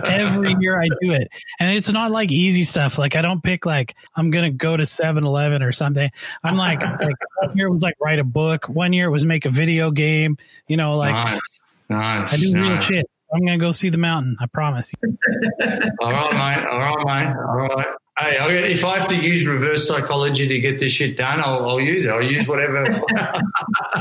every 0.05 0.55
year 0.61 0.81
I 0.81 0.89
do 1.01 1.13
it. 1.13 1.29
And 1.59 1.75
it's 1.75 1.91
not 1.91 2.11
like 2.11 2.31
easy 2.31 2.63
stuff. 2.63 2.99
Like 2.99 3.17
I 3.17 3.23
don't 3.23 3.43
pick 3.43 3.65
like 3.65 3.97
I'm 4.17 4.31
gonna 4.31 4.51
go 4.51 4.77
to 4.77 4.83
7-Eleven 4.83 5.63
or 5.63 5.73
something. 5.73 6.11
I'm 6.45 6.57
like, 6.57 6.81
like 6.81 7.17
one 7.43 7.57
year 7.57 7.71
was 7.71 7.83
like 7.83 7.95
write 8.01 8.19
a 8.19 8.25
book. 8.25 8.69
One 8.69 8.93
year 8.93 9.07
it 9.07 9.11
was 9.11 9.25
make 9.25 9.47
a 9.47 9.51
video 9.51 9.91
game. 9.91 10.37
You 10.67 10.77
know, 10.77 10.97
like 10.97 11.15
nice. 11.15 11.60
Nice. 11.91 12.33
I 12.33 12.37
do 12.37 12.53
nice. 12.53 12.71
real 12.71 12.81
shit. 12.81 13.11
I'm 13.33 13.45
gonna 13.45 13.59
go 13.59 13.73
see 13.73 13.91
the 13.91 13.99
mountain. 13.99 14.37
I 14.41 14.47
promise. 14.47 14.93
all 15.03 15.11
right, 16.11 16.57
mate. 16.59 16.67
All 16.69 16.79
right, 16.79 17.27
mate. 17.27 17.37
All 17.37 17.57
right. 17.57 17.87
Hey, 18.19 18.73
if 18.73 18.85
I 18.85 18.99
have 18.99 19.09
to 19.09 19.17
use 19.17 19.47
reverse 19.47 19.89
psychology 19.89 20.47
to 20.47 20.61
get 20.61 20.79
this 20.79 20.93
shit 20.93 21.17
done, 21.17 21.41
I'll, 21.41 21.69
I'll 21.69 21.81
use 21.81 22.05
it. 22.05 22.11
I'll 22.11 22.23
use 22.23 22.47
whatever. 22.47 22.85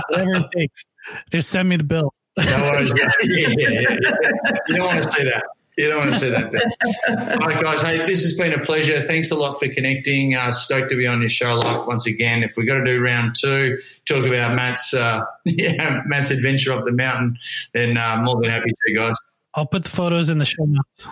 Whatever 0.10 0.36
it 0.36 0.46
takes. 0.54 0.84
Just 1.32 1.50
send 1.50 1.70
me 1.70 1.78
the 1.78 1.86
bill. 1.86 2.14
no 2.38 2.44
worries. 2.46 2.94
Yeah, 3.24 3.48
yeah, 3.48 3.56
yeah, 3.58 3.80
yeah. 3.90 4.58
You 4.68 4.76
don't 4.76 4.88
want 4.88 5.04
to 5.04 5.10
see 5.10 5.24
that. 5.24 5.44
You 5.80 5.88
don't 5.88 6.00
want 6.00 6.12
to 6.12 6.20
see 6.20 6.30
that. 6.30 7.40
All 7.42 7.48
right, 7.48 7.64
guys. 7.64 7.82
Hey, 7.82 8.06
this 8.06 8.22
has 8.24 8.36
been 8.38 8.52
a 8.52 8.60
pleasure. 8.60 9.00
Thanks 9.00 9.32
a 9.32 9.36
lot 9.36 9.60
for 9.60 9.70
connecting. 9.70 10.36
Uh, 10.36 10.52
stoked 10.52 10.90
to 10.90 10.98
be 10.98 11.08
on 11.08 11.22
your 11.22 11.30
show 11.30 11.58
like, 11.58 11.88
once 11.88 12.06
again. 12.06 12.44
If 12.44 12.58
we 12.58 12.66
got 12.66 12.76
to 12.76 12.84
do 12.84 13.00
round 13.00 13.34
two, 13.40 13.80
talk 14.04 14.26
about 14.26 14.56
Matt's 14.56 14.94
uh, 14.94 15.22
yeah, 15.46 16.02
Matt's 16.06 16.32
adventure 16.32 16.74
up 16.74 16.84
the 16.84 16.92
mountain, 16.92 17.40
then 17.74 17.96
uh, 17.96 18.18
more 18.22 18.42
than 18.42 18.52
happy 18.52 18.72
to, 18.88 18.94
guys. 18.94 19.16
I'll 19.54 19.66
put 19.66 19.84
the 19.84 19.90
photos 19.90 20.28
in 20.28 20.38
the 20.38 20.46
show 20.46 20.66
notes. 20.66 21.08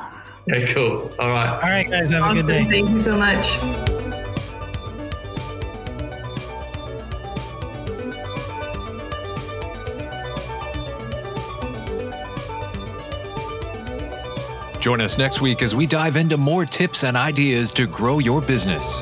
Yeah, 0.47 0.65
cool. 0.73 1.13
All 1.17 1.29
right. 1.29 1.49
All 1.49 1.69
right, 1.69 1.89
guys. 1.89 2.11
Have 2.11 2.29
a 2.29 2.33
good 2.33 2.47
day. 2.47 2.65
Thank 2.65 2.89
you 2.89 2.97
so 2.97 3.17
much. 3.17 3.86
Join 14.87 15.01
us 15.01 15.17
next 15.17 15.41
week 15.41 15.63
as 15.63 15.75
we 15.75 15.85
dive 15.85 16.15
into 16.15 16.37
more 16.37 16.63
tips 16.63 17.03
and 17.03 17.17
ideas 17.17 17.73
to 17.73 17.87
grow 17.87 18.19
your 18.19 18.39
business. 18.39 19.01